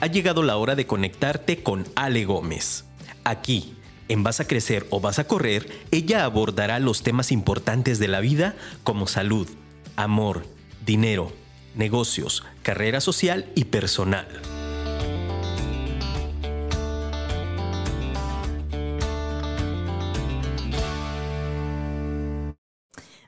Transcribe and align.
ha 0.00 0.06
llegado 0.06 0.42
la 0.42 0.56
hora 0.56 0.74
de 0.74 0.86
conectarte 0.86 1.62
con 1.62 1.86
Ale 1.96 2.24
Gómez. 2.24 2.84
Aquí, 3.24 3.74
en 4.08 4.22
Vas 4.22 4.40
a 4.40 4.46
Crecer 4.46 4.86
o 4.90 5.00
Vas 5.00 5.18
a 5.18 5.24
Correr, 5.24 5.68
ella 5.90 6.24
abordará 6.24 6.78
los 6.78 7.02
temas 7.02 7.32
importantes 7.32 7.98
de 7.98 8.08
la 8.08 8.20
vida 8.20 8.54
como 8.84 9.06
salud, 9.06 9.48
amor, 9.96 10.46
dinero, 10.86 11.32
negocios, 11.74 12.44
carrera 12.62 13.00
social 13.00 13.50
y 13.54 13.64
personal. 13.64 14.26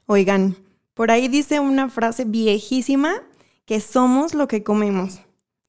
Oigan, 0.06 0.56
por 0.94 1.10
ahí 1.10 1.28
dice 1.28 1.60
una 1.60 1.88
frase 1.88 2.24
viejísima 2.24 3.22
que 3.64 3.80
somos 3.80 4.34
lo 4.34 4.48
que 4.48 4.64
comemos. 4.64 5.20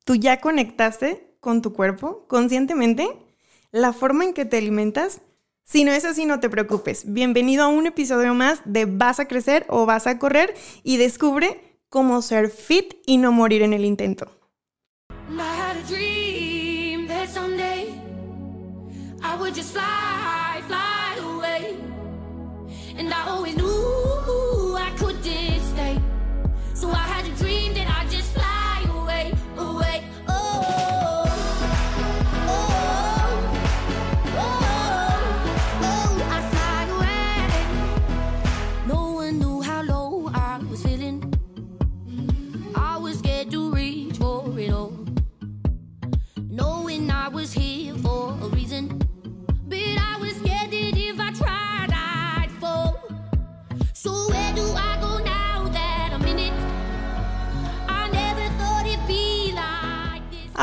¿Tú 0.03 0.15
ya 0.15 0.41
conectaste 0.41 1.35
con 1.39 1.61
tu 1.61 1.73
cuerpo 1.73 2.25
conscientemente? 2.27 3.07
¿La 3.71 3.93
forma 3.93 4.23
en 4.23 4.33
que 4.33 4.45
te 4.45 4.57
alimentas? 4.57 5.21
Si 5.63 5.83
no 5.83 5.91
es 5.91 6.05
así, 6.05 6.25
no 6.25 6.39
te 6.39 6.49
preocupes. 6.49 7.13
Bienvenido 7.13 7.63
a 7.63 7.67
un 7.67 7.85
episodio 7.85 8.33
más 8.33 8.61
de 8.65 8.85
Vas 8.85 9.19
a 9.19 9.27
crecer 9.27 9.65
o 9.69 9.85
vas 9.85 10.07
a 10.07 10.17
correr 10.17 10.55
y 10.83 10.97
descubre 10.97 11.77
cómo 11.87 12.23
ser 12.23 12.49
fit 12.49 12.95
y 13.05 13.17
no 13.17 13.31
morir 13.31 13.61
en 13.61 13.73
el 13.73 13.85
intento. 13.85 14.40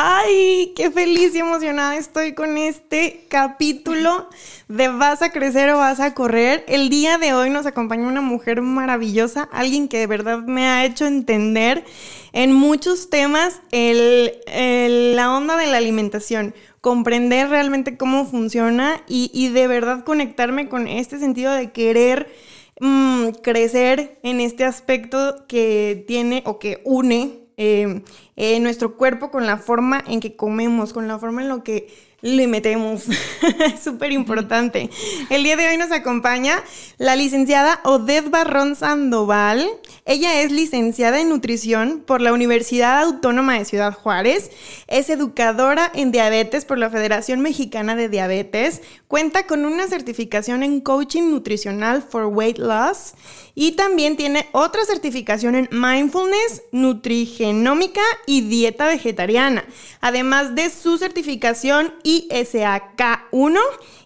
Ay, 0.01 0.75
qué 0.77 0.93
feliz 0.93 1.35
y 1.35 1.41
emocionada 1.41 1.97
estoy 1.97 2.33
con 2.33 2.57
este 2.57 3.25
capítulo 3.27 4.29
de 4.69 4.87
Vas 4.87 5.23
a 5.23 5.33
crecer 5.33 5.71
o 5.71 5.79
vas 5.79 5.99
a 5.99 6.15
correr. 6.15 6.65
El 6.69 6.89
día 6.89 7.19
de 7.19 7.35
hoy 7.35 7.51
nos 7.51 7.67
acompaña 7.67 8.07
una 8.07 8.21
mujer 8.21 8.63
maravillosa, 8.63 9.49
alguien 9.51 9.89
que 9.89 9.99
de 9.99 10.07
verdad 10.07 10.39
me 10.39 10.69
ha 10.69 10.85
hecho 10.85 11.05
entender 11.05 11.85
en 12.33 12.53
muchos 12.53 13.11
temas 13.11 13.61
la 13.73 15.37
onda 15.37 15.57
de 15.57 15.67
la 15.67 15.79
alimentación 15.79 16.55
comprender 16.81 17.49
realmente 17.49 17.97
cómo 17.97 18.25
funciona 18.25 19.03
y, 19.09 19.49
de 19.49 19.67
verdad 19.67 20.05
conectarme 20.05 20.69
con 20.69 20.87
este 20.87 21.19
sentido 21.19 21.53
de 21.53 21.73
querer 21.73 22.33
mm, 22.79 23.31
crecer 23.43 24.21
en 24.23 24.39
este 24.39 24.65
aspecto 24.65 25.45
que 25.49 26.05
tiene 26.07 26.45
o 26.47 26.61
que 26.61 26.83
une 26.85 27.48
eh, 27.59 28.03
eh, 28.37 28.61
nuestro 28.61 28.97
cuerpo 28.97 29.31
con 29.31 29.45
la 29.45 29.59
forma 29.59 30.03
en 30.07 30.21
que 30.21 30.37
comemos, 30.37 30.93
con 30.93 31.09
la 31.09 31.19
forma 31.19 31.43
en 31.43 31.49
lo 31.49 31.65
que 31.65 31.89
le 32.23 32.47
metemos. 32.47 33.05
es 33.09 33.81
súper 33.85 34.13
importante. 34.13 34.89
El 35.29 35.43
día 35.43 35.57
de 35.57 35.69
hoy 35.69 35.77
nos 35.77 35.93
acompaña 35.93 36.63
la 36.97 37.17
licenciada 37.17 37.81
Odette 37.85 38.31
Barrón 38.31 38.77
Sandoval. 38.77 39.69
Ella 40.09 40.41
es 40.41 40.51
licenciada 40.51 41.21
en 41.21 41.29
nutrición 41.29 42.03
por 42.07 42.23
la 42.23 42.33
Universidad 42.33 43.03
Autónoma 43.03 43.59
de 43.59 43.67
Ciudad 43.67 43.93
Juárez. 43.93 44.51
Es 44.87 45.11
educadora 45.11 45.93
en 45.95 46.13
diabetes 46.13 46.65
por 46.65 46.79
la 46.79 46.89
Federación 46.89 47.41
Mexicana 47.41 47.95
de 47.95 48.09
Diabetes. 48.09 48.81
Cuenta 49.07 49.47
con 49.47 49.67
una 49.67 49.87
certificación 49.87 50.63
en 50.63 50.81
coaching 50.81 51.31
nutricional 51.31 52.01
for 52.01 52.25
weight 52.25 52.57
loss. 52.57 53.13
Y 53.55 53.73
también 53.73 54.17
tiene 54.17 54.47
otra 54.53 54.83
certificación 54.87 55.55
en 55.55 55.69
mindfulness, 55.73 56.63
nutrigenómica 56.73 58.01
y 58.27 58.41
dieta 58.41 58.87
vegetariana. 58.87 59.67
Además 60.01 60.55
de 60.55 60.71
su 60.71 60.97
certificación 60.97 61.93
ISAK1 62.05 63.59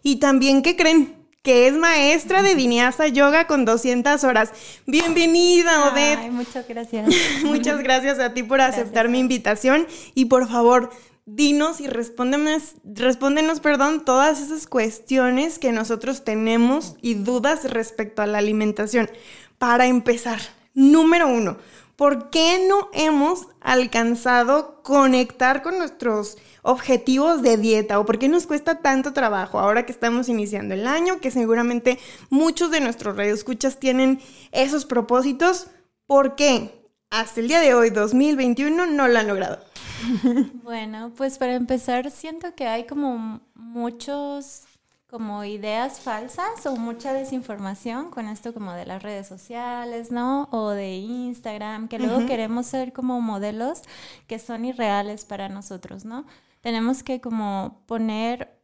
y 0.02 0.16
también, 0.16 0.62
¿qué 0.62 0.74
creen? 0.74 1.21
Que 1.42 1.66
es 1.66 1.74
maestra 1.74 2.42
de 2.42 2.54
Vinyasa 2.54 3.08
Yoga 3.08 3.48
con 3.48 3.64
200 3.64 4.22
horas. 4.22 4.52
Bienvenida, 4.86 5.90
Odette. 5.90 6.20
Ay, 6.20 6.30
muchas 6.30 6.68
gracias. 6.68 7.08
muchas 7.44 7.82
gracias 7.82 8.20
a 8.20 8.32
ti 8.32 8.44
por 8.44 8.60
aceptar 8.60 9.08
mi 9.08 9.18
invitación 9.18 9.88
y 10.14 10.26
por 10.26 10.48
favor, 10.48 10.90
dinos 11.26 11.80
y 11.80 11.88
respóndenos, 11.88 12.76
respóndenos, 12.84 13.58
perdón, 13.58 14.04
todas 14.04 14.40
esas 14.40 14.68
cuestiones 14.68 15.58
que 15.58 15.72
nosotros 15.72 16.22
tenemos 16.22 16.94
y 17.02 17.14
dudas 17.14 17.68
respecto 17.68 18.22
a 18.22 18.26
la 18.26 18.38
alimentación. 18.38 19.10
Para 19.58 19.86
empezar, 19.86 20.38
número 20.74 21.26
uno, 21.26 21.56
¿por 22.02 22.30
qué 22.30 22.66
no 22.68 22.88
hemos 22.92 23.46
alcanzado 23.60 24.82
conectar 24.82 25.62
con 25.62 25.78
nuestros 25.78 26.36
objetivos 26.62 27.42
de 27.42 27.56
dieta 27.56 28.00
o 28.00 28.04
por 28.04 28.18
qué 28.18 28.28
nos 28.28 28.48
cuesta 28.48 28.80
tanto 28.80 29.12
trabajo 29.12 29.60
ahora 29.60 29.86
que 29.86 29.92
estamos 29.92 30.28
iniciando 30.28 30.74
el 30.74 30.88
año, 30.88 31.20
que 31.20 31.30
seguramente 31.30 32.00
muchos 32.28 32.72
de 32.72 32.80
nuestros 32.80 33.16
radioescuchas 33.16 33.78
tienen 33.78 34.20
esos 34.50 34.84
propósitos? 34.84 35.68
¿Por 36.04 36.34
qué 36.34 36.90
hasta 37.08 37.38
el 37.38 37.46
día 37.46 37.60
de 37.60 37.72
hoy, 37.72 37.90
2021, 37.90 38.84
no 38.86 39.06
lo 39.06 39.18
han 39.20 39.28
logrado? 39.28 39.60
Bueno, 40.64 41.12
pues 41.16 41.38
para 41.38 41.54
empezar, 41.54 42.10
siento 42.10 42.52
que 42.56 42.66
hay 42.66 42.84
como 42.84 43.42
muchos 43.54 44.64
como 45.12 45.44
ideas 45.44 46.00
falsas 46.00 46.64
o 46.64 46.74
mucha 46.74 47.12
desinformación 47.12 48.08
con 48.10 48.28
esto 48.28 48.54
como 48.54 48.72
de 48.72 48.86
las 48.86 49.02
redes 49.02 49.26
sociales, 49.26 50.10
¿no? 50.10 50.48
O 50.52 50.70
de 50.70 50.96
Instagram, 50.96 51.88
que 51.88 51.98
luego 51.98 52.24
queremos 52.24 52.64
ser 52.64 52.94
como 52.94 53.20
modelos 53.20 53.82
que 54.26 54.38
son 54.38 54.64
irreales 54.64 55.26
para 55.26 55.50
nosotros, 55.50 56.06
¿no? 56.06 56.24
Tenemos 56.62 57.02
que 57.02 57.20
como 57.20 57.82
poner 57.84 58.58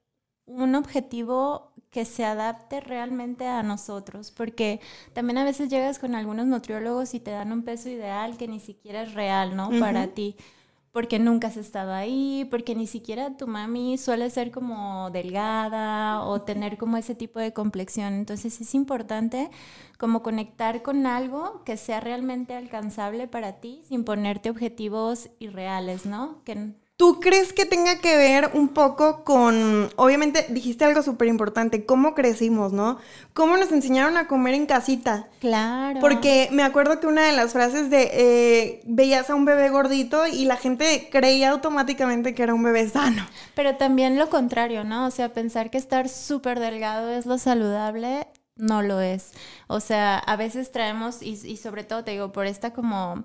un 0.46 0.74
objetivo 0.74 1.74
que 1.90 2.06
se 2.06 2.24
adapte 2.24 2.80
realmente 2.80 3.46
a 3.46 3.62
nosotros, 3.62 4.30
porque 4.30 4.80
también 5.12 5.36
a 5.36 5.44
veces 5.44 5.68
llegas 5.68 5.98
con 5.98 6.14
algunos 6.14 6.46
nutriólogos 6.46 7.12
y 7.12 7.20
te 7.20 7.30
dan 7.30 7.52
un 7.52 7.62
peso 7.62 7.90
ideal 7.90 8.38
que 8.38 8.48
ni 8.48 8.60
siquiera 8.60 9.02
es 9.02 9.12
real, 9.12 9.54
¿no? 9.54 9.68
Para 9.78 10.06
ti 10.14 10.34
porque 10.92 11.18
nunca 11.18 11.48
has 11.48 11.56
estado 11.56 11.92
ahí, 11.92 12.46
porque 12.50 12.74
ni 12.74 12.86
siquiera 12.86 13.36
tu 13.36 13.46
mami 13.46 13.98
suele 13.98 14.30
ser 14.30 14.50
como 14.50 15.10
delgada 15.10 16.22
o 16.22 16.42
tener 16.42 16.78
como 16.78 16.96
ese 16.96 17.14
tipo 17.14 17.38
de 17.40 17.52
complexión. 17.52 18.14
Entonces 18.14 18.60
es 18.60 18.74
importante 18.74 19.50
como 19.98 20.22
conectar 20.22 20.82
con 20.82 21.06
algo 21.06 21.62
que 21.64 21.76
sea 21.76 22.00
realmente 22.00 22.54
alcanzable 22.54 23.28
para 23.28 23.60
ti 23.60 23.82
sin 23.88 24.04
ponerte 24.04 24.50
objetivos 24.50 25.30
irreales, 25.38 26.06
¿no? 26.06 26.42
Que 26.44 26.72
¿Tú 26.98 27.20
crees 27.20 27.52
que 27.52 27.64
tenga 27.64 28.00
que 28.00 28.16
ver 28.16 28.50
un 28.54 28.70
poco 28.70 29.22
con, 29.22 29.88
obviamente 29.94 30.46
dijiste 30.48 30.84
algo 30.84 31.00
súper 31.04 31.28
importante, 31.28 31.86
cómo 31.86 32.12
crecimos, 32.12 32.72
¿no? 32.72 32.98
¿Cómo 33.34 33.56
nos 33.56 33.70
enseñaron 33.70 34.16
a 34.16 34.26
comer 34.26 34.54
en 34.54 34.66
casita? 34.66 35.28
Claro. 35.38 36.00
Porque 36.00 36.48
me 36.50 36.64
acuerdo 36.64 36.98
que 36.98 37.06
una 37.06 37.24
de 37.24 37.30
las 37.34 37.52
frases 37.52 37.88
de, 37.88 38.10
eh, 38.12 38.80
veías 38.84 39.30
a 39.30 39.36
un 39.36 39.44
bebé 39.44 39.68
gordito 39.68 40.26
y 40.26 40.44
la 40.44 40.56
gente 40.56 41.08
creía 41.08 41.50
automáticamente 41.50 42.34
que 42.34 42.42
era 42.42 42.52
un 42.52 42.64
bebé 42.64 42.88
sano. 42.88 43.24
Pero 43.54 43.76
también 43.76 44.18
lo 44.18 44.28
contrario, 44.28 44.82
¿no? 44.82 45.06
O 45.06 45.12
sea, 45.12 45.32
pensar 45.32 45.70
que 45.70 45.78
estar 45.78 46.08
súper 46.08 46.58
delgado 46.58 47.10
es 47.10 47.26
lo 47.26 47.38
saludable, 47.38 48.26
no 48.56 48.82
lo 48.82 49.00
es. 49.00 49.34
O 49.68 49.78
sea, 49.78 50.18
a 50.18 50.34
veces 50.34 50.72
traemos, 50.72 51.22
y, 51.22 51.38
y 51.46 51.58
sobre 51.58 51.84
todo 51.84 52.02
te 52.02 52.10
digo, 52.10 52.32
por 52.32 52.46
esta 52.46 52.72
como 52.72 53.24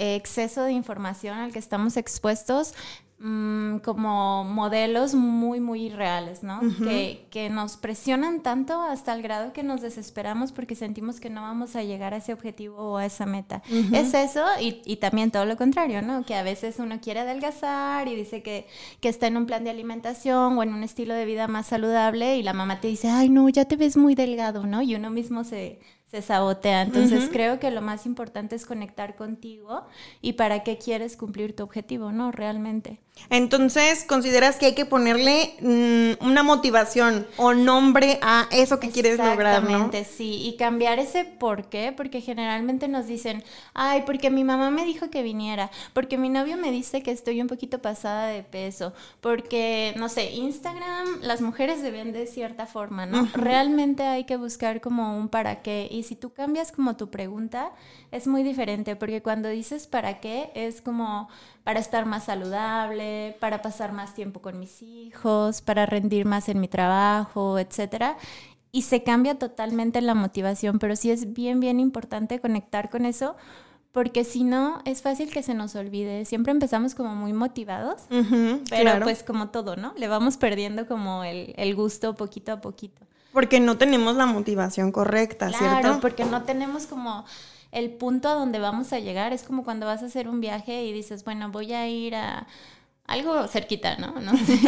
exceso 0.00 0.64
de 0.64 0.72
información 0.72 1.38
al 1.38 1.52
que 1.52 1.58
estamos 1.58 1.98
expuestos, 1.98 2.74
mm, 3.18 3.78
como 3.78 4.44
modelos 4.44 5.14
muy, 5.14 5.60
muy 5.60 5.86
irreales, 5.86 6.42
¿no? 6.42 6.60
que, 6.82 7.26
que, 7.30 7.50
nos 7.50 7.76
presionan 7.76 8.40
tanto 8.40 8.80
hasta 8.80 9.12
el 9.12 9.20
grado 9.20 9.52
que 9.52 9.62
nos 9.62 9.82
desesperamos 9.82 10.52
porque 10.52 10.74
sentimos 10.74 11.20
que 11.20 11.28
no 11.28 11.42
vamos 11.42 11.76
a 11.76 11.82
llegar 11.82 12.14
a 12.14 12.16
ese 12.16 12.32
objetivo 12.32 12.78
o 12.78 12.96
a 12.96 13.04
esa 13.04 13.26
meta. 13.26 13.62
Es 13.92 14.14
eso 14.14 14.42
y, 14.58 14.80
y, 14.86 14.96
también 14.96 15.30
todo 15.30 15.44
lo 15.44 15.58
contrario, 15.58 16.00
¿no? 16.00 16.24
Que 16.24 16.34
a 16.34 16.42
veces 16.42 16.78
uno 16.78 16.98
quiere 17.02 17.20
adelgazar 17.20 18.08
y 18.08 18.16
dice 18.16 18.42
que, 18.42 18.66
que 19.00 19.10
está 19.10 19.26
en 19.26 19.36
un 19.36 19.44
plan 19.44 19.64
de 19.64 19.70
alimentación 19.70 20.56
o 20.56 20.62
en 20.62 20.72
un 20.72 20.82
estilo 20.82 21.12
de 21.12 21.26
vida 21.26 21.46
más 21.46 21.66
saludable 21.66 22.38
y 22.38 22.42
la 22.42 22.54
mamá 22.54 22.80
te 22.80 22.88
dice, 22.88 23.10
ay, 23.10 23.28
no, 23.28 23.46
ya 23.50 23.66
te 23.66 23.76
ves 23.76 23.98
muy 23.98 24.14
delgado, 24.14 24.66
¿no? 24.66 24.80
Y 24.80 24.94
uno 24.94 25.10
mismo 25.10 25.44
se 25.44 25.78
se 26.10 26.22
sabotea. 26.22 26.82
Entonces 26.82 27.28
creo 27.30 27.60
que 27.60 27.70
lo 27.70 27.82
más 27.82 28.04
importante 28.04 28.56
es 28.56 28.66
conectar 28.66 29.14
contigo 29.14 29.86
y 30.20 30.32
para 30.32 30.64
qué 30.64 30.76
quieres 30.76 31.16
cumplir 31.16 31.54
tu 31.54 31.62
objetivo, 31.62 32.10
¿no? 32.10 32.32
Realmente. 32.32 32.98
Entonces, 33.28 34.04
¿consideras 34.04 34.56
que 34.56 34.66
hay 34.66 34.74
que 34.74 34.86
ponerle 34.86 35.54
mm, 35.60 36.24
una 36.24 36.42
motivación 36.42 37.26
o 37.36 37.52
nombre 37.52 38.18
a 38.22 38.48
eso 38.50 38.80
que 38.80 38.88
quieres 38.88 39.18
lograr, 39.18 39.62
¿no? 39.62 39.68
Exactamente, 39.68 40.04
sí. 40.04 40.42
Y 40.46 40.56
cambiar 40.56 40.98
ese 40.98 41.24
por 41.24 41.68
qué, 41.68 41.92
porque 41.94 42.22
generalmente 42.22 42.88
nos 42.88 43.06
dicen, 43.06 43.44
ay, 43.74 44.04
porque 44.06 44.30
mi 44.30 44.42
mamá 44.42 44.70
me 44.70 44.86
dijo 44.86 45.10
que 45.10 45.22
viniera, 45.22 45.70
porque 45.92 46.16
mi 46.16 46.28
novio 46.28 46.56
me 46.56 46.70
dice 46.70 47.02
que 47.02 47.10
estoy 47.10 47.40
un 47.40 47.46
poquito 47.46 47.80
pasada 47.80 48.26
de 48.28 48.42
peso, 48.42 48.94
porque, 49.20 49.94
no 49.96 50.08
sé, 50.08 50.32
Instagram, 50.32 51.20
las 51.20 51.40
mujeres 51.40 51.80
se 51.80 51.90
ven 51.90 52.12
de 52.12 52.26
cierta 52.26 52.66
forma, 52.66 53.06
¿no? 53.06 53.28
Realmente 53.34 54.02
hay 54.02 54.24
que 54.24 54.36
buscar 54.36 54.80
como 54.80 55.18
un 55.18 55.28
para 55.28 55.62
qué. 55.62 55.88
Y 55.90 55.99
si 56.02 56.16
tú 56.16 56.32
cambias 56.32 56.72
como 56.72 56.96
tu 56.96 57.10
pregunta, 57.10 57.72
es 58.10 58.26
muy 58.26 58.42
diferente, 58.42 58.96
porque 58.96 59.22
cuando 59.22 59.48
dices 59.48 59.86
para 59.86 60.20
qué, 60.20 60.50
es 60.54 60.80
como 60.80 61.28
para 61.64 61.80
estar 61.80 62.06
más 62.06 62.24
saludable, 62.24 63.36
para 63.40 63.62
pasar 63.62 63.92
más 63.92 64.14
tiempo 64.14 64.40
con 64.40 64.58
mis 64.58 64.82
hijos, 64.82 65.62
para 65.62 65.86
rendir 65.86 66.26
más 66.26 66.48
en 66.48 66.60
mi 66.60 66.68
trabajo, 66.68 67.58
etcétera. 67.58 68.16
Y 68.72 68.82
se 68.82 69.02
cambia 69.02 69.38
totalmente 69.38 70.00
la 70.00 70.14
motivación, 70.14 70.78
pero 70.78 70.96
sí 70.96 71.10
es 71.10 71.32
bien, 71.32 71.60
bien 71.60 71.80
importante 71.80 72.40
conectar 72.40 72.88
con 72.88 73.04
eso, 73.04 73.36
porque 73.92 74.22
si 74.22 74.44
no, 74.44 74.80
es 74.84 75.02
fácil 75.02 75.30
que 75.30 75.42
se 75.42 75.54
nos 75.54 75.74
olvide. 75.74 76.24
Siempre 76.24 76.52
empezamos 76.52 76.94
como 76.94 77.14
muy 77.16 77.32
motivados, 77.32 78.02
pero 78.08 78.82
claro. 78.82 79.04
pues 79.04 79.24
como 79.24 79.48
todo, 79.50 79.74
¿no? 79.74 79.92
Le 79.96 80.06
vamos 80.06 80.36
perdiendo 80.36 80.86
como 80.86 81.24
el, 81.24 81.54
el 81.56 81.74
gusto 81.74 82.14
poquito 82.14 82.52
a 82.52 82.60
poquito. 82.60 83.04
Porque 83.32 83.60
no 83.60 83.78
tenemos 83.78 84.16
la 84.16 84.26
motivación 84.26 84.92
correcta, 84.92 85.48
Claro, 85.48 85.80
¿cierto? 85.80 86.00
porque 86.00 86.24
no 86.24 86.42
tenemos 86.42 86.86
como 86.86 87.24
el 87.72 87.90
punto 87.90 88.28
a 88.28 88.34
donde 88.34 88.58
vamos 88.58 88.92
a 88.92 88.98
llegar. 88.98 89.32
Es 89.32 89.42
como 89.44 89.62
cuando 89.64 89.86
vas 89.86 90.02
a 90.02 90.06
hacer 90.06 90.28
un 90.28 90.40
viaje 90.40 90.84
y 90.84 90.92
dices, 90.92 91.24
bueno, 91.24 91.50
voy 91.50 91.72
a 91.72 91.88
ir 91.88 92.14
a 92.16 92.46
algo 93.06 93.48
cerquita, 93.48 93.96
¿no? 93.96 94.12
No 94.20 94.32
sé. 94.46 94.58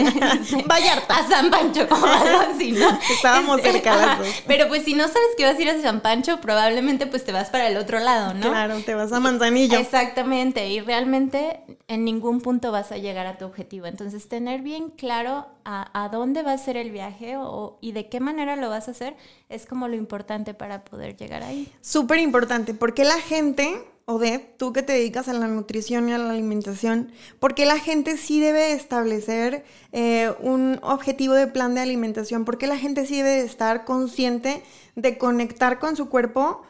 Vallarta. 0.67 1.19
A 1.19 1.29
San 1.29 1.51
Pancho 1.51 1.87
o 1.91 1.95
algo 1.95 2.41
así, 2.53 2.73
¿no? 2.73 2.99
Estábamos 3.11 3.61
cerca 3.61 3.97
las 3.97 4.19
dos. 4.19 4.43
Pero 4.47 4.69
pues 4.69 4.85
si 4.85 4.95
no 4.95 5.05
sabes 5.05 5.29
que 5.37 5.45
vas 5.45 5.57
a 5.57 5.63
ir 5.63 5.71
a 5.71 5.81
San 5.81 6.01
Pancho, 6.01 6.41
probablemente 6.41 7.07
pues 7.07 7.25
te 7.25 7.33
vas 7.33 7.51
para 7.51 7.69
el 7.69 7.77
otro 7.77 8.01
lado, 8.01 8.35
¿no? 8.35 8.49
Claro, 8.51 8.81
te 8.81 8.95
vas 8.95 9.13
a 9.13 9.21
Manzanillo. 9.21 9.79
Exactamente, 9.79 10.69
y 10.69 10.81
realmente 10.81 11.61
en 11.89 12.05
ningún 12.05 12.41
punto 12.41 12.73
vas 12.73 12.91
a 12.93 12.97
llegar 12.97 13.27
a 13.27 13.39
tu 13.39 13.45
objetivo. 13.45 13.87
Entonces, 13.87 14.29
tener 14.29 14.63
bien 14.63 14.91
claro 14.91 15.47
a, 15.65 16.05
a 16.05 16.09
dónde 16.09 16.43
va 16.43 16.53
a 16.53 16.59
ser 16.59 16.77
el 16.77 16.91
viaje 16.91 17.37
o, 17.37 17.79
y 17.81 17.93
de 17.93 18.09
qué 18.09 18.21
manera 18.21 18.57
lo 18.57 18.69
vas 18.69 18.89
a 18.89 18.91
hacer 18.93 19.17
es 19.49 19.67
como 19.67 19.89
lo 19.89 19.95
importante 19.97 20.55
para 20.55 20.85
poder 20.85 21.17
llegar 21.17 21.43
ahí. 21.43 21.73
Súper 21.81 22.19
importante, 22.19 22.75
porque 22.75 23.05
la 23.05 23.21
gente, 23.21 23.85
Odette, 24.07 24.57
tú 24.59 24.73
que 24.73 24.83
te 24.83 24.95
dedicas 24.95 25.29
a 25.29 25.33
la 25.33 25.47
nutrición 25.47 26.09
y 26.09 26.13
a 26.13 26.19
la 26.19 26.31
alimentación, 26.31 27.13
porque 27.39 27.67
la 27.67 27.79
gente 27.79 28.17
sí 28.17 28.41
debe 28.41 28.73
establecer 28.73 29.65
eh, 29.93 30.33
un 30.41 30.81
objetivo 30.83 31.35
de 31.35 31.47
plan 31.47 31.75
de 31.75 31.83
alimentación, 31.83 32.45
porque 32.45 32.67
la 32.67 32.79
gente 32.79 33.07
sí 33.07 33.17
debe 33.17 33.31
de 33.31 33.45
estar 33.45 33.85
consciente 33.85 34.63
de 34.97 35.19
conectar 35.19 35.79
con 35.79 35.97
su 35.97 36.09
cuerpo. 36.09 36.63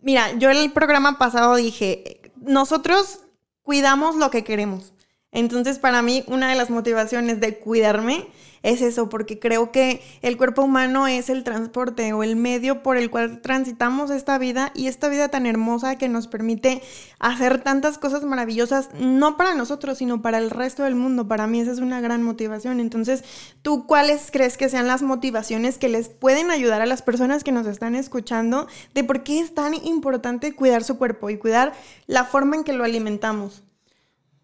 Mira, 0.00 0.32
yo 0.38 0.50
en 0.50 0.56
el 0.56 0.72
programa 0.72 1.18
pasado 1.18 1.56
dije, 1.56 2.20
nosotros 2.36 3.20
cuidamos 3.62 4.16
lo 4.16 4.30
que 4.30 4.44
queremos. 4.44 4.93
Entonces, 5.34 5.78
para 5.78 6.00
mí, 6.00 6.24
una 6.28 6.48
de 6.48 6.54
las 6.54 6.70
motivaciones 6.70 7.40
de 7.40 7.58
cuidarme 7.58 8.28
es 8.62 8.80
eso, 8.80 9.10
porque 9.10 9.38
creo 9.38 9.72
que 9.72 10.00
el 10.22 10.38
cuerpo 10.38 10.62
humano 10.62 11.06
es 11.06 11.28
el 11.28 11.44
transporte 11.44 12.14
o 12.14 12.22
el 12.22 12.34
medio 12.34 12.82
por 12.82 12.96
el 12.96 13.10
cual 13.10 13.42
transitamos 13.42 14.10
esta 14.10 14.38
vida 14.38 14.72
y 14.74 14.86
esta 14.86 15.08
vida 15.08 15.28
tan 15.28 15.44
hermosa 15.44 15.98
que 15.98 16.08
nos 16.08 16.28
permite 16.28 16.80
hacer 17.18 17.62
tantas 17.62 17.98
cosas 17.98 18.24
maravillosas, 18.24 18.88
no 18.98 19.36
para 19.36 19.54
nosotros, 19.54 19.98
sino 19.98 20.22
para 20.22 20.38
el 20.38 20.50
resto 20.50 20.84
del 20.84 20.94
mundo. 20.94 21.28
Para 21.28 21.46
mí 21.46 21.60
esa 21.60 21.72
es 21.72 21.80
una 21.80 22.00
gran 22.00 22.22
motivación. 22.22 22.80
Entonces, 22.80 23.22
¿tú 23.60 23.86
cuáles 23.86 24.30
crees 24.30 24.56
que 24.56 24.70
sean 24.70 24.86
las 24.86 25.02
motivaciones 25.02 25.76
que 25.76 25.90
les 25.90 26.08
pueden 26.08 26.50
ayudar 26.50 26.80
a 26.80 26.86
las 26.86 27.02
personas 27.02 27.44
que 27.44 27.52
nos 27.52 27.66
están 27.66 27.94
escuchando 27.96 28.66
de 28.94 29.04
por 29.04 29.24
qué 29.24 29.40
es 29.40 29.52
tan 29.52 29.74
importante 29.74 30.54
cuidar 30.54 30.84
su 30.84 30.96
cuerpo 30.96 31.28
y 31.28 31.36
cuidar 31.36 31.74
la 32.06 32.24
forma 32.24 32.56
en 32.56 32.64
que 32.64 32.72
lo 32.72 32.84
alimentamos? 32.84 33.64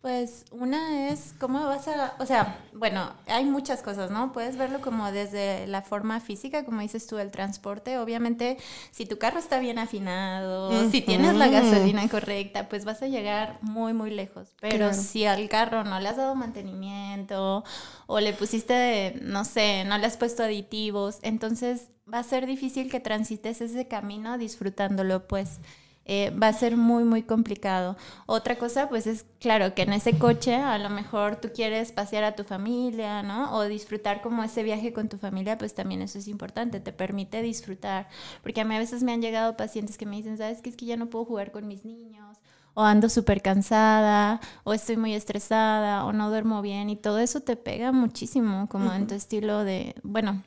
Pues 0.01 0.47
una 0.51 1.11
es 1.11 1.35
cómo 1.39 1.67
vas 1.67 1.87
a, 1.87 2.15
o 2.19 2.25
sea, 2.25 2.59
bueno, 2.73 3.13
hay 3.27 3.45
muchas 3.45 3.83
cosas, 3.83 4.11
¿no? 4.11 4.33
Puedes 4.33 4.57
verlo 4.57 4.81
como 4.81 5.13
desde 5.13 5.67
la 5.67 5.83
forma 5.83 6.21
física, 6.21 6.65
como 6.65 6.81
dices 6.81 7.07
tú, 7.07 7.19
el 7.19 7.31
transporte. 7.31 7.99
Obviamente, 7.99 8.57
si 8.93 9.05
tu 9.05 9.19
carro 9.19 9.39
está 9.39 9.59
bien 9.59 9.79
afinado, 9.79 10.91
si 10.91 11.03
tienes 11.03 11.35
la 11.37 11.49
gasolina 11.49 12.09
correcta, 12.09 12.67
pues 12.71 12.87
vas 12.87 13.03
a 13.03 13.09
llegar 13.09 13.59
muy, 13.61 13.93
muy 13.93 14.11
lejos. 14.11 14.49
Pero 14.59 14.89
Claro. 14.89 14.95
si 14.95 15.27
al 15.27 15.51
carro 15.51 15.85
no 15.85 16.01
le 16.01 16.09
has 16.09 16.17
dado 16.17 16.35
mantenimiento 16.35 17.63
o 18.07 18.21
le 18.21 18.33
pusiste, 18.33 19.19
no 19.21 19.45
sé, 19.45 19.85
no 19.85 19.99
le 19.99 20.07
has 20.07 20.17
puesto 20.17 20.43
aditivos, 20.43 21.19
entonces 21.21 21.89
va 22.13 22.21
a 22.21 22.25
ser 22.25 22.47
difícil 22.47 22.91
que 22.91 23.01
transites 23.01 23.61
ese 23.61 23.87
camino 23.87 24.39
disfrutándolo, 24.39 25.29
pues 25.29 25.61
eh, 26.07 26.31
va 26.31 26.49
a 26.49 26.53
ser 26.53 26.77
muy, 26.77 27.05
muy 27.05 27.23
complicado. 27.23 27.97
Otra 28.27 28.57
cosa, 28.57 28.89
pues 28.89 29.07
es 29.07 29.27
claro 29.39 29.75
que 29.75 29.83
en 29.83 29.93
ese 29.93 30.19
coche 30.19 30.57
a 30.57 30.79
lo 30.79 30.91
mejor 30.91 31.37
tú 31.37 31.51
quieres 31.55 31.93
pasear 31.93 32.25
a 32.25 32.35
tu 32.35 32.43
familia, 32.43 33.23
¿no? 33.23 33.55
O 33.55 33.65
disfrutar 33.65 34.21
como 34.23 34.43
ese 34.43 34.63
viaje 34.63 34.93
con 34.93 35.09
tu 35.09 35.19
familia, 35.19 35.59
pues 35.59 35.75
también 35.75 36.03
eso 36.03 36.19
es 36.19 36.27
importante, 36.27 36.81
te 36.81 36.93
permite 36.93 37.43
disfrutar. 37.43 38.09
Porque 38.43 38.63
a 38.63 38.65
mí 38.65 38.75
a 38.75 38.79
veces 38.79 39.03
me 39.03 39.13
han 39.13 39.23
llegado 39.23 39.57
pacientes 39.57 39.99
que 39.99 40.07
me 40.07 40.17
dicen, 40.17 40.39
¿sabes 40.39 40.63
qué? 40.63 40.71
Es 40.71 40.77
que 40.77 40.87
ya 40.87 40.97
no 40.97 41.11
puedo 41.11 41.25
jugar 41.27 41.53
con 41.53 41.69
mis 41.69 41.85
niños. 41.85 42.39
O 42.75 42.83
ando 42.83 43.09
súper 43.09 43.43
cansada, 43.43 44.41
o 44.65 44.73
estoy 44.73 44.97
muy 44.97 45.15
estresada, 45.15 46.05
o 46.05 46.13
no 46.13 46.31
duermo 46.31 46.63
bien, 46.63 46.89
y 46.89 46.97
todo 46.97 47.19
eso 47.19 47.41
te 47.41 47.57
pega 47.57 47.93
muchísimo, 47.93 48.69
como 48.69 48.93
en 48.93 49.07
tu 49.07 49.15
estilo 49.15 49.65
de, 49.65 49.95
bueno, 50.03 50.43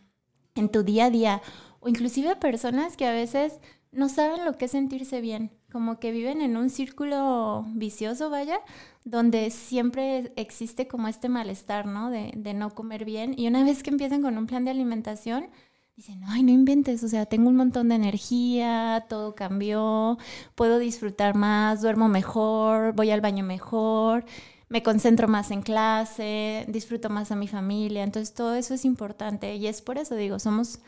en 0.56 0.70
tu 0.70 0.84
día 0.84 1.06
a 1.06 1.10
día. 1.10 1.42
O 1.80 1.90
inclusive 1.90 2.36
personas 2.38 2.98
que 2.98 3.06
a 3.06 3.12
veces 3.12 3.60
no 3.94 4.10
saben 4.10 4.46
lo 4.46 4.58
que 4.58 4.66
es 4.66 4.72
sentirse 4.72 5.22
bien, 5.22 5.52
como 5.72 6.00
que 6.00 6.12
viven 6.12 6.42
en 6.42 6.58
un 6.58 6.70
círculo 6.70 7.66
vicioso, 7.76 8.30
vaya, 8.30 8.60
donde 9.06 9.50
siempre 9.52 10.34
existe 10.36 10.88
como 10.88 11.08
este 11.08 11.30
malestar, 11.30 11.86
¿no? 11.86 12.10
De, 12.10 12.34
de 12.36 12.54
no 12.54 12.74
comer 12.74 13.06
bien. 13.06 13.34
Y 13.38 13.48
una 13.48 13.64
vez 13.64 13.84
que 13.84 13.92
empiezan 13.92 14.22
con 14.22 14.38
un 14.38 14.48
plan 14.48 14.66
de 14.66 14.72
alimentación, 14.72 15.48
dicen, 15.96 16.22
ay, 16.26 16.44
no 16.44 16.52
inventes, 16.52 17.04
o 17.04 17.08
sea, 17.08 17.26
tengo 17.26 17.50
un 17.50 17.56
montón 17.56 17.90
de 17.90 17.96
energía, 17.96 19.06
todo 19.10 19.36
cambió, 19.36 20.18
puedo 20.56 20.80
disfrutar 20.80 21.36
más, 21.36 21.82
duermo 21.82 22.08
mejor, 22.08 22.94
voy 22.94 23.12
al 23.12 23.22
baño 23.22 23.44
mejor, 23.44 24.26
me 24.70 24.82
concentro 24.82 25.28
más 25.28 25.52
en 25.52 25.62
clase, 25.62 26.66
disfruto 26.68 27.10
más 27.10 27.32
a 27.32 27.36
mi 27.36 27.48
familia. 27.48 28.04
Entonces, 28.04 28.34
todo 28.34 28.56
eso 28.56 28.74
es 28.74 28.86
importante. 28.86 29.56
Y 29.56 29.68
es 29.68 29.84
por 29.84 30.00
eso, 30.00 30.16
digo, 30.16 30.40
somos 30.40 30.80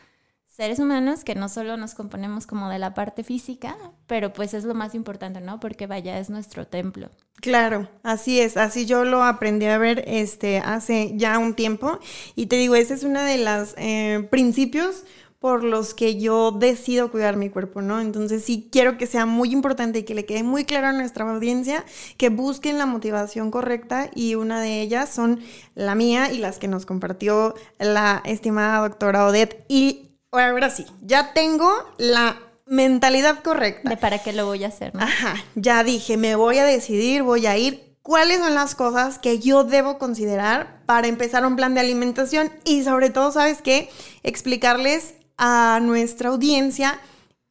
seres 0.55 0.79
humanos 0.79 1.25
que 1.25 1.35
no 1.35 1.49
solo 1.49 1.75
nos 1.75 1.95
componemos 1.95 2.47
como 2.47 2.69
de 2.69 2.79
la 2.79 2.93
parte 2.93 3.25
física, 3.25 3.75
pero 4.07 4.31
pues 4.31 4.53
es 4.53 4.63
lo 4.63 4.73
más 4.73 4.95
importante, 4.95 5.41
¿no? 5.41 5.59
Porque 5.59 5.85
vaya, 5.85 6.17
es 6.17 6.29
nuestro 6.29 6.65
templo. 6.65 7.09
Claro, 7.41 7.89
así 8.03 8.39
es, 8.39 8.55
así 8.55 8.85
yo 8.85 9.03
lo 9.03 9.23
aprendí 9.23 9.65
a 9.65 9.77
ver 9.77 10.05
este, 10.07 10.59
hace 10.59 11.11
ya 11.15 11.39
un 11.39 11.55
tiempo 11.55 11.99
y 12.35 12.45
te 12.45 12.55
digo, 12.55 12.75
ese 12.75 12.93
es 12.93 13.03
uno 13.03 13.21
de 13.21 13.37
los 13.39 13.73
eh, 13.77 14.25
principios 14.31 15.03
por 15.39 15.63
los 15.63 15.93
que 15.93 16.19
yo 16.19 16.51
decido 16.51 17.11
cuidar 17.11 17.35
mi 17.35 17.49
cuerpo, 17.49 17.81
¿no? 17.81 17.99
Entonces 17.99 18.43
sí 18.43 18.69
quiero 18.71 18.97
que 18.97 19.05
sea 19.05 19.25
muy 19.25 19.51
importante 19.51 19.99
y 19.99 20.03
que 20.03 20.15
le 20.15 20.25
quede 20.25 20.41
muy 20.41 20.63
claro 20.63 20.87
a 20.87 20.93
nuestra 20.93 21.29
audiencia 21.29 21.83
que 22.17 22.29
busquen 22.29 22.77
la 22.77 22.85
motivación 22.85 23.51
correcta 23.51 24.09
y 24.15 24.35
una 24.35 24.61
de 24.61 24.81
ellas 24.81 25.09
son 25.09 25.41
la 25.75 25.93
mía 25.93 26.31
y 26.31 26.37
las 26.37 26.57
que 26.57 26.69
nos 26.69 26.85
compartió 26.85 27.53
la 27.77 28.23
estimada 28.25 28.87
doctora 28.87 29.27
Odette 29.27 29.65
y 29.67 30.04
ahora 30.37 30.69
sí, 30.69 30.85
ya 31.01 31.33
tengo 31.33 31.71
la 31.97 32.37
mentalidad 32.65 33.43
correcta. 33.43 33.89
De 33.89 33.97
para 33.97 34.19
qué 34.19 34.33
lo 34.33 34.45
voy 34.45 34.63
a 34.63 34.67
hacer, 34.67 34.93
¿no? 34.95 35.01
Ajá, 35.01 35.35
ya 35.55 35.83
dije, 35.83 36.17
me 36.17 36.35
voy 36.35 36.57
a 36.57 36.65
decidir, 36.65 37.23
voy 37.23 37.45
a 37.45 37.57
ir. 37.57 37.95
¿Cuáles 38.01 38.37
son 38.37 38.53
las 38.53 38.75
cosas 38.75 39.17
que 39.17 39.39
yo 39.39 39.63
debo 39.63 39.97
considerar 39.97 40.83
para 40.85 41.07
empezar 41.07 41.43
un 41.45 41.55
plan 41.55 41.73
de 41.73 41.79
alimentación? 41.79 42.51
Y 42.63 42.83
sobre 42.83 43.09
todo, 43.09 43.31
¿sabes 43.31 43.63
qué? 43.63 43.89
Explicarles 44.21 45.15
a 45.37 45.79
nuestra 45.81 46.29
audiencia 46.29 46.99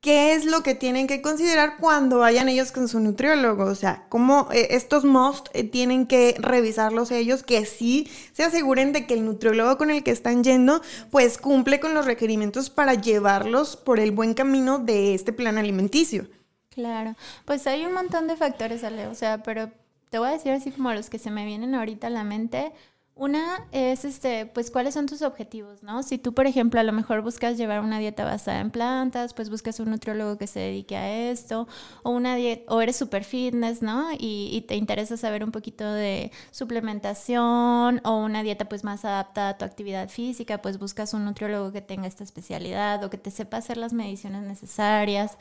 qué 0.05 0.35
es 0.35 0.45
lo 0.45 0.63
que 0.63 0.75
tienen 0.75 1.07
que 1.07 1.23
considerar 1.23 1.79
cuando 1.79 2.19
vayan 2.19 2.51
ellos 2.51 2.73
con 2.73 2.89
su 2.89 3.01
nutriólogo. 3.01 3.65
O 3.65 3.75
sea, 3.75 4.05
cómo 4.11 4.49
eh, 4.53 4.69
estos 4.73 5.07
must 5.07 5.49
eh, 5.55 5.65
tienen 5.65 6.07
que 6.07 6.35
revisarlos 6.39 7.11
ellos, 7.11 7.43
que 7.43 7.65
sí 7.65 8.11
se 8.35 8.43
aseguren 8.43 8.93
de 8.93 9.07
que 9.07 9.15
el 9.15 9.25
nutriólogo 9.25 9.79
con 9.79 9.91
el 9.91 10.05
que 10.05 10.11
están 10.11 10.45
yendo, 10.45 10.83
pues 11.11 11.39
cumple 11.39 11.81
con 11.81 11.95
los 11.95 12.05
requerimientos 12.05 12.69
para 12.69 12.93
llevarlos 12.93 13.77
por 13.77 13.99
el 13.99 14.13
buen 14.13 14.35
camino 14.35 14.79
de 14.79 15.15
este 15.15 15.33
plan 15.33 15.57
alimenticio. 15.57 16.29
Claro, 16.69 17.17
pues 17.47 17.67
hay 17.67 17.87
un 17.87 17.95
montón 17.95 18.27
de 18.27 18.37
factores, 18.37 18.85
Ale, 18.85 19.07
o 19.07 19.15
sea, 19.15 19.43
pero 19.43 19.71
te 20.11 20.19
voy 20.19 20.29
a 20.29 20.33
decir 20.33 20.53
así 20.53 20.71
como 20.71 20.93
los 20.93 21.09
que 21.09 21.19
se 21.19 21.31
me 21.31 21.47
vienen 21.47 21.75
ahorita 21.75 22.09
a 22.09 22.11
la 22.11 22.25
mente. 22.25 22.73
Una 23.17 23.69
es, 23.71 24.05
este, 24.05 24.45
pues, 24.45 24.73
cuáles 24.73 24.95
son 24.95 25.07
tus 25.07 25.23
objetivos, 25.23 25.85
¿no? 25.85 26.03
Si 26.03 26.19
tú, 26.19 26.35
por 26.35 26.49
ejemplo, 26.49 26.81
a 26.81 26.83
lo 26.83 26.91
mejor 26.93 27.23
buscas 27.23 27.57
llevar 27.57 27.79
una 27.79 28.01
dieta 28.01 28.25
basada 28.25 28.59
en 28.59 28.73
plantas, 28.73 29.35
pues 29.35 29.51
buscas 29.51 29.79
un 29.79 29.91
nutriólogo 29.91 30.37
que 30.37 30.49
se 30.49 30.59
dedique 30.59 30.97
a 30.97 31.31
esto, 31.31 31.69
o 32.03 32.11
una 32.11 32.35
o 32.67 32.81
eres 32.81 32.97
super 32.97 33.23
fitness, 33.23 33.83
¿no? 33.83 34.09
Y, 34.19 34.65
te 34.67 34.75
interesa 34.75 35.17
saber 35.17 35.45
un 35.45 35.53
poquito 35.53 35.85
de 35.93 36.33
suplementación, 36.51 38.01
o 38.05 38.17
una 38.17 38.43
dieta, 38.43 38.65
pues, 38.69 38.83
más 38.83 39.05
adaptada 39.05 39.51
a 39.51 39.59
tu 39.59 39.65
actividad 39.65 40.09
física, 40.09 40.61
pues 40.61 40.79
buscas 40.81 41.15
un 41.15 41.25
nutriólogo 41.25 41.71
que 41.71 41.83
tenga 41.83 42.09
esta 42.09 42.25
especialidad, 42.25 43.05
o 43.05 43.11
que 43.11 43.19
te 43.19 43.31
sepa 43.31 43.59
hacer 43.59 43.77
las 43.77 43.93
mediciones 43.93 44.43
necesarias, 44.43 45.39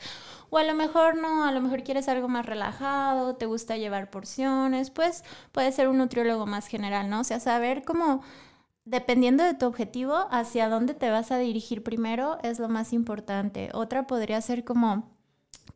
o 0.50 0.58
a 0.58 0.64
lo 0.64 0.74
mejor 0.74 1.16
no, 1.16 1.44
a 1.44 1.50
lo 1.50 1.60
mejor 1.60 1.82
quieres 1.82 2.06
algo 2.08 2.28
más 2.28 2.46
relajado, 2.46 3.34
te 3.34 3.46
gusta 3.46 3.76
llevar 3.76 4.10
porciones, 4.10 4.90
pues 4.90 5.24
puede 5.50 5.72
ser 5.72 5.88
un 5.88 5.98
nutriólogo 5.98 6.46
más 6.46 6.68
general, 6.68 7.10
¿no? 7.10 7.20
O 7.20 7.24
sea, 7.24 7.40
saber 7.64 7.82
cómo, 7.84 8.22
dependiendo 8.84 9.42
de 9.42 9.54
tu 9.54 9.66
objetivo, 9.66 10.26
hacia 10.30 10.68
dónde 10.68 10.94
te 10.94 11.10
vas 11.10 11.30
a 11.30 11.38
dirigir 11.38 11.82
primero 11.82 12.38
es 12.42 12.58
lo 12.58 12.68
más 12.68 12.92
importante. 12.92 13.70
Otra 13.72 14.06
podría 14.06 14.40
ser 14.42 14.64
como 14.64 15.10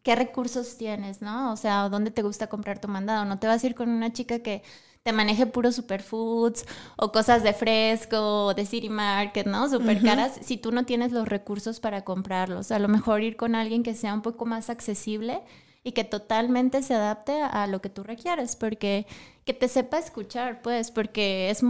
qué 0.02 0.14
recursos 0.14 0.76
tienes, 0.76 1.22
¿no? 1.22 1.50
O 1.52 1.56
sea, 1.56 1.88
dónde 1.88 2.10
te 2.10 2.22
gusta 2.22 2.48
comprar 2.48 2.78
tu 2.78 2.88
mandado. 2.88 3.24
No 3.24 3.38
te 3.38 3.46
vas 3.46 3.64
a 3.64 3.66
ir 3.66 3.74
con 3.74 3.88
una 3.88 4.12
chica 4.12 4.40
que 4.40 4.62
te 5.02 5.12
maneje 5.12 5.46
puros 5.46 5.76
superfoods 5.76 6.66
o 6.98 7.10
cosas 7.10 7.42
de 7.42 7.54
fresco 7.54 8.46
o 8.46 8.54
de 8.54 8.66
City 8.66 8.90
Market, 8.90 9.46
¿no? 9.46 9.66
Super 9.70 10.02
caras, 10.02 10.38
si 10.42 10.58
tú 10.58 10.72
no 10.72 10.84
tienes 10.84 11.12
los 11.12 11.26
recursos 11.26 11.80
para 11.80 12.04
comprarlos. 12.04 12.70
A 12.70 12.78
lo 12.78 12.88
mejor 12.88 13.22
ir 13.22 13.36
con 13.36 13.54
alguien 13.54 13.82
que 13.82 13.94
sea 13.94 14.12
un 14.12 14.20
poco 14.20 14.44
más 14.44 14.68
accesible 14.68 15.40
y 15.88 15.92
que 15.92 16.04
totalmente 16.04 16.82
se 16.82 16.94
adapte 16.94 17.40
a 17.40 17.66
lo 17.66 17.80
que 17.80 17.88
tú 17.88 18.02
requieres, 18.02 18.56
porque 18.56 19.06
que 19.46 19.54
te 19.54 19.68
sepa 19.68 19.98
escuchar, 19.98 20.60
pues, 20.60 20.90
porque 20.90 21.48
es 21.48 21.62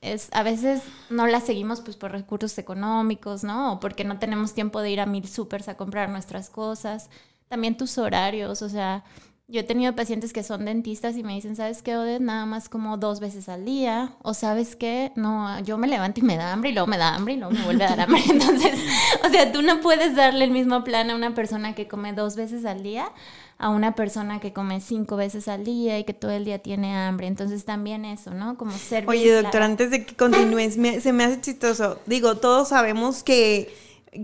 es, 0.00 0.28
a 0.32 0.42
veces 0.42 0.82
no 1.10 1.26
la 1.26 1.40
seguimos 1.40 1.80
pues 1.80 1.96
por 1.96 2.12
recursos 2.12 2.56
económicos, 2.58 3.42
¿no? 3.42 3.72
O 3.72 3.80
porque 3.80 4.04
no 4.04 4.18
tenemos 4.18 4.54
tiempo 4.54 4.80
de 4.80 4.90
ir 4.90 5.00
a 5.00 5.06
mil 5.06 5.26
supers 5.26 5.68
a 5.68 5.76
comprar 5.76 6.10
nuestras 6.10 6.50
cosas. 6.50 7.10
También 7.48 7.76
tus 7.76 7.98
horarios, 7.98 8.62
o 8.62 8.68
sea, 8.68 9.02
yo 9.46 9.60
he 9.60 9.64
tenido 9.64 9.94
pacientes 9.94 10.32
que 10.32 10.42
son 10.42 10.64
dentistas 10.64 11.16
y 11.16 11.22
me 11.22 11.34
dicen, 11.34 11.54
¿sabes 11.54 11.82
qué, 11.82 11.96
Odette? 11.96 12.22
Nada 12.22 12.46
más 12.46 12.70
como 12.70 12.96
dos 12.96 13.20
veces 13.20 13.48
al 13.50 13.66
día. 13.66 14.16
O 14.22 14.32
¿sabes 14.32 14.74
qué? 14.74 15.12
No, 15.16 15.60
yo 15.60 15.76
me 15.76 15.86
levanto 15.86 16.20
y 16.20 16.22
me 16.22 16.36
da 16.36 16.52
hambre 16.52 16.70
y 16.70 16.72
luego 16.72 16.86
me 16.86 16.96
da 16.96 17.14
hambre 17.14 17.34
y 17.34 17.36
luego 17.36 17.52
me 17.52 17.62
vuelve 17.62 17.84
a 17.84 17.90
dar 17.90 18.00
hambre. 18.00 18.22
Entonces, 18.30 18.72
o 19.22 19.28
sea, 19.28 19.52
tú 19.52 19.60
no 19.60 19.80
puedes 19.80 20.16
darle 20.16 20.44
el 20.44 20.50
mismo 20.50 20.82
plan 20.82 21.10
a 21.10 21.14
una 21.14 21.34
persona 21.34 21.74
que 21.74 21.86
come 21.86 22.14
dos 22.14 22.36
veces 22.36 22.64
al 22.64 22.82
día 22.82 23.12
a 23.56 23.68
una 23.68 23.94
persona 23.94 24.40
que 24.40 24.52
come 24.52 24.80
cinco 24.80 25.16
veces 25.16 25.46
al 25.48 25.64
día 25.64 25.98
y 25.98 26.04
que 26.04 26.12
todo 26.12 26.32
el 26.32 26.44
día 26.44 26.58
tiene 26.58 26.96
hambre. 26.96 27.28
Entonces 27.28 27.64
también 27.64 28.04
eso, 28.04 28.32
¿no? 28.32 28.56
Como 28.56 28.72
ser... 28.72 29.08
Oye, 29.08 29.32
doctor, 29.32 29.62
antes 29.62 29.90
de 29.90 30.04
que 30.04 30.14
continúes, 30.16 30.74
se 30.74 31.12
me 31.12 31.24
hace 31.24 31.40
chistoso. 31.40 32.00
Digo, 32.06 32.36
todos 32.36 32.70
sabemos 32.70 33.22
que 33.22 33.72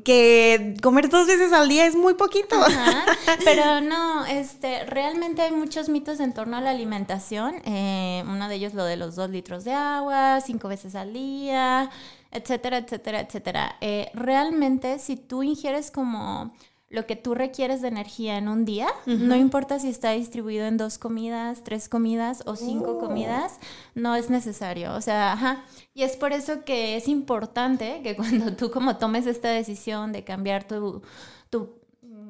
que 0.05 0.75
comer 0.83 1.09
dos 1.09 1.27
veces 1.27 1.53
al 1.53 1.69
día 1.69 1.87
es 1.87 1.97
muy 1.97 2.15
poquito. 2.15 2.57
pero 3.45 3.81
no, 3.81 4.25
este, 4.27 4.85
realmente 4.87 5.43
hay 5.43 5.53
muchos 5.53 5.89
mitos 5.89 6.21
en 6.21 6.33
torno 6.33 6.57
a 6.57 6.61
la 6.61 6.71
alimentación. 6.71 7.57
Eh, 7.65 8.23
uno 8.27 8.49
de 8.49 8.55
ellos 8.55 8.75
lo 8.75 8.85
de 8.85 8.97
los 8.97 9.17
dos 9.17 9.31
litros 9.31 9.65
de 9.65 9.73
agua, 9.73 10.41
cinco 10.41 10.69
veces 10.69 10.95
al 10.95 11.13
día, 11.13 11.91
etcétera, 12.31 12.79
etcétera, 12.79 13.21
etcétera. 13.21 13.77
Eh, 13.81 14.11
realmente, 14.15 14.99
si 14.99 15.17
tú 15.17 15.43
ingieres 15.43 15.91
como 15.91 16.53
lo 16.91 17.07
que 17.07 17.15
tú 17.15 17.37
requieres 17.37 17.83
de 17.83 17.89
energía 17.89 18.37
en 18.37 18.49
un 18.49 18.65
día, 18.65 18.89
no 19.07 19.37
importa 19.37 19.79
si 19.79 19.89
está 19.89 20.11
distribuido 20.11 20.67
en 20.67 20.77
dos 20.77 20.99
comidas, 20.99 21.63
tres 21.63 21.89
comidas 21.89 22.43
o 22.47 22.57
cinco 22.57 22.97
oh. 22.97 22.99
comidas, 22.99 23.61
no 23.95 24.17
es 24.17 24.29
necesario. 24.29 24.93
O 24.95 25.01
sea, 25.01 25.33
ajá. 25.33 25.65
Y 25.95 26.03
es 26.03 26.17
por 26.17 26.33
eso 26.33 26.65
que 26.65 26.97
es 26.97 27.07
importante 27.07 28.01
que 28.03 28.17
cuando 28.17 28.55
tú 28.57 28.73
como 28.73 28.97
tomes 28.97 29.27
esta 29.27 29.51
decisión 29.51 30.11
de 30.11 30.25
cambiar 30.25 30.67
tu, 30.67 31.01
tu 31.49 31.81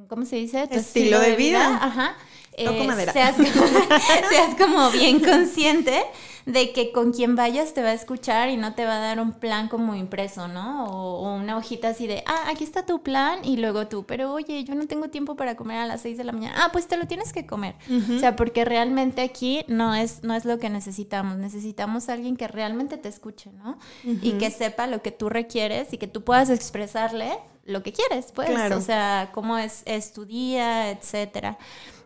¿cómo 0.08 0.26
se 0.26 0.36
dice? 0.36 0.68
Tu 0.68 0.78
estilo, 0.78 1.18
de, 1.20 1.36
vida, 1.36 1.78
ajá. 1.82 2.16
Eh, 2.52 3.08
seas, 3.12 3.36
seas 4.28 4.54
como 4.58 4.90
bien 4.90 5.20
consciente 5.20 6.02
de 6.46 6.72
que 6.72 6.92
con 6.92 7.12
quien 7.12 7.36
vayas 7.36 7.74
te 7.74 7.82
va 7.82 7.90
a 7.90 7.92
escuchar 7.92 8.48
y 8.48 8.56
no 8.56 8.74
te 8.74 8.84
va 8.84 8.96
a 8.96 9.00
dar 9.00 9.20
un 9.20 9.32
plan 9.32 9.68
como 9.68 9.94
impreso, 9.94 10.48
¿no? 10.48 10.86
O, 10.86 11.34
una 11.34 11.56
hojita 11.56 11.88
así 11.88 12.06
de, 12.06 12.22
ah, 12.26 12.44
aquí 12.48 12.64
está 12.64 12.84
tu 12.84 13.02
plan 13.02 13.44
y 13.44 13.56
luego 13.58 13.86
tú, 13.86 14.04
pero 14.04 14.32
oye, 14.32 14.64
yo 14.64 14.74
no 14.74 14.86
tengo 14.86 15.08
tiempo 15.08 15.36
para 15.36 15.56
comer 15.56 15.78
a 15.78 15.86
las 15.86 16.02
6 16.02 16.18
de 16.18 16.24
la 16.24 16.32
mañana. 16.32 16.56
Ah, 16.58 16.70
pues 16.72 16.88
te 16.88 16.96
lo 16.96 17.06
tienes 17.06 17.32
que 17.32 17.46
comer. 17.46 17.74
O 17.88 18.18
sea, 18.18 18.36
porque 18.36 18.64
realmente 18.64 19.22
aquí 19.22 19.64
no 19.68 19.94
es, 19.94 20.22
no 20.22 20.34
es 20.34 20.44
lo 20.44 20.58
que 20.58 20.70
necesitamos. 20.70 21.36
Necesitamos 21.36 22.08
a 22.08 22.14
alguien 22.14 22.36
que 22.36 22.48
realmente 22.48 22.96
te 22.96 23.08
escuche, 23.08 23.50
¿no? 23.52 23.78
Y 24.04 24.32
que 24.32 24.50
sepa 24.50 24.86
lo 24.86 25.02
que 25.02 25.12
tú 25.12 25.28
requieres 25.28 25.92
y 25.92 25.98
que 25.98 26.06
tú 26.06 26.24
puedas 26.24 26.50
expresarle 26.50 27.38
lo 27.64 27.82
que 27.82 27.92
quieres, 27.92 28.32
pues. 28.34 28.50
O 28.72 28.80
sea, 28.80 29.30
cómo 29.32 29.58
es, 29.58 29.82
es 29.84 30.12
tu 30.12 30.24
día, 30.24 30.90
etcétera. 30.90 31.58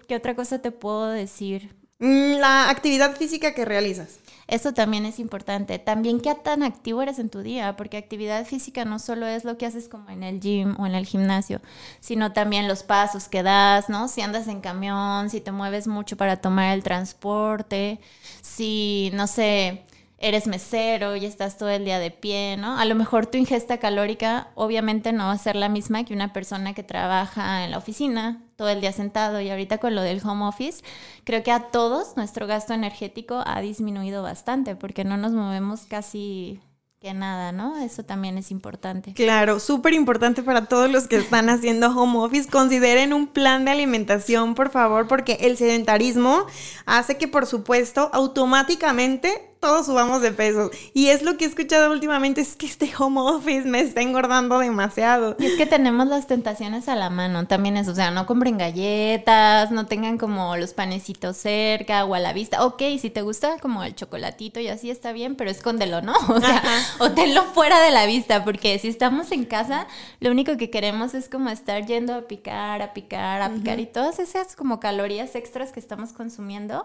¿Qué 0.06 0.16
otra 0.16 0.34
cosa 0.34 0.60
te 0.60 0.70
puedo 0.70 1.08
decir? 1.08 1.74
Mm, 1.98 2.38
la 2.38 2.70
actividad 2.70 3.16
física 3.16 3.54
que 3.54 3.64
realizas. 3.64 4.18
Eso 4.46 4.74
también 4.74 5.06
es 5.06 5.18
importante. 5.18 5.78
También 5.78 6.20
qué 6.20 6.34
tan 6.34 6.62
activo 6.62 7.00
eres 7.02 7.18
en 7.18 7.30
tu 7.30 7.40
día, 7.40 7.76
porque 7.76 7.96
actividad 7.96 8.44
física 8.44 8.84
no 8.84 8.98
solo 8.98 9.26
es 9.26 9.44
lo 9.44 9.56
que 9.56 9.66
haces 9.66 9.88
como 9.88 10.10
en 10.10 10.22
el 10.22 10.40
gym 10.40 10.78
o 10.78 10.86
en 10.86 10.94
el 10.94 11.06
gimnasio, 11.06 11.60
sino 12.00 12.32
también 12.32 12.68
los 12.68 12.82
pasos 12.82 13.28
que 13.28 13.42
das, 13.42 13.88
¿no? 13.88 14.08
Si 14.08 14.20
andas 14.20 14.48
en 14.48 14.60
camión, 14.60 15.30
si 15.30 15.40
te 15.40 15.52
mueves 15.52 15.86
mucho 15.86 16.16
para 16.16 16.36
tomar 16.36 16.74
el 16.74 16.82
transporte, 16.82 18.00
si, 18.42 19.10
no 19.14 19.26
sé, 19.26 19.84
eres 20.24 20.46
mesero 20.46 21.16
y 21.16 21.26
estás 21.26 21.58
todo 21.58 21.68
el 21.68 21.84
día 21.84 21.98
de 21.98 22.10
pie, 22.10 22.56
¿no? 22.56 22.78
A 22.78 22.86
lo 22.86 22.94
mejor 22.94 23.26
tu 23.26 23.36
ingesta 23.36 23.76
calórica 23.76 24.48
obviamente 24.54 25.12
no 25.12 25.24
va 25.24 25.32
a 25.32 25.38
ser 25.38 25.54
la 25.54 25.68
misma 25.68 26.04
que 26.04 26.14
una 26.14 26.32
persona 26.32 26.72
que 26.72 26.82
trabaja 26.82 27.62
en 27.64 27.70
la 27.70 27.76
oficina 27.76 28.42
todo 28.56 28.70
el 28.70 28.80
día 28.80 28.92
sentado 28.92 29.42
y 29.42 29.50
ahorita 29.50 29.76
con 29.78 29.94
lo 29.94 30.00
del 30.00 30.22
home 30.24 30.46
office, 30.46 30.82
creo 31.24 31.42
que 31.42 31.52
a 31.52 31.64
todos 31.70 32.16
nuestro 32.16 32.46
gasto 32.46 32.72
energético 32.72 33.42
ha 33.44 33.60
disminuido 33.60 34.22
bastante 34.22 34.76
porque 34.76 35.04
no 35.04 35.18
nos 35.18 35.32
movemos 35.32 35.82
casi 35.82 36.58
que 37.04 37.12
nada, 37.12 37.52
¿no? 37.52 37.76
Eso 37.76 38.02
también 38.02 38.38
es 38.38 38.50
importante. 38.50 39.12
Claro, 39.12 39.60
súper 39.60 39.92
importante 39.92 40.42
para 40.42 40.64
todos 40.64 40.90
los 40.90 41.06
que 41.06 41.16
están 41.16 41.50
haciendo 41.50 41.88
home 41.88 42.18
office. 42.20 42.48
Consideren 42.48 43.12
un 43.12 43.26
plan 43.26 43.66
de 43.66 43.72
alimentación, 43.72 44.54
por 44.54 44.70
favor, 44.70 45.06
porque 45.06 45.36
el 45.42 45.58
sedentarismo 45.58 46.46
hace 46.86 47.18
que, 47.18 47.28
por 47.28 47.44
supuesto, 47.44 48.08
automáticamente 48.14 49.53
todos 49.64 49.86
subamos 49.86 50.20
de 50.20 50.30
peso. 50.30 50.70
Y 50.92 51.06
es 51.06 51.22
lo 51.22 51.38
que 51.38 51.46
he 51.46 51.48
escuchado 51.48 51.90
últimamente, 51.90 52.42
es 52.42 52.54
que 52.54 52.66
este 52.66 52.92
home 52.98 53.18
office 53.18 53.66
me 53.66 53.80
está 53.80 54.02
engordando 54.02 54.58
demasiado. 54.58 55.36
Y 55.38 55.46
es 55.46 55.56
que 55.56 55.64
tenemos 55.64 56.06
las 56.06 56.26
tentaciones 56.26 56.86
a 56.86 56.94
la 56.94 57.08
mano, 57.08 57.46
también 57.46 57.78
es, 57.78 57.88
o 57.88 57.94
sea, 57.94 58.10
no 58.10 58.26
compren 58.26 58.58
galletas, 58.58 59.70
no 59.70 59.86
tengan 59.86 60.18
como 60.18 60.58
los 60.58 60.74
panecitos 60.74 61.38
cerca 61.38 62.04
o 62.04 62.14
a 62.14 62.18
la 62.18 62.34
vista. 62.34 62.62
Ok, 62.66 62.82
si 63.00 63.08
te 63.08 63.22
gusta 63.22 63.56
como 63.58 63.82
el 63.84 63.94
chocolatito 63.94 64.60
y 64.60 64.68
así 64.68 64.90
está 64.90 65.12
bien, 65.12 65.34
pero 65.34 65.50
escóndelo, 65.50 66.02
¿no? 66.02 66.12
O 66.34 66.40
sea, 66.40 66.62
o 66.98 67.12
tenlo 67.12 67.44
fuera 67.44 67.80
de 67.80 67.90
la 67.90 68.04
vista, 68.04 68.44
porque 68.44 68.78
si 68.78 68.88
estamos 68.88 69.32
en 69.32 69.46
casa, 69.46 69.86
lo 70.20 70.30
único 70.30 70.58
que 70.58 70.68
queremos 70.68 71.14
es 71.14 71.30
como 71.30 71.48
estar 71.48 71.86
yendo 71.86 72.12
a 72.12 72.22
picar, 72.22 72.82
a 72.82 72.92
picar, 72.92 73.40
a 73.40 73.48
picar 73.50 73.80
y 73.80 73.86
todas 73.86 74.18
esas 74.18 74.56
como 74.56 74.78
calorías 74.78 75.34
extras 75.36 75.72
que 75.72 75.80
estamos 75.80 76.12
consumiendo 76.12 76.84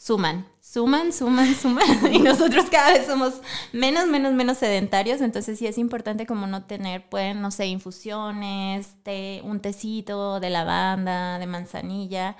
suman, 0.00 0.46
suman, 0.60 1.12
suman, 1.12 1.54
suman. 1.60 2.12
Y 2.12 2.18
nosotros 2.18 2.66
cada 2.70 2.92
vez 2.92 3.06
somos 3.06 3.34
menos, 3.72 4.06
menos, 4.06 4.32
menos 4.32 4.58
sedentarios. 4.58 5.20
Entonces 5.20 5.58
sí 5.58 5.66
es 5.66 5.78
importante 5.78 6.26
como 6.26 6.46
no 6.46 6.64
tener, 6.64 7.08
pueden, 7.08 7.40
no 7.40 7.50
sé, 7.50 7.66
infusiones, 7.66 8.88
té, 9.02 9.40
un 9.44 9.60
tecito 9.60 10.40
de 10.40 10.50
lavanda, 10.50 11.38
de 11.38 11.46
manzanilla. 11.46 12.36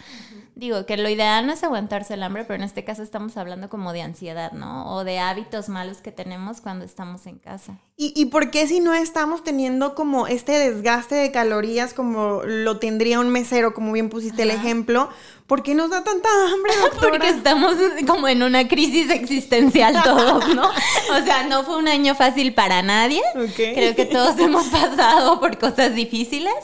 Digo 0.55 0.85
que 0.85 0.97
lo 0.97 1.09
ideal 1.09 1.47
no 1.47 1.53
es 1.53 1.65
aguantarse 1.65 2.15
el 2.15 2.23
hambre, 2.23 2.45
pero 2.45 2.57
en 2.57 2.65
este 2.65 2.85
caso 2.85 3.03
estamos 3.03 3.37
hablando 3.37 3.69
como 3.69 3.93
de 3.93 4.03
ansiedad, 4.03 4.53
¿no? 4.53 4.95
O 4.95 5.05
de 5.05 5.19
hábitos 5.19 5.69
malos 5.69 5.99
que 5.99 6.13
tenemos 6.13 6.61
cuando 6.61 6.85
estamos 6.85 7.27
en 7.27 7.39
casa. 7.39 7.79
¿Y, 7.97 8.13
y 8.15 8.27
por 8.27 8.51
qué 8.51 8.67
si 8.67 8.81
no 8.81 8.95
estamos 8.95 9.45
teniendo 9.45 9.95
como 9.95 10.27
este 10.27 10.53
desgaste 10.53 11.15
de 11.15 11.33
calorías 11.33 11.95
como 11.95 12.43
lo 12.45 12.79
tendría 12.79 13.21
un 13.21 13.31
mesero, 13.31 13.75
como 13.75 13.93
bien 13.93 14.11
pusiste 14.11 14.43
el 14.43 14.51
ejemplo? 14.51 15.09
¿Por 15.47 15.65
qué 15.65 15.75
nos 15.75 15.91
da 15.91 16.05
tanta 16.05 16.29
hambre, 16.29 16.73
doctora? 16.81 17.11
Porque 17.11 17.29
estamos 17.29 17.75
como 18.11 18.29
en 18.29 18.43
una 18.43 18.67
crisis 18.67 19.11
existencial 19.11 20.03
todos, 20.05 20.55
¿no? 20.55 20.69
O 20.69 21.25
sea, 21.25 21.47
no 21.47 21.63
fue 21.63 21.77
un 21.77 21.89
año 21.89 22.15
fácil 22.15 22.55
para 22.55 22.83
nadie. 22.83 23.23
Creo 23.57 23.95
que 23.95 24.05
todos 24.05 24.39
hemos 24.39 24.67
pasado 24.69 25.39
por 25.41 25.59
cosas 25.59 25.95
difíciles. 25.95 26.55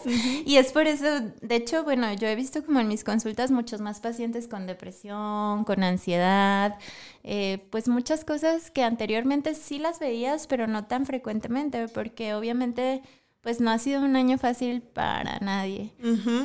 Y 0.45 0.57
es 0.57 0.73
por 0.73 0.87
eso, 0.87 1.07
de 1.41 1.57
hecho, 1.57 1.85
bueno, 1.85 2.13
yo 2.15 2.27
he 2.29 2.35
visto 2.35 2.65
como 2.65 2.81
en 2.81 2.89
mis 2.89 3.05
consultas 3.05 3.51
muchos 3.51 3.81
más 3.81 4.01
pacientes 4.01 4.49
con 4.49 4.67
depresión, 4.67 5.65
con 5.65 5.83
ansiedad, 5.83 6.77
eh, 7.23 7.67
pues 7.71 7.89
muchas 7.89 8.25
cosas 8.25 8.71
que 8.71 8.83
anteriormente 8.83 9.55
sí 9.55 9.79
las 9.79 9.99
veías, 9.99 10.47
pero 10.47 10.67
no 10.67 10.87
tan 10.87 11.07
frecuentemente, 11.07 11.89
porque 11.89 12.35
obviamente 12.35 13.03
pues 13.47 13.61
no 13.61 13.71
ha 13.71 13.79
sido 13.79 14.01
un 14.03 14.17
año 14.17 14.39
fácil 14.39 14.83
para 14.83 15.39
nadie. 15.39 15.93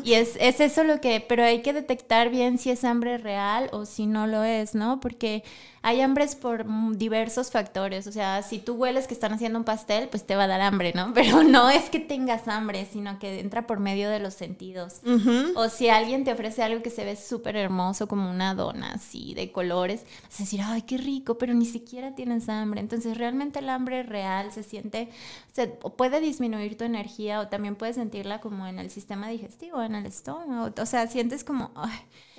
Y 0.03 0.13
es, 0.13 0.37
es 0.39 0.59
eso 0.59 0.83
lo 0.83 1.01
que, 1.01 1.19
pero 1.27 1.43
hay 1.43 1.63
que 1.63 1.73
detectar 1.73 2.29
bien 2.29 2.59
si 2.59 2.69
es 2.69 2.83
hambre 2.83 3.17
real 3.17 3.71
o 3.71 3.87
si 3.87 4.05
no 4.05 4.27
lo 4.27 4.43
es, 4.43 4.75
¿no? 4.75 4.99
Porque 4.99 5.43
hay 5.83 6.01
hambres 6.01 6.35
por 6.35 6.65
diversos 6.95 7.49
factores. 7.49 8.05
O 8.05 8.11
sea, 8.11 8.43
si 8.43 8.59
tú 8.59 8.75
hueles 8.75 9.07
que 9.07 9.15
están 9.15 9.33
haciendo 9.33 9.57
un 9.57 9.65
pastel, 9.65 10.09
pues 10.09 10.25
te 10.25 10.35
va 10.35 10.43
a 10.43 10.47
dar 10.47 10.61
hambre, 10.61 10.93
¿no? 10.95 11.11
Pero 11.15 11.43
no 11.43 11.69
es 11.69 11.89
que 11.89 11.99
tengas 11.99 12.47
hambre, 12.47 12.87
sino 12.91 13.17
que 13.17 13.39
entra 13.39 13.65
por 13.65 13.79
medio 13.79 14.09
de 14.09 14.19
los 14.19 14.35
sentidos. 14.35 15.01
O 15.55 15.69
si 15.69 15.89
alguien 15.89 16.23
te 16.23 16.31
ofrece 16.31 16.61
algo 16.61 16.83
que 16.83 16.91
se 16.91 17.03
ve 17.03 17.15
súper 17.15 17.55
hermoso, 17.55 18.07
como 18.07 18.29
una 18.29 18.53
dona 18.53 18.93
así 18.93 19.33
de 19.33 19.51
colores, 19.51 20.03
vas 20.25 20.39
a 20.39 20.43
decir, 20.43 20.61
ay, 20.63 20.83
qué 20.83 20.97
rico, 20.97 21.37
pero 21.37 21.53
ni 21.53 21.65
siquiera 21.65 22.13
tienes 22.13 22.47
hambre. 22.47 22.79
Entonces, 22.79 23.17
realmente 23.17 23.59
el 23.59 23.69
hambre 23.69 24.03
real 24.03 24.51
se 24.51 24.61
siente, 24.61 25.09
se 25.51 25.67
puede 25.67 26.19
disminuir 26.21 26.77
tu 26.77 26.85
energía 26.85 27.41
o 27.41 27.47
también 27.49 27.75
puedes 27.75 27.97
sentirla 27.97 28.39
como 28.39 28.67
en 28.67 28.79
el 28.79 28.89
sistema 28.89 29.27
digestivo, 29.27 29.81
en 29.81 29.95
el 29.95 30.05
estómago. 30.05 30.73
O 30.81 30.85
sea, 30.85 31.07
sientes 31.07 31.43
como, 31.43 31.71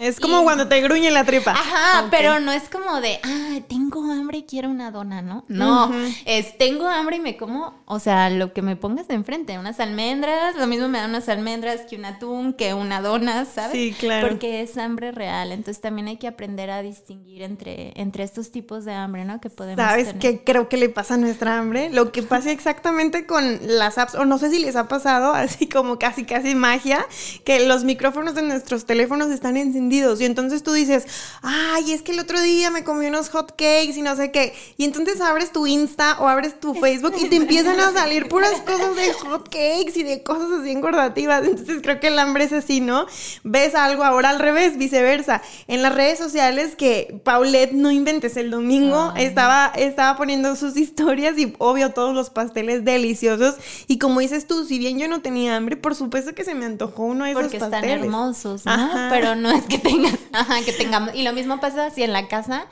es 0.02 0.18
como 0.18 0.42
cuando 0.42 0.66
te 0.66 0.80
gruñe 0.80 1.10
la 1.12 1.24
tripa. 1.24 1.52
Ajá, 1.52 2.08
pero 2.10 2.40
no 2.40 2.50
es 2.50 2.68
como 2.68 3.00
de, 3.00 3.20
ah, 3.22 3.60
tengo 3.68 4.02
hambre 4.10 4.38
y 4.38 4.42
quiero 4.42 4.68
una 4.68 4.90
dona, 4.90 5.22
¿no? 5.22 5.44
No, 5.46 5.92
es 6.24 6.58
tengo 6.58 6.88
hambre 6.88 7.16
y 7.16 7.20
me 7.20 7.36
como, 7.36 7.82
o 7.86 8.00
sea, 8.00 8.28
lo 8.28 8.52
que 8.52 8.62
me 8.62 8.74
pongas 8.74 9.06
de 9.06 9.14
enfrente, 9.14 9.58
unas 9.58 9.78
almendras, 9.78 10.56
lo 10.56 10.66
mismo 10.66 10.88
me 10.88 10.98
dan 10.98 11.10
unas 11.10 11.28
almendras 11.28 11.82
que 11.82 11.96
un 11.96 12.04
atún, 12.04 12.52
que 12.52 12.74
una 12.74 13.00
dona, 13.00 13.44
¿sabes? 13.44 13.72
Sí, 13.72 13.94
claro. 13.96 14.28
Porque 14.28 14.62
es 14.62 14.76
hambre 14.76 15.12
real, 15.12 15.52
entonces 15.52 15.80
también 15.80 16.08
hay 16.08 16.16
que 16.16 16.26
aprender 16.26 16.70
a 16.70 16.82
distinguir 16.82 17.42
entre, 17.42 17.92
entre 17.94 18.24
estos 18.24 18.50
tipos 18.50 18.84
de 18.84 18.94
hambre, 18.94 19.24
¿no? 19.24 19.40
Que 19.40 19.50
podemos 19.50 19.84
¿Sabes 19.84 20.14
qué 20.18 20.42
creo 20.42 20.68
que 20.68 20.78
le 20.78 20.88
pasa 20.88 21.14
a 21.14 21.18
nuestra 21.18 21.58
hambre? 21.58 21.90
Lo 21.90 22.10
que 22.10 22.24
pasa 22.24 22.50
exactamente 22.50 23.24
con 23.24 23.60
las 23.62 23.98
apps, 23.98 24.16
o 24.16 24.24
no 24.24 24.38
sé 24.38 24.50
si 24.50 24.58
les 24.58 24.74
ha 24.74 24.88
pasado, 24.88 25.32
así 25.34 25.68
como 25.68 26.00
casi, 26.00 26.24
casi 26.24 26.56
magia, 26.56 27.06
que 27.44 27.66
los 27.68 27.84
micrófonos 27.84 28.34
de 28.34 28.42
nuestros 28.42 28.84
teléfonos 28.84 29.30
están 29.30 29.56
encendidos 29.56 29.91
y 29.92 30.24
entonces 30.24 30.62
tú 30.62 30.72
dices, 30.72 31.06
ay, 31.42 31.92
es 31.92 32.00
que 32.00 32.12
el 32.12 32.20
otro 32.20 32.40
día 32.40 32.70
me 32.70 32.82
comí 32.82 33.06
unos 33.06 33.28
hot 33.28 33.50
cakes 33.50 33.94
y 33.96 34.02
no 34.02 34.16
sé 34.16 34.30
qué. 34.30 34.54
Y 34.78 34.84
entonces 34.84 35.20
abres 35.20 35.52
tu 35.52 35.66
Insta 35.66 36.16
o 36.18 36.28
abres 36.28 36.58
tu 36.58 36.74
Facebook 36.74 37.14
y 37.20 37.28
te 37.28 37.36
empiezan 37.36 37.78
a 37.78 37.92
salir 37.92 38.28
puras 38.28 38.60
cosas 38.62 38.96
de 38.96 39.12
hot 39.12 39.44
cakes 39.44 39.92
y 39.96 40.02
de 40.02 40.22
cosas 40.22 40.60
así 40.60 40.70
engordativas. 40.70 41.44
Entonces 41.44 41.80
creo 41.82 42.00
que 42.00 42.08
el 42.08 42.18
hambre 42.18 42.44
es 42.44 42.52
así, 42.52 42.80
¿no? 42.80 43.06
Ves 43.44 43.74
algo 43.74 44.02
ahora 44.02 44.30
al 44.30 44.38
revés, 44.38 44.78
viceversa. 44.78 45.42
En 45.68 45.82
las 45.82 45.94
redes 45.94 46.18
sociales 46.18 46.74
que 46.74 47.20
Paulette, 47.22 47.72
no 47.72 47.90
inventes, 47.90 48.36
el 48.38 48.50
domingo 48.50 49.12
estaba, 49.16 49.72
estaba 49.76 50.16
poniendo 50.16 50.56
sus 50.56 50.76
historias 50.76 51.36
y 51.36 51.54
obvio 51.58 51.92
todos 51.92 52.14
los 52.14 52.30
pasteles 52.30 52.84
deliciosos. 52.84 53.56
Y 53.88 53.98
como 53.98 54.20
dices 54.20 54.46
tú, 54.46 54.64
si 54.64 54.78
bien 54.78 54.98
yo 54.98 55.06
no 55.08 55.20
tenía 55.20 55.56
hambre, 55.56 55.76
por 55.76 55.94
supuesto 55.94 56.34
que 56.34 56.44
se 56.44 56.54
me 56.54 56.64
antojó 56.64 57.04
uno 57.04 57.24
de 57.24 57.32
esos 57.32 57.42
pasteles. 57.42 57.68
Porque 57.68 57.76
están 57.76 57.90
hermosos, 57.90 58.64
¿no? 58.64 59.08
Pero 59.10 59.34
no 59.34 59.50
es 59.50 59.64
que 59.64 59.81
tengas, 59.88 60.18
ajá, 60.32 60.62
que 60.64 60.72
tengamos. 60.72 61.14
Y 61.14 61.22
lo 61.22 61.32
mismo 61.32 61.60
pasa 61.60 61.90
si 61.90 62.02
en 62.02 62.12
la 62.12 62.28
casa 62.28 62.66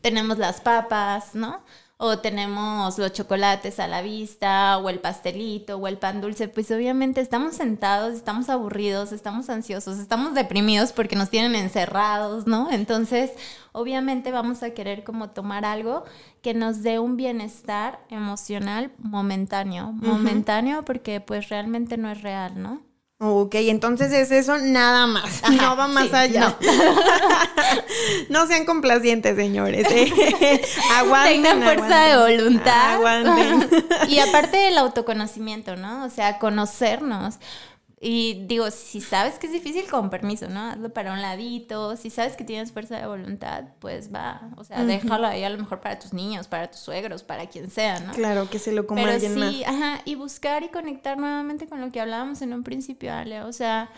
tenemos 0.00 0.38
las 0.38 0.60
papas, 0.60 1.34
¿no? 1.34 1.60
O 1.98 2.18
tenemos 2.18 2.98
los 2.98 3.12
chocolates 3.14 3.80
a 3.80 3.88
la 3.88 4.02
vista, 4.02 4.76
o 4.76 4.90
el 4.90 4.98
pastelito, 4.98 5.78
o 5.78 5.88
el 5.88 5.96
pan 5.96 6.20
dulce, 6.20 6.46
pues 6.46 6.70
obviamente 6.70 7.22
estamos 7.22 7.56
sentados, 7.56 8.14
estamos 8.14 8.50
aburridos, 8.50 9.12
estamos 9.12 9.48
ansiosos, 9.48 9.98
estamos 9.98 10.34
deprimidos 10.34 10.92
porque 10.92 11.16
nos 11.16 11.30
tienen 11.30 11.54
encerrados, 11.54 12.46
¿no? 12.46 12.70
Entonces, 12.70 13.30
obviamente 13.72 14.30
vamos 14.30 14.62
a 14.62 14.70
querer 14.70 15.04
como 15.04 15.30
tomar 15.30 15.64
algo 15.64 16.04
que 16.42 16.52
nos 16.52 16.82
dé 16.82 16.98
un 16.98 17.16
bienestar 17.16 17.98
emocional 18.10 18.92
momentáneo, 18.98 19.92
momentáneo 19.92 20.84
porque 20.84 21.22
pues 21.22 21.48
realmente 21.48 21.96
no 21.96 22.10
es 22.10 22.20
real, 22.20 22.62
¿no? 22.62 22.85
Ok, 23.18 23.54
entonces 23.54 24.12
es 24.12 24.30
eso 24.30 24.58
nada 24.58 25.06
más, 25.06 25.42
no 25.50 25.74
va 25.74 25.88
más 25.88 26.12
allá. 26.12 26.56
No. 28.28 28.46
sean 28.46 28.64
complacientes, 28.66 29.36
señores. 29.36 29.86
Eh. 29.90 30.62
Aguanten. 30.96 31.42
Tengan 31.42 31.62
fuerza 31.62 31.98
de 32.00 32.36
voluntad. 32.36 32.94
Aguanten. 32.94 33.68
Y 34.08 34.18
aparte 34.18 34.56
del 34.58 34.78
autoconocimiento, 34.78 35.76
¿no? 35.76 36.04
O 36.04 36.10
sea, 36.10 36.38
conocernos. 36.38 37.36
Y 37.98 38.44
digo, 38.46 38.70
si 38.70 39.00
sabes 39.00 39.38
que 39.38 39.46
es 39.46 39.52
difícil, 39.54 39.86
con 39.88 40.10
permiso, 40.10 40.48
¿no? 40.48 40.60
Hazlo 40.60 40.92
para 40.92 41.14
un 41.14 41.22
ladito. 41.22 41.96
Si 41.96 42.10
sabes 42.10 42.36
que 42.36 42.44
tienes 42.44 42.70
fuerza 42.70 42.98
de 42.98 43.06
voluntad, 43.06 43.64
pues 43.78 44.12
va. 44.14 44.50
O 44.58 44.64
sea, 44.64 44.84
déjalo 44.84 45.26
ahí 45.26 45.44
a 45.44 45.48
lo 45.48 45.56
mejor 45.56 45.80
para 45.80 45.98
tus 45.98 46.12
niños, 46.12 46.46
para 46.46 46.70
tus 46.70 46.80
suegros, 46.80 47.22
para 47.22 47.46
quien 47.46 47.70
sea, 47.70 48.00
¿no? 48.00 48.12
Claro, 48.12 48.50
que 48.50 48.58
se 48.58 48.72
lo 48.72 48.86
coma 48.86 49.10
alguien 49.10 49.34
sí, 49.34 49.64
Ajá, 49.64 50.02
y 50.04 50.14
buscar 50.14 50.62
y 50.62 50.68
conectar 50.68 51.16
nuevamente 51.16 51.66
con 51.66 51.80
lo 51.80 51.90
que 51.90 52.00
hablábamos 52.02 52.42
en 52.42 52.52
un 52.52 52.64
principio, 52.64 53.14
Ale. 53.14 53.42
O 53.44 53.52
sea, 53.54 53.90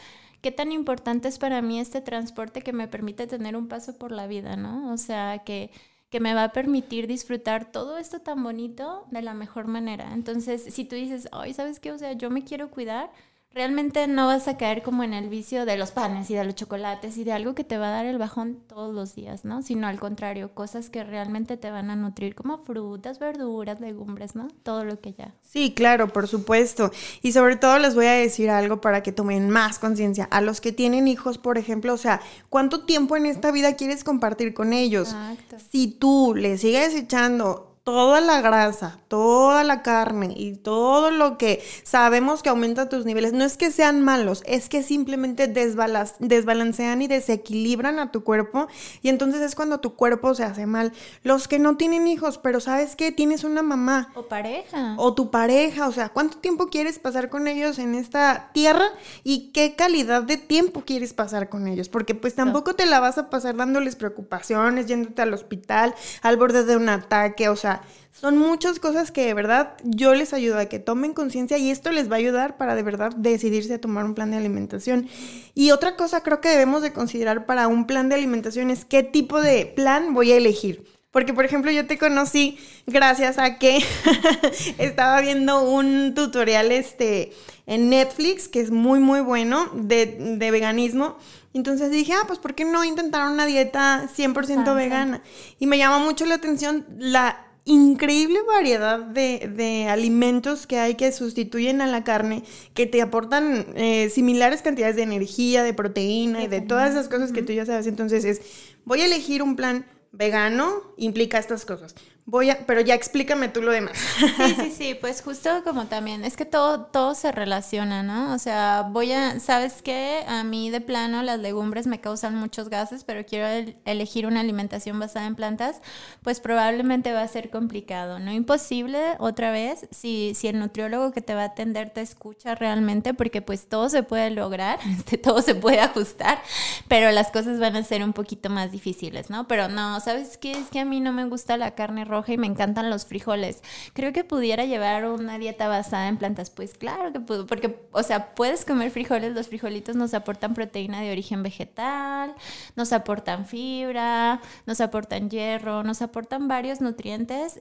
qué 0.43 0.53
tan 0.53 0.71
importante 0.71 1.27
es 1.27 1.39
para 1.41 1.61
mí 1.61 1.81
este 1.81 2.01
transporte 2.01 2.63
que 2.63 2.73
me 2.73 2.87
permite 2.87 3.27
tener 3.27 3.57
un 3.57 3.67
paso 3.67 3.97
por 3.97 4.13
la 4.13 4.29
vida, 4.29 4.55
¿no? 4.55 4.93
O 4.93 4.97
sea, 4.97 5.39
que 5.39 5.73
que 6.11 6.21
me 6.21 6.35
va 6.35 6.45
a 6.45 6.53
permitir 6.53 7.07
disfrutar 7.07 7.71
todo 7.71 7.99
esto 7.99 8.21
tan 8.21 8.43
bonito 8.43 9.07
de 9.11 9.21
la 9.21 9.35
mejor 9.35 9.67
manera. 9.67 10.15
Entonces, 10.15 10.65
si 10.73 10.85
tú 10.85 10.97
dices, 10.97 11.29
ay, 11.33 11.53
¿sabes 11.53 11.81
qué? 11.81 11.93
O 11.93 11.99
sea, 11.99 12.13
yo 12.13 12.31
me 12.31 12.45
quiero 12.45 12.71
cuidar, 12.71 13.11
realmente 13.53 14.07
no 14.07 14.27
vas 14.27 14.47
a 14.47 14.57
caer 14.57 14.83
como 14.83 15.03
en 15.03 15.15
el 15.15 15.29
vicio 15.29 15.65
de 15.65 15.77
los 15.77 15.91
panes 15.91 16.31
y 16.31 16.35
de 16.35 16.45
los 16.45 16.55
chocolates 16.55 17.17
y 17.17 17.25
de 17.25 17.33
algo 17.33 17.55
que 17.55 17.65
te 17.65 17.79
va 17.79 17.89
a 17.89 17.91
dar 17.91 18.07
el 18.07 18.19
bajón 18.19 18.63
todos 18.69 18.95
los 18.95 19.15
días, 19.15 19.45
¿no? 19.45 19.63
Sino 19.63 19.87
al 19.87 19.99
contrario, 19.99 20.55
cosas 20.55 20.91
que 20.91 21.03
realmente 21.03 21.57
te 21.57 21.71
van 21.71 21.91
a 21.91 21.97
nutrir 21.97 22.35
como 22.35 22.59
frutas, 22.59 23.19
verduras, 23.19 23.81
legumbres, 23.81 24.35
¿no? 24.37 24.49
Todo 24.63 24.85
lo 24.85 25.01
que 25.01 25.15
ya. 25.15 25.35
Sí, 25.43 25.75
claro, 25.75 26.09
por 26.09 26.29
supuesto. 26.29 26.93
Y 27.23 27.33
sobre 27.33 27.57
todo 27.57 27.79
les 27.79 27.95
voy 27.95 28.07
a 28.07 28.13
decir 28.13 28.51
algo 28.51 28.81
para 28.81 29.03
que 29.03 29.13
tomen 29.13 29.51
más 29.51 29.79
conciencia. 29.79 30.29
A 30.31 30.41
los 30.41 30.61
que 30.61 30.73
tienen 30.73 31.09
hijos, 31.09 31.39
por 31.39 31.59
ejemplo, 31.59 31.95
o 31.95 31.99
sea, 31.99 32.21
¿cuánto 32.49 32.85
tiempo 32.85 33.17
en 33.17 33.27
esta 33.27 33.51
vida 33.51 33.75
quieres 33.77 34.05
compartir 34.05 34.55
con 34.55 34.73
ellos? 34.73 35.09
Exacto. 35.09 35.57
Si 35.71 35.89
tú 35.89 36.35
le 36.37 36.59
sigues 36.59 36.95
echando 36.95 37.68
toda 37.89 38.21
la 38.21 38.43
grasa, 38.43 38.99
toda 39.09 39.65
la 39.65 39.81
carne 39.81 40.35
y 40.37 40.57
todo 40.57 41.11
lo 41.11 41.39
que 41.39 41.65
sabemos 41.85 42.43
que 42.43 42.51
aumenta 42.51 42.91
tus 42.91 43.07
niveles, 43.07 43.33
no 43.33 43.47
es 43.47 43.57
que 43.57 43.71
sean 43.71 44.03
malos, 44.03 44.43
es 44.45 44.69
que 44.69 44.83
simplemente 44.83 45.47
desbalancean 45.49 47.01
y 47.01 47.09
desequilibran 47.09 47.99
a 47.99 48.13
tu 48.13 48.25
cuerpo 48.25 48.69
y 49.01 49.09
entonces 49.09 49.41
es 49.41 49.55
cuando 49.55 49.81
tu 49.81 49.95
cuerpo 49.95 50.35
se 50.35 50.45
hace 50.45 50.67
mal. 50.67 50.93
Los 51.23 51.49
que 51.49 51.59
no 51.59 51.79
tienen 51.79 52.09
hijos, 52.09 52.37
pero 52.37 52.61
sabes 52.61 52.95
que 52.95 53.11
tienes 53.11 53.43
una 53.43 53.63
mamá. 53.63 54.13
O 54.15 54.25
pareja. 54.25 54.95
O 54.99 55.15
tu 55.15 55.31
pareja, 55.31 55.89
o 55.89 55.93
sea, 55.93 56.11
¿cuánto 56.11 56.37
tiempo 56.37 56.67
quieres 56.67 56.99
pasar 56.99 57.31
con 57.31 57.49
ellos 57.49 57.79
en 57.79 57.95
esta 57.95 58.51
tierra 58.53 58.85
y 59.25 59.51
qué 59.53 59.77
calidad 59.77 60.25
de 60.25 60.37
tiempo 60.37 60.83
quieres 60.85 61.15
pasar 61.15 61.49
con 61.49 61.67
ellos? 61.67 61.89
Porque 61.89 62.15
pues 62.15 62.35
tampoco 62.35 62.75
te 62.75 62.85
la 62.85 63.01
vas 63.01 63.17
a 63.17 63.31
pasar 63.31 63.57
dándoles 63.57 63.97
preocupaciones, 63.97 64.85
yéndote 64.85 65.23
al 65.23 65.33
hospital, 65.33 65.95
al 66.21 66.37
borde 66.37 66.65
de 66.65 66.77
un 66.77 66.91
ataque, 66.91 67.49
o 67.49 67.57
sea, 67.57 67.78
son 68.13 68.37
muchas 68.37 68.81
cosas 68.81 69.11
que 69.11 69.27
de 69.27 69.35
verdad 69.35 69.75
yo 69.85 70.15
les 70.15 70.33
ayudo 70.33 70.59
a 70.59 70.67
que 70.67 70.79
tomen 70.79 71.15
conciencia 71.15 71.59
y 71.59 71.71
esto 71.71 71.93
les 71.93 72.11
va 72.11 72.17
a 72.17 72.19
ayudar 72.19 72.57
para 72.57 72.75
de 72.75 72.83
verdad 72.83 73.13
decidirse 73.17 73.75
a 73.75 73.81
tomar 73.81 74.05
un 74.05 74.15
plan 74.15 74.31
de 74.31 74.37
alimentación. 74.37 75.09
Y 75.55 75.71
otra 75.71 75.97
cosa 75.97 76.23
creo 76.23 76.41
que 76.41 76.49
debemos 76.49 76.83
de 76.83 76.93
considerar 76.93 77.47
para 77.47 77.69
un 77.69 77.87
plan 77.87 78.09
de 78.09 78.17
alimentación 78.17 78.71
es 78.71 78.85
qué 78.85 79.03
tipo 79.03 79.41
de 79.41 79.67
plan 79.67 80.15
voy 80.15 80.33
a 80.33 80.37
elegir. 80.37 80.85
Porque, 81.11 81.33
por 81.33 81.45
ejemplo, 81.45 81.71
yo 81.71 81.87
te 81.87 81.97
conocí 81.97 82.59
gracias 82.87 83.39
a 83.39 83.59
que 83.59 83.83
estaba 84.79 85.21
viendo 85.21 85.63
un 85.63 86.15
tutorial 86.15 86.71
este, 86.71 87.33
en 87.67 87.89
Netflix, 87.89 88.47
que 88.47 88.61
es 88.61 88.71
muy, 88.71 89.01
muy 89.01 89.21
bueno, 89.21 89.71
de, 89.73 90.37
de 90.37 90.51
veganismo. 90.51 91.17
Entonces 91.55 91.91
dije, 91.91 92.13
ah, 92.13 92.25
pues 92.27 92.39
¿por 92.39 92.55
qué 92.55 92.65
no 92.65 92.85
intentar 92.85 93.29
una 93.31 93.47
dieta 93.47 94.09
100% 94.15 94.75
vegana? 94.75 95.23
Y 95.59 95.67
me 95.67 95.79
llama 95.79 95.99
mucho 95.99 96.27
la 96.27 96.35
atención 96.35 96.87
la 96.99 97.48
increíble 97.69 98.39
variedad 98.47 98.99
de, 98.99 99.87
alimentos 99.89 100.67
que 100.67 100.79
hay 100.79 100.95
que 100.95 101.13
sustituyen 101.13 101.81
a 101.81 101.87
la 101.87 102.05
carne, 102.05 102.43
que 102.75 102.87
te 102.87 103.03
aportan 103.03 103.67
eh, 103.77 104.11
similares 104.11 104.63
cantidades 104.63 104.97
de 104.97 105.03
energía, 105.03 105.63
de 105.63 105.75
proteína 105.75 106.43
y 106.43 106.47
de 106.49 106.61
todas 106.61 106.91
esas 106.91 107.09
cosas 107.09 107.33
que 107.33 107.43
tú 107.43 107.53
ya 107.53 107.67
sabes. 107.67 107.87
Entonces 107.87 108.25
es, 108.25 108.41
voy 108.85 109.03
a 109.03 109.07
elegir 109.07 109.43
un 109.43 109.57
plan 109.57 109.87
vegano, 110.13 110.83
implica 110.97 111.39
estas 111.39 111.65
cosas. 111.65 111.95
Voy 112.31 112.51
a, 112.51 112.59
pero 112.67 112.83
ya 112.83 112.95
explícame 112.95 113.49
tú 113.49 113.63
lo 113.63 113.73
demás. 113.73 113.97
Sí, 114.37 114.55
sí, 114.55 114.71
sí, 114.71 114.95
pues 114.95 115.23
justo 115.23 115.49
como 115.65 115.87
también, 115.87 116.25
es 116.25 116.37
que 116.37 116.45
todo, 116.45 116.83
todo 116.83 117.15
se 117.15 117.33
relaciona, 117.33 118.03
¿no? 118.03 118.35
O 118.35 118.39
sea, 118.39 118.87
voy 118.91 119.13
a, 119.13 119.41
¿sabes 119.41 119.81
qué? 119.83 120.25
A 120.29 120.45
mí 120.45 120.69
de 120.71 120.83
plano 120.83 121.23
las 121.23 121.41
legumbres 121.41 121.87
me 121.87 122.01
causan 122.01 122.35
muchos 122.35 122.69
gases, 122.69 123.05
pero 123.05 123.25
quiero 123.25 123.73
elegir 123.87 124.27
una 124.27 124.41
alimentación 124.41 125.01
basada 125.01 125.27
en 125.27 125.37
plantas, 125.37 125.81
pues 126.23 126.41
probablemente 126.41 127.13
va 127.15 127.23
a 127.23 127.29
ser 127.29 127.49
complicado, 127.49 128.19
¿no? 128.19 128.31
Imposible, 128.31 129.17
otra 129.19 129.51
vez, 129.51 129.89
si, 129.91 130.35
si 130.35 130.49
el 130.49 130.59
nutriólogo 130.59 131.13
que 131.13 131.23
te 131.23 131.35
va 131.35 131.43
a 131.43 131.47
atender 131.47 131.91
te 131.91 132.03
escucha 132.03 132.55
realmente, 132.55 133.15
porque 133.15 133.41
pues 133.41 133.69
todo 133.69 133.89
se 133.89 134.03
puede 134.03 134.31
lograr, 134.31 134.79
este, 134.99 135.17
todo 135.17 135.41
se 135.41 135.55
puede 135.55 135.81
ajustar, 135.81 136.43
pero 136.89 137.11
las 137.11 137.31
cosas 137.31 137.59
van 137.59 137.75
a 137.77 137.83
ser 137.83 138.03
un 138.05 138.13
poquito 138.13 138.51
más 138.51 138.71
difíciles, 138.71 139.31
¿no? 139.31 139.49
Pero 139.49 139.69
no, 139.69 139.99
¿sabes 140.01 140.37
qué? 140.37 140.53
Es 140.53 140.69
que 140.69 140.81
a 140.81 140.85
mí 140.85 141.01
no 141.01 141.13
me 141.13 141.25
gusta 141.25 141.57
la 141.57 141.75
carne 141.75 142.05
roja 142.05 142.18
roja 142.19 142.33
y 142.33 142.39
me 142.39 142.47
encantan 142.47 142.91
los 142.91 143.07
frijoles. 143.07 143.63
Creo 143.93 144.13
que 144.13 144.25
pudiera 144.25 144.65
llevar 144.65 145.07
una 145.07 145.39
dieta 145.39 145.69
basada 145.69 146.09
en 146.09 146.17
plantas. 146.19 146.51
Pues 146.51 146.75
claro 146.75 147.13
que 147.13 147.21
puedo, 147.21 147.47
porque, 147.47 147.81
o 147.93 148.03
sea, 148.03 148.35
puedes 148.35 148.65
comer 148.65 148.91
frijoles, 148.91 149.35
los 149.35 149.49
frijolitos 149.49 149.97
nos 149.97 150.15
aportan 150.15 150.55
proteína 150.55 151.01
de 151.01 151.13
origen 151.13 151.43
vegetal, 151.43 152.35
nos 152.77 152.93
aportan 152.93 153.47
fibra, 153.47 154.41
nos 154.67 154.81
aportan 154.81 155.31
hierro, 155.31 155.83
nos 155.85 156.03
aportan 156.03 156.49
varios 156.49 156.81
nutrientes 156.81 157.61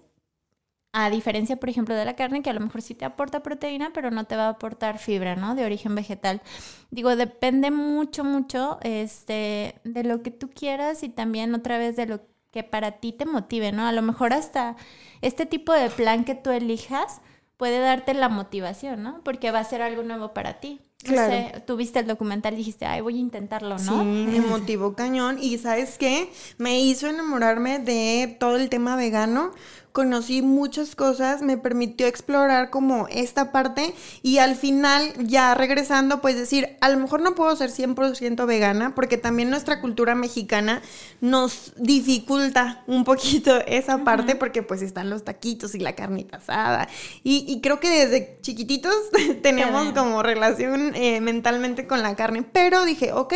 a 0.93 1.09
diferencia, 1.11 1.57
por 1.57 1.69
ejemplo, 1.69 1.93
de 1.95 2.05
la 2.05 2.15
carne, 2.15 2.41
que 2.41 2.49
a 2.49 2.53
lo 2.53 2.59
mejor 2.59 2.81
sí 2.81 2.95
te 2.95 3.05
aporta 3.05 3.43
proteína, 3.43 3.91
pero 3.93 4.09
no 4.09 4.25
te 4.25 4.35
va 4.35 4.45
a 4.45 4.49
aportar 4.49 4.97
fibra, 4.97 5.35
¿no? 5.35 5.53
De 5.53 5.63
origen 5.63 5.93
vegetal. 5.93 6.41
Digo, 6.89 7.15
depende 7.15 7.69
mucho, 7.71 8.23
mucho 8.23 8.79
este, 8.81 9.75
de 9.83 10.03
lo 10.03 10.23
que 10.23 10.31
tú 10.31 10.49
quieras 10.49 11.03
y 11.03 11.09
también 11.09 11.53
otra 11.53 11.77
vez 11.77 11.95
de 11.97 12.07
lo 12.07 12.21
que 12.57 12.63
para 12.63 12.93
ti 12.93 13.11
te 13.11 13.27
motive, 13.27 13.71
¿no? 13.71 13.85
A 13.85 13.91
lo 13.91 14.01
mejor 14.01 14.33
hasta 14.33 14.77
este 15.21 15.45
tipo 15.45 15.73
de 15.73 15.91
plan 15.91 16.23
que 16.23 16.33
tú 16.33 16.49
elijas 16.49 17.21
puede 17.55 17.77
darte 17.77 18.15
la 18.15 18.29
motivación, 18.29 19.03
¿no? 19.03 19.21
Porque 19.23 19.51
va 19.51 19.59
a 19.59 19.63
ser 19.63 19.83
algo 19.83 20.01
nuevo 20.01 20.33
para 20.33 20.59
ti. 20.59 20.81
claro. 21.03 21.31
sé, 21.31 21.63
tú 21.67 21.75
viste 21.75 21.99
el 21.99 22.07
documental 22.07 22.55
y 22.55 22.57
dijiste, 22.57 22.87
ay, 22.87 23.01
voy 23.01 23.17
a 23.17 23.19
intentarlo, 23.19 23.77
¿no? 23.77 24.01
Sí, 24.01 24.03
me 24.03 24.41
motivó 24.41 24.95
cañón. 24.95 25.37
Y 25.39 25.59
¿sabes 25.59 25.99
qué? 25.99 26.31
Me 26.57 26.79
hizo 26.79 27.07
enamorarme 27.07 27.77
de 27.77 28.35
todo 28.39 28.55
el 28.55 28.69
tema 28.69 28.95
vegano 28.95 29.51
conocí 29.97 30.43
muchas 30.43 30.95
cosas, 30.95 31.41
me 31.41 31.57
permitió 31.57 32.05
explorar 32.05 32.69
como 32.69 33.07
esta 33.09 33.51
parte 33.51 33.95
y 34.21 34.37
al 34.37 34.55
final 34.55 35.11
ya 35.25 35.55
regresando 35.55 36.21
pues 36.21 36.35
decir, 36.35 36.77
a 36.81 36.89
lo 36.89 36.99
mejor 36.99 37.21
no 37.21 37.33
puedo 37.33 37.55
ser 37.55 37.71
100% 37.71 38.45
vegana 38.45 38.93
porque 38.93 39.17
también 39.17 39.49
nuestra 39.49 39.81
cultura 39.81 40.13
mexicana 40.13 40.83
nos 41.19 41.73
dificulta 41.77 42.83
un 42.85 43.05
poquito 43.05 43.59
esa 43.65 44.03
parte 44.03 44.35
porque 44.35 44.61
pues 44.61 44.83
están 44.83 45.09
los 45.09 45.23
taquitos 45.23 45.73
y 45.73 45.79
la 45.79 45.95
carnita 45.95 46.37
asada. 46.37 46.87
Y, 47.23 47.59
creo 47.61 47.79
que 47.79 47.89
desde 47.89 48.37
chiquititos 48.41 48.93
tenemos 49.41 49.93
como 49.93 50.21
relación 50.21 50.93
eh, 50.93 51.21
mentalmente 51.21 51.87
con 51.87 52.03
la 52.03 52.15
carne, 52.15 52.43
pero 52.43 52.85
dije, 52.85 53.13
ok, 53.13 53.33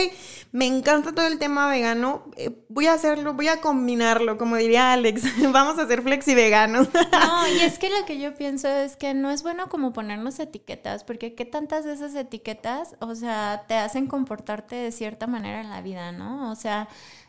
me 0.52 0.68
encanta 0.68 1.14
todo 1.14 1.26
el 1.26 1.40
tema 1.40 1.70
vegano, 1.70 2.26
eh, 2.36 2.52
voy 2.70 2.88
a 2.88 2.94
hacerlo, 2.94 3.34
voy 3.34 3.48
a 3.48 3.62
combinarlo, 3.62 4.38
como 4.38 4.58
diría 4.58 4.92
Alex, 4.94 5.24
vamos 5.52 5.80
a 5.80 5.84
hacer 5.84 6.02
flexi 6.02 6.36
no, 7.12 7.48
y 7.48 7.60
es 7.62 7.80
que 7.80 7.90
lo 7.90 8.06
que 8.06 8.20
yo 8.20 8.34
pienso 8.36 8.68
es 8.68 8.96
que 8.96 9.14
no 9.14 9.32
es 9.32 9.44
bueno 9.44 9.70
como 9.70 9.94
ponernos 9.94 10.40
etiquetas, 10.40 11.04
porque 11.04 11.34
qué 11.36 11.46
tantas 11.46 11.86
de 11.86 11.94
esas 11.94 12.16
etiquetas, 12.16 12.96
o 13.00 13.16
sea, 13.16 13.66
te 13.68 13.76
hacen 13.76 14.08
comportarte 14.08 14.76
de 14.76 14.92
cierta 14.92 15.28
manera 15.28 15.62
en 15.62 15.70
la 15.70 15.82
vida, 15.82 16.12
¿no? 16.12 16.52
O 16.52 16.56
sea, 16.56 16.88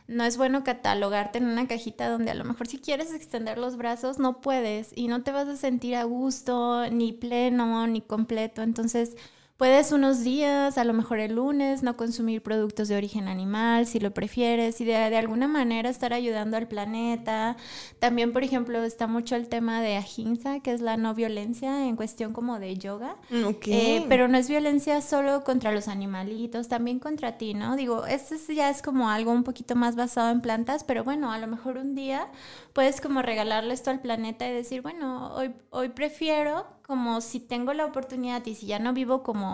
no 0.08 0.24
es 0.24 0.36
bueno 0.36 0.64
catalogarte 0.64 1.38
en 1.38 1.46
una 1.46 1.66
cajita 1.68 2.08
donde 2.08 2.30
a 2.30 2.34
lo 2.34 2.44
mejor 2.44 2.66
si 2.66 2.78
quieres 2.78 3.14
extender 3.14 3.58
los 3.58 3.76
brazos 3.76 4.18
no 4.18 4.40
puedes 4.40 4.90
y 4.94 5.08
no 5.08 5.22
te 5.22 5.32
vas 5.32 5.48
a 5.48 5.56
sentir 5.56 5.96
a 5.96 6.04
gusto, 6.04 6.88
ni 6.90 7.12
pleno, 7.12 7.86
ni 7.86 8.00
completo. 8.00 8.62
Entonces, 8.62 9.16
Puedes 9.62 9.92
unos 9.92 10.24
días, 10.24 10.76
a 10.76 10.82
lo 10.82 10.92
mejor 10.92 11.20
el 11.20 11.36
lunes, 11.36 11.84
no 11.84 11.96
consumir 11.96 12.42
productos 12.42 12.88
de 12.88 12.96
origen 12.96 13.28
animal, 13.28 13.86
si 13.86 14.00
lo 14.00 14.10
prefieres, 14.10 14.80
y 14.80 14.84
de, 14.84 14.96
alguna 14.96 15.46
manera 15.46 15.88
estar 15.88 16.12
ayudando 16.12 16.56
al 16.56 16.66
planeta. 16.66 17.56
También, 18.00 18.32
por 18.32 18.42
ejemplo, 18.42 18.82
está 18.82 19.06
mucho 19.06 19.36
el 19.36 19.48
tema 19.48 19.80
de 19.80 19.98
ahimsa, 19.98 20.58
que 20.58 20.72
es 20.72 20.80
la 20.80 20.96
no 20.96 21.14
violencia 21.14 21.86
en 21.86 21.94
cuestión 21.94 22.32
como 22.32 22.58
de 22.58 22.76
yoga. 22.76 23.14
Mm, 23.30 23.50
eh, 23.66 24.04
pero 24.08 24.26
no 24.26 24.36
es 24.36 24.48
violencia 24.48 25.00
solo 25.00 25.44
contra 25.44 25.70
los 25.70 25.86
animalitos, 25.86 26.66
también 26.66 26.98
contra 26.98 27.38
ti, 27.38 27.54
¿no? 27.54 27.76
Digo, 27.76 28.04
esto 28.06 28.34
ya 28.52 28.68
es 28.68 28.82
como 28.82 29.10
algo 29.10 29.30
un 29.30 29.44
poquito 29.44 29.76
más 29.76 29.94
basado 29.94 30.30
en 30.30 30.40
plantas, 30.40 30.82
pero 30.82 31.04
bueno, 31.04 31.30
a 31.30 31.38
lo 31.38 31.46
mejor 31.46 31.78
un 31.78 31.94
día 31.94 32.26
puedes 32.72 33.00
como 33.00 33.22
regalarle 33.22 33.74
esto 33.74 33.90
al 33.90 34.00
planeta 34.00 34.44
y 34.48 34.52
decir, 34.52 34.82
bueno, 34.82 35.32
hoy, 35.36 35.52
hoy 35.70 35.90
prefiero 35.90 36.66
como 36.86 37.20
si 37.20 37.40
tengo 37.40 37.72
la 37.72 37.86
oportunidad 37.86 38.44
y 38.44 38.54
si 38.54 38.66
ya 38.66 38.78
no 38.78 38.92
vivo 38.92 39.22
como 39.22 39.51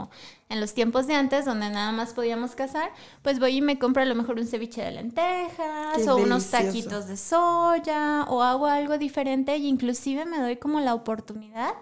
en 0.48 0.60
los 0.60 0.74
tiempos 0.74 1.06
de 1.06 1.14
antes 1.14 1.44
donde 1.44 1.68
nada 1.70 1.92
más 1.92 2.14
podíamos 2.14 2.54
cazar, 2.54 2.90
pues 3.22 3.38
voy 3.38 3.56
y 3.56 3.60
me 3.60 3.78
compro 3.78 4.02
a 4.02 4.06
lo 4.06 4.14
mejor 4.14 4.38
un 4.38 4.46
ceviche 4.46 4.82
de 4.82 4.92
lentejas 4.92 6.06
o 6.06 6.16
unos 6.16 6.50
taquitos 6.50 7.06
de 7.06 7.16
soya 7.16 8.24
o 8.28 8.42
hago 8.42 8.66
algo 8.66 8.98
diferente 8.98 9.56
y 9.56 9.66
inclusive 9.66 10.24
me 10.24 10.40
doy 10.40 10.56
como 10.56 10.80
la 10.80 10.94
oportunidad 10.94 11.74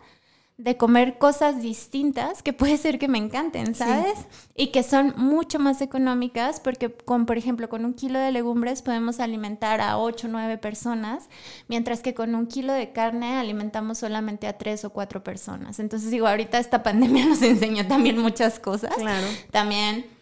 de 0.59 0.79
comer 0.79 1.19
cosas 1.19 1.61
distintas 1.61 2.43
que 2.43 2.55
puede 2.55 2.79
ser 2.79 2.99
que 2.99 3.09
me 3.09 3.19
encanten, 3.19 3.75
¿sabes? 3.75 4.15
Y 4.55 4.69
que 4.69 4.83
son 4.83 5.13
mucho 5.19 5.59
más 5.59 5.83
económicas 5.83 6.61
porque 6.61 6.91
con, 6.91 7.27
por 7.27 7.37
ejemplo, 7.37 7.69
con 7.69 7.85
un 7.85 7.93
kilo 7.93 8.19
de 8.19 8.33
legumbres 8.33 8.81
podemos 8.81 9.21
alimentar 9.21 9.83
a 9.83 9.99
8 9.99 10.29
o 10.29 10.31
9 10.31 10.57
personas, 10.57 11.29
mientras 11.69 12.01
que 12.01 12.15
con 12.15 12.35
un 12.35 12.47
kilo 12.47 12.73
de 12.73 12.91
carne 12.93 13.37
alimentamos 13.37 13.99
solamente 13.99 14.47
a 14.47 14.57
3 14.57 14.87
o 14.87 14.91
4 14.91 15.23
personas. 15.23 15.79
Entonces 15.79 16.11
digo, 16.11 16.27
ahorita 16.27 16.59
esta 16.59 16.83
pandemia 16.83 17.27
nos 17.27 17.43
enseñó 17.43 17.87
también 17.87 18.19
muchas 18.19 18.59
cosas. 18.59 18.95
Claro. 18.95 19.27
También 19.51 20.16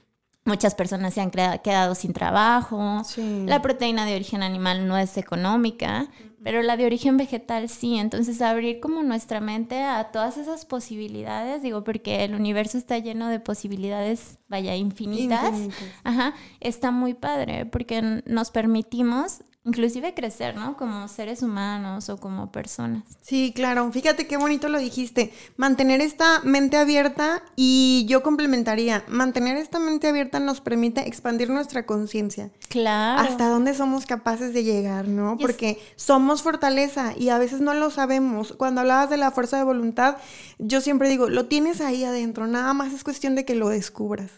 Muchas 0.44 0.74
personas 0.74 1.14
se 1.14 1.20
han 1.20 1.30
quedado 1.30 1.94
sin 1.94 2.12
trabajo. 2.12 3.02
La 3.46 3.62
proteína 3.62 4.04
de 4.04 4.14
origen 4.14 4.42
animal 4.42 4.86
no 4.86 4.96
es 4.98 5.16
económica 5.16 6.08
pero 6.44 6.60
la 6.62 6.76
de 6.76 6.84
origen 6.84 7.16
vegetal 7.16 7.70
sí, 7.70 7.96
entonces 7.96 8.42
abrir 8.42 8.78
como 8.78 9.02
nuestra 9.02 9.40
mente 9.40 9.82
a 9.82 10.12
todas 10.12 10.36
esas 10.36 10.66
posibilidades, 10.66 11.62
digo, 11.62 11.82
porque 11.82 12.22
el 12.22 12.34
universo 12.34 12.76
está 12.76 12.98
lleno 12.98 13.28
de 13.28 13.40
posibilidades, 13.40 14.38
vaya, 14.48 14.76
infinitas, 14.76 15.58
Ajá, 16.04 16.34
está 16.60 16.90
muy 16.90 17.14
padre, 17.14 17.64
porque 17.64 18.22
nos 18.26 18.50
permitimos 18.50 19.42
inclusive 19.64 20.12
crecer, 20.12 20.56
¿no? 20.56 20.76
Como 20.76 21.08
seres 21.08 21.42
humanos 21.42 22.10
o 22.10 22.18
como 22.18 22.52
personas. 22.52 23.02
Sí, 23.22 23.52
claro. 23.54 23.90
Fíjate 23.90 24.26
qué 24.26 24.36
bonito 24.36 24.68
lo 24.68 24.78
dijiste. 24.78 25.32
Mantener 25.56 26.00
esta 26.02 26.40
mente 26.40 26.76
abierta 26.76 27.42
y 27.56 28.04
yo 28.06 28.22
complementaría, 28.22 29.04
mantener 29.08 29.56
esta 29.56 29.78
mente 29.78 30.08
abierta 30.08 30.38
nos 30.38 30.60
permite 30.60 31.08
expandir 31.08 31.48
nuestra 31.48 31.86
conciencia. 31.86 32.50
Claro. 32.68 33.22
Hasta 33.22 33.48
dónde 33.48 33.74
somos 33.74 34.04
capaces 34.04 34.52
de 34.52 34.64
llegar, 34.64 35.08
¿no? 35.08 35.38
Porque 35.38 35.80
somos 35.96 36.42
fortaleza 36.42 37.14
y 37.16 37.30
a 37.30 37.38
veces 37.38 37.60
no 37.60 37.72
lo 37.72 37.90
sabemos. 37.90 38.52
Cuando 38.52 38.82
hablabas 38.82 39.08
de 39.08 39.16
la 39.16 39.30
fuerza 39.30 39.56
de 39.56 39.64
voluntad, 39.64 40.18
yo 40.58 40.82
siempre 40.82 41.08
digo, 41.08 41.28
lo 41.28 41.46
tienes 41.46 41.80
ahí 41.80 42.04
adentro, 42.04 42.46
nada 42.46 42.74
más 42.74 42.92
es 42.92 43.02
cuestión 43.02 43.34
de 43.34 43.46
que 43.46 43.54
lo 43.54 43.70
descubras. 43.70 44.30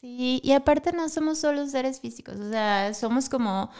Sí, 0.00 0.40
y 0.44 0.52
aparte 0.52 0.92
no 0.92 1.08
somos 1.08 1.38
solo 1.38 1.66
seres 1.66 2.00
físicos, 2.00 2.36
o 2.36 2.50
sea, 2.50 2.94
somos 2.94 3.28
como 3.28 3.70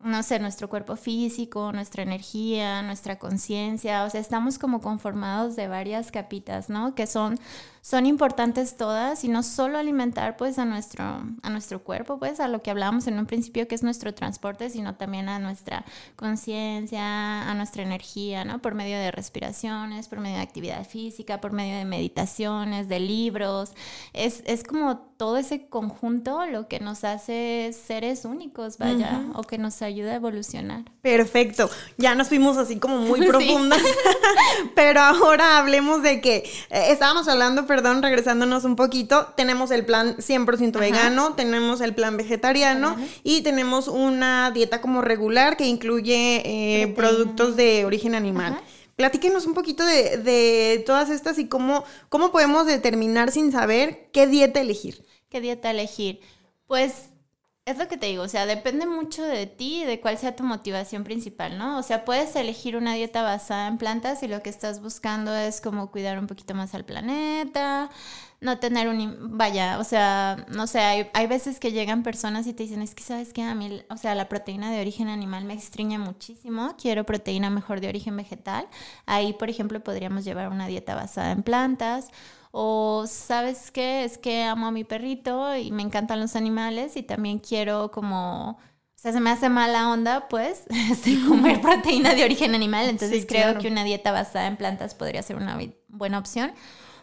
no 0.00 0.22
sé, 0.22 0.38
nuestro 0.38 0.68
cuerpo 0.68 0.96
físico, 0.96 1.72
nuestra 1.72 2.02
energía, 2.02 2.82
nuestra 2.82 3.18
conciencia, 3.18 4.04
o 4.04 4.10
sea, 4.10 4.20
estamos 4.20 4.58
como 4.58 4.80
conformados 4.80 5.56
de 5.56 5.68
varias 5.68 6.10
capitas, 6.10 6.68
¿no? 6.68 6.94
Que 6.94 7.06
son 7.06 7.38
son 7.88 8.04
importantes 8.04 8.76
todas 8.76 9.22
y 9.22 9.28
no 9.28 9.44
solo 9.44 9.78
alimentar 9.78 10.36
pues 10.36 10.58
a 10.58 10.64
nuestro, 10.64 11.04
a 11.04 11.50
nuestro 11.50 11.84
cuerpo, 11.84 12.18
pues 12.18 12.40
a 12.40 12.48
lo 12.48 12.60
que 12.60 12.72
hablábamos 12.72 13.06
en 13.06 13.16
un 13.16 13.26
principio 13.26 13.68
que 13.68 13.76
es 13.76 13.84
nuestro 13.84 14.12
transporte, 14.12 14.70
sino 14.70 14.96
también 14.96 15.28
a 15.28 15.38
nuestra 15.38 15.84
conciencia, 16.16 17.48
a 17.48 17.54
nuestra 17.54 17.84
energía, 17.84 18.44
¿no? 18.44 18.60
Por 18.60 18.74
medio 18.74 18.98
de 18.98 19.12
respiraciones, 19.12 20.08
por 20.08 20.18
medio 20.18 20.38
de 20.38 20.42
actividad 20.42 20.84
física, 20.84 21.40
por 21.40 21.52
medio 21.52 21.76
de 21.76 21.84
meditaciones, 21.84 22.88
de 22.88 22.98
libros. 22.98 23.70
Es, 24.12 24.42
es 24.46 24.64
como 24.64 25.06
todo 25.16 25.38
ese 25.38 25.66
conjunto 25.68 26.44
lo 26.46 26.68
que 26.68 26.80
nos 26.80 27.04
hace 27.04 27.74
seres 27.86 28.24
únicos, 28.24 28.78
vaya, 28.78 29.24
o 29.34 29.42
que 29.42 29.58
nos 29.58 29.80
ayuda 29.80 30.12
a 30.12 30.16
evolucionar. 30.16 30.82
Perfecto. 31.00 31.70
Ya 31.96 32.14
nos 32.14 32.28
fuimos 32.28 32.58
así 32.58 32.78
como 32.78 32.98
muy 32.98 33.20
profundas, 33.26 33.80
pero 34.74 35.00
ahora 35.00 35.58
hablemos 35.58 36.02
de 36.02 36.20
que 36.20 36.38
eh, 36.70 36.90
estábamos 36.90 37.28
hablando, 37.28 37.66
perdón, 37.76 38.02
regresándonos 38.02 38.64
un 38.64 38.74
poquito, 38.74 39.34
tenemos 39.36 39.70
el 39.70 39.84
plan 39.84 40.16
100% 40.16 40.78
vegano, 40.80 41.34
tenemos 41.34 41.82
el 41.82 41.94
plan 41.94 42.16
vegetariano 42.16 42.96
y 43.22 43.42
tenemos 43.42 43.86
una 43.86 44.50
dieta 44.50 44.80
como 44.80 45.02
regular 45.02 45.58
que 45.58 45.66
incluye 45.66 46.40
eh, 46.82 46.88
productos 46.96 47.54
de 47.54 47.84
origen 47.84 48.14
animal. 48.14 48.58
Platíquenos 48.96 49.44
un 49.44 49.52
poquito 49.52 49.84
de, 49.84 50.82
todas 50.86 51.10
estas 51.10 51.38
y 51.38 51.48
cómo, 51.48 51.84
cómo 52.08 52.32
podemos 52.32 52.64
determinar 52.64 53.30
sin 53.30 53.52
saber 53.52 54.08
qué 54.10 54.26
dieta 54.26 54.62
elegir. 54.62 55.04
¿Qué 55.28 55.42
dieta 55.42 55.70
elegir? 55.70 56.20
Pues 56.66 57.10
es 57.66 57.78
lo 57.78 57.88
que 57.88 57.96
te 57.96 58.06
digo, 58.06 58.22
o 58.22 58.28
sea, 58.28 58.46
depende 58.46 58.86
mucho 58.86 59.24
de 59.24 59.46
ti 59.46 59.82
y 59.82 59.84
de 59.84 59.98
cuál 60.00 60.16
sea 60.18 60.36
tu 60.36 60.44
motivación 60.44 61.02
principal, 61.02 61.58
¿no? 61.58 61.78
O 61.78 61.82
sea, 61.82 62.04
puedes 62.04 62.36
elegir 62.36 62.76
una 62.76 62.94
dieta 62.94 63.22
basada 63.22 63.66
en 63.66 63.76
plantas 63.76 64.22
y 64.22 64.28
lo 64.28 64.40
que 64.40 64.50
estás 64.50 64.80
buscando 64.80 65.34
es 65.34 65.60
como 65.60 65.90
cuidar 65.90 66.20
un 66.20 66.28
poquito 66.28 66.54
más 66.54 66.76
al 66.76 66.84
planeta, 66.84 67.90
no 68.40 68.58
tener 68.60 68.88
un... 68.88 69.36
Vaya, 69.36 69.80
o 69.80 69.84
sea, 69.84 70.46
no 70.48 70.68
sé, 70.68 70.78
hay, 70.78 71.10
hay 71.12 71.26
veces 71.26 71.58
que 71.58 71.72
llegan 71.72 72.04
personas 72.04 72.46
y 72.46 72.52
te 72.52 72.62
dicen, 72.62 72.82
es 72.82 72.94
que 72.94 73.02
sabes 73.02 73.32
que 73.32 73.42
a 73.42 73.52
mí, 73.56 73.82
o 73.90 73.96
sea, 73.96 74.14
la 74.14 74.28
proteína 74.28 74.70
de 74.70 74.80
origen 74.80 75.08
animal 75.08 75.44
me 75.44 75.54
extraña 75.54 75.98
muchísimo, 75.98 76.76
quiero 76.80 77.02
proteína 77.04 77.50
mejor 77.50 77.80
de 77.80 77.88
origen 77.88 78.16
vegetal. 78.16 78.68
Ahí, 79.06 79.32
por 79.32 79.50
ejemplo, 79.50 79.82
podríamos 79.82 80.24
llevar 80.24 80.50
una 80.50 80.68
dieta 80.68 80.94
basada 80.94 81.32
en 81.32 81.42
plantas 81.42 82.10
o 82.58 83.04
sabes 83.06 83.70
qué, 83.70 84.04
es 84.04 84.16
que 84.18 84.42
amo 84.44 84.66
a 84.68 84.70
mi 84.70 84.82
perrito 84.84 85.54
y 85.56 85.70
me 85.72 85.82
encantan 85.82 86.20
los 86.20 86.36
animales 86.36 86.96
y 86.96 87.02
también 87.02 87.38
quiero 87.38 87.90
como, 87.90 88.52
o 88.52 88.58
sea, 88.94 89.12
se 89.12 89.20
me 89.20 89.28
hace 89.30 89.50
mala 89.50 89.90
onda, 89.90 90.26
pues, 90.28 90.64
este, 90.90 91.18
comer 91.28 91.60
proteína 91.60 92.14
de 92.14 92.24
origen 92.24 92.54
animal. 92.54 92.88
Entonces 92.88 93.22
Sí, 93.22 93.26
creo 93.26 93.42
claro. 93.44 93.60
que 93.60 93.68
una 93.68 93.84
dieta 93.84 94.10
basada 94.10 94.46
en 94.46 94.56
plantas 94.56 94.94
podría 94.94 95.22
ser 95.22 95.36
una 95.36 95.58
buena 95.88 96.18
opción. 96.18 96.52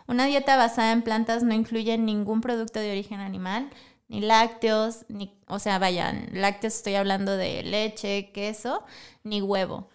Una 0.07 0.25
dieta 0.25 0.57
basada 0.57 0.91
en 0.91 1.03
plantas 1.03 1.43
no 1.43 1.53
incluye 1.53 1.97
ningún 1.99 2.41
producto 2.41 2.79
de 2.79 2.91
origen 2.91 3.19
animal, 3.19 3.69
ni 4.07 4.21
lácteos, 4.21 5.05
ni, 5.07 5.37
o 5.47 5.59
sea, 5.59 5.79
vayan, 5.79 6.29
lácteos 6.33 6.75
estoy 6.75 6.95
hablando 6.95 7.37
de 7.37 7.63
leche, 7.63 8.31
queso, 8.31 8.83
ni 9.23 9.41
huevo. 9.41 9.89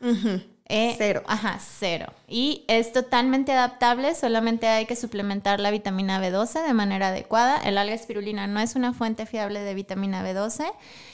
Eh, 0.71 0.95
Cero. 0.99 1.23
Ajá, 1.27 1.59
cero. 1.79 2.13
Y 2.29 2.65
es 2.69 2.93
totalmente 2.93 3.53
adaptable, 3.53 4.15
solamente 4.15 4.69
hay 4.69 4.85
que 4.85 4.97
suplementar 4.97 5.61
la 5.61 5.71
vitamina 5.71 6.21
B12 6.21 6.63
de 6.67 6.75
manera 6.75 7.09
adecuada. 7.09 7.57
El 7.59 7.79
alga 7.79 7.95
espirulina 7.95 8.47
no 8.47 8.61
es 8.61 8.77
una 8.77 8.93
fuente 8.93 9.25
fiable 9.25 9.61
de 9.61 9.73
vitamina 9.73 10.23
B12 10.23 10.71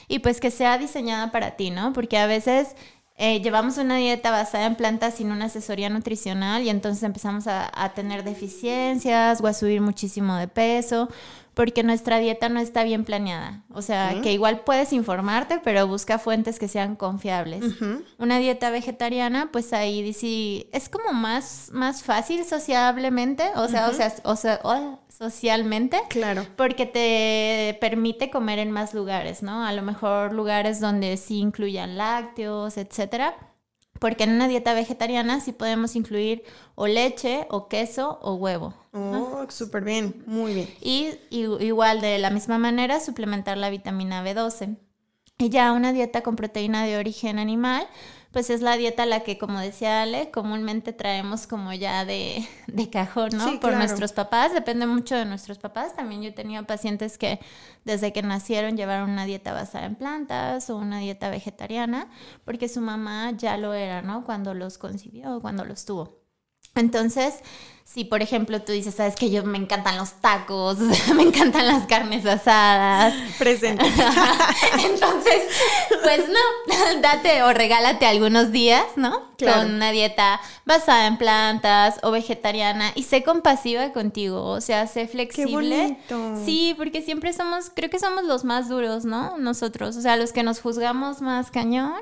y 0.09 0.19
pues 0.19 0.41
que 0.41 0.51
sea 0.51 0.77
diseñada 0.77 1.31
para 1.31 1.51
ti, 1.51 1.69
¿no? 1.69 1.93
Porque 1.93 2.17
a 2.17 2.27
veces 2.27 2.75
eh, 3.15 3.39
llevamos 3.39 3.77
una 3.77 3.95
dieta 3.95 4.29
basada 4.29 4.65
en 4.65 4.75
plantas 4.75 5.13
sin 5.15 5.31
una 5.31 5.45
asesoría 5.45 5.89
nutricional 5.89 6.63
y 6.63 6.69
entonces 6.69 7.03
empezamos 7.03 7.47
a, 7.47 7.71
a 7.81 7.93
tener 7.93 8.25
deficiencias 8.25 9.39
o 9.39 9.47
a 9.47 9.53
subir 9.53 9.79
muchísimo 9.79 10.35
de 10.35 10.49
peso 10.49 11.07
porque 11.55 11.83
nuestra 11.83 12.19
dieta 12.19 12.49
no 12.49 12.59
está 12.59 12.83
bien 12.83 13.05
planeada. 13.05 13.63
O 13.73 13.81
sea, 13.81 14.21
que 14.21 14.33
igual 14.33 14.59
puedes 14.59 14.93
informarte, 14.93 15.59
pero 15.63 15.87
busca 15.87 16.19
fuentes 16.19 16.59
que 16.59 16.67
sean 16.67 16.95
confiables. 16.95 17.63
Una 18.19 18.37
dieta 18.37 18.69
vegetariana, 18.69 19.49
pues 19.51 19.73
ahí 19.73 20.03
dice, 20.03 20.67
es 20.73 20.89
como 20.89 21.13
más, 21.13 21.69
más 21.71 22.03
fácil 22.03 22.43
sociablemente, 22.43 23.45
o 23.55 23.67
sea, 23.69 23.87
o 23.87 23.93
sea, 23.93 24.13
o 24.23 24.35
sea, 24.35 24.59
socialmente. 25.17 26.01
Claro. 26.09 26.45
Porque 26.57 26.85
te 26.85 27.77
permite 27.79 28.29
comer 28.29 28.59
en 28.59 28.71
más 28.71 28.93
lugares, 28.93 29.41
¿no? 29.41 29.65
A 29.65 29.71
lo 29.71 29.81
mejor 29.81 30.33
lugares 30.33 30.81
donde 30.81 31.15
sí 31.15 31.39
incluyan 31.39 31.97
lácteos, 31.97 32.77
etcétera. 32.77 33.33
Porque 34.05 34.23
en 34.25 34.33
una 34.33 34.47
dieta 34.47 34.75
vegetariana 34.75 35.39
sí 35.39 35.51
podemos 35.51 35.95
incluir 35.95 36.43
o 36.75 36.85
leche, 36.85 37.47
o 37.49 37.67
queso, 37.67 38.19
o 38.21 38.35
huevo. 38.35 38.75
Oh, 38.93 39.47
súper 39.49 39.83
bien, 39.83 40.21
muy 40.27 40.53
bien. 40.53 40.69
Y, 40.79 41.15
y- 41.31 41.47
igual 41.65 42.01
de 42.01 42.19
la 42.19 42.29
misma 42.29 42.59
manera 42.59 42.99
suplementar 42.99 43.57
la 43.57 43.71
vitamina 43.71 44.23
B12. 44.23 44.77
Y 45.39 45.49
ya 45.49 45.71
una 45.71 45.91
dieta 45.91 46.21
con 46.21 46.35
proteína 46.35 46.85
de 46.85 46.97
origen 46.97 47.39
animal, 47.39 47.87
pues 48.35 48.49
es 48.49 48.61
la 48.61 48.75
dieta 48.75 49.05
la 49.05 49.21
que, 49.21 49.37
como 49.37 49.61
decía 49.61 50.01
Ale, 50.01 50.29
comúnmente 50.29 50.91
traemos 50.91 51.47
como 51.47 51.71
ya 51.71 52.03
de, 52.03 52.45
de 52.67 52.89
cajón, 52.89 53.29
¿no? 53.31 53.45
Sí, 53.45 53.51
Por 53.51 53.69
claro. 53.69 53.77
nuestros 53.77 54.11
papás, 54.11 54.53
depende 54.53 54.85
mucho 54.87 55.15
de 55.15 55.23
nuestros 55.23 55.57
papás. 55.57 55.95
También 55.95 56.21
yo 56.21 56.27
he 56.27 56.33
tenido 56.33 56.65
pacientes 56.65 57.17
que 57.17 57.39
desde 57.85 58.11
que 58.11 58.21
nacieron 58.23 58.75
llevaron 58.75 59.09
una 59.09 59.23
dieta 59.23 59.53
basada 59.53 59.85
en 59.85 59.95
plantas 59.95 60.69
o 60.69 60.75
una 60.75 60.99
dieta 60.99 61.29
vegetariana, 61.29 62.09
porque 62.43 62.67
su 62.67 62.81
mamá 62.81 63.31
ya 63.37 63.55
lo 63.55 63.73
era, 63.73 64.01
¿no? 64.01 64.25
Cuando 64.25 64.53
los 64.53 64.77
concibió, 64.77 65.39
cuando 65.39 65.63
los 65.63 65.85
tuvo. 65.85 66.24
Entonces, 66.75 67.35
si 67.95 68.03
por 68.03 68.21
ejemplo 68.21 68.61
tú 68.61 68.73
dices, 68.73 68.95
sabes 68.95 69.15
que 69.15 69.29
yo 69.29 69.45
me 69.45 69.57
encantan 69.57 69.95
los 69.95 70.13
tacos, 70.19 70.79
me 71.15 71.23
encantan 71.23 71.65
las 71.65 71.85
carnes 71.85 72.25
asadas, 72.25 73.13
Presente. 73.39 73.85
entonces, 74.85 75.43
pues 76.03 76.23
no, 76.27 77.01
date 77.01 77.43
o 77.43 77.53
regálate 77.53 78.05
algunos 78.05 78.51
días, 78.51 78.83
¿no? 78.97 79.33
Claro. 79.37 79.61
Con 79.61 79.75
una 79.75 79.91
dieta 79.91 80.41
basada 80.65 81.07
en 81.07 81.17
plantas 81.17 81.99
o 82.03 82.11
vegetariana 82.11 82.91
y 82.95 83.03
sé 83.03 83.23
compasiva 83.23 83.93
contigo, 83.93 84.43
o 84.43 84.59
sea, 84.59 84.87
sé 84.87 85.07
flexible. 85.07 85.97
bonito. 86.09 86.43
Sí, 86.43 86.73
porque 86.75 87.01
siempre 87.01 87.31
somos, 87.31 87.71
creo 87.73 87.89
que 87.89 87.99
somos 87.99 88.25
los 88.25 88.43
más 88.43 88.67
duros, 88.67 89.05
¿no? 89.05 89.37
Nosotros, 89.37 89.95
o 89.95 90.01
sea, 90.01 90.17
los 90.17 90.33
que 90.33 90.43
nos 90.43 90.59
juzgamos 90.59 91.21
más 91.21 91.49
cañón. 91.49 92.01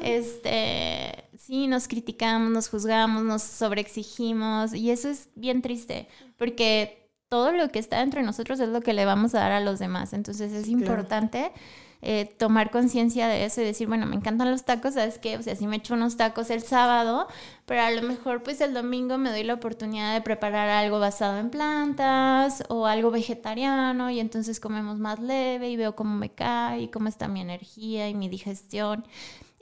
Este, 0.00 1.27
sí, 1.48 1.66
nos 1.66 1.88
criticamos, 1.88 2.50
nos 2.50 2.68
juzgamos, 2.68 3.22
nos 3.22 3.42
sobreexigimos 3.42 4.74
y 4.74 4.90
eso 4.90 5.08
es 5.08 5.30
bien 5.34 5.62
triste 5.62 6.06
porque 6.36 7.10
todo 7.30 7.52
lo 7.52 7.70
que 7.70 7.78
está 7.78 8.00
dentro 8.00 8.20
de 8.20 8.26
nosotros 8.26 8.60
es 8.60 8.68
lo 8.68 8.82
que 8.82 8.92
le 8.92 9.06
vamos 9.06 9.34
a 9.34 9.40
dar 9.40 9.52
a 9.52 9.60
los 9.60 9.78
demás. 9.78 10.12
Entonces 10.12 10.52
es 10.52 10.68
importante 10.68 11.50
eh, 12.02 12.26
tomar 12.38 12.70
conciencia 12.70 13.28
de 13.28 13.46
eso 13.46 13.62
y 13.62 13.64
decir, 13.64 13.88
bueno, 13.88 14.04
me 14.04 14.16
encantan 14.16 14.50
los 14.50 14.64
tacos, 14.66 14.94
¿sabes 14.94 15.18
qué? 15.18 15.38
O 15.38 15.42
sea, 15.42 15.56
sí 15.56 15.66
me 15.66 15.76
echo 15.76 15.94
unos 15.94 16.18
tacos 16.18 16.50
el 16.50 16.60
sábado, 16.60 17.28
pero 17.64 17.80
a 17.80 17.90
lo 17.92 18.02
mejor 18.02 18.42
pues 18.42 18.60
el 18.60 18.74
domingo 18.74 19.16
me 19.16 19.30
doy 19.30 19.42
la 19.42 19.54
oportunidad 19.54 20.12
de 20.12 20.20
preparar 20.20 20.68
algo 20.68 21.00
basado 21.00 21.38
en 21.38 21.48
plantas 21.48 22.62
o 22.68 22.84
algo 22.84 23.10
vegetariano 23.10 24.10
y 24.10 24.20
entonces 24.20 24.60
comemos 24.60 24.98
más 24.98 25.18
leve 25.18 25.70
y 25.70 25.76
veo 25.78 25.96
cómo 25.96 26.14
me 26.14 26.28
cae 26.28 26.82
y 26.82 26.88
cómo 26.88 27.08
está 27.08 27.26
mi 27.26 27.40
energía 27.40 28.06
y 28.10 28.14
mi 28.14 28.28
digestión 28.28 29.06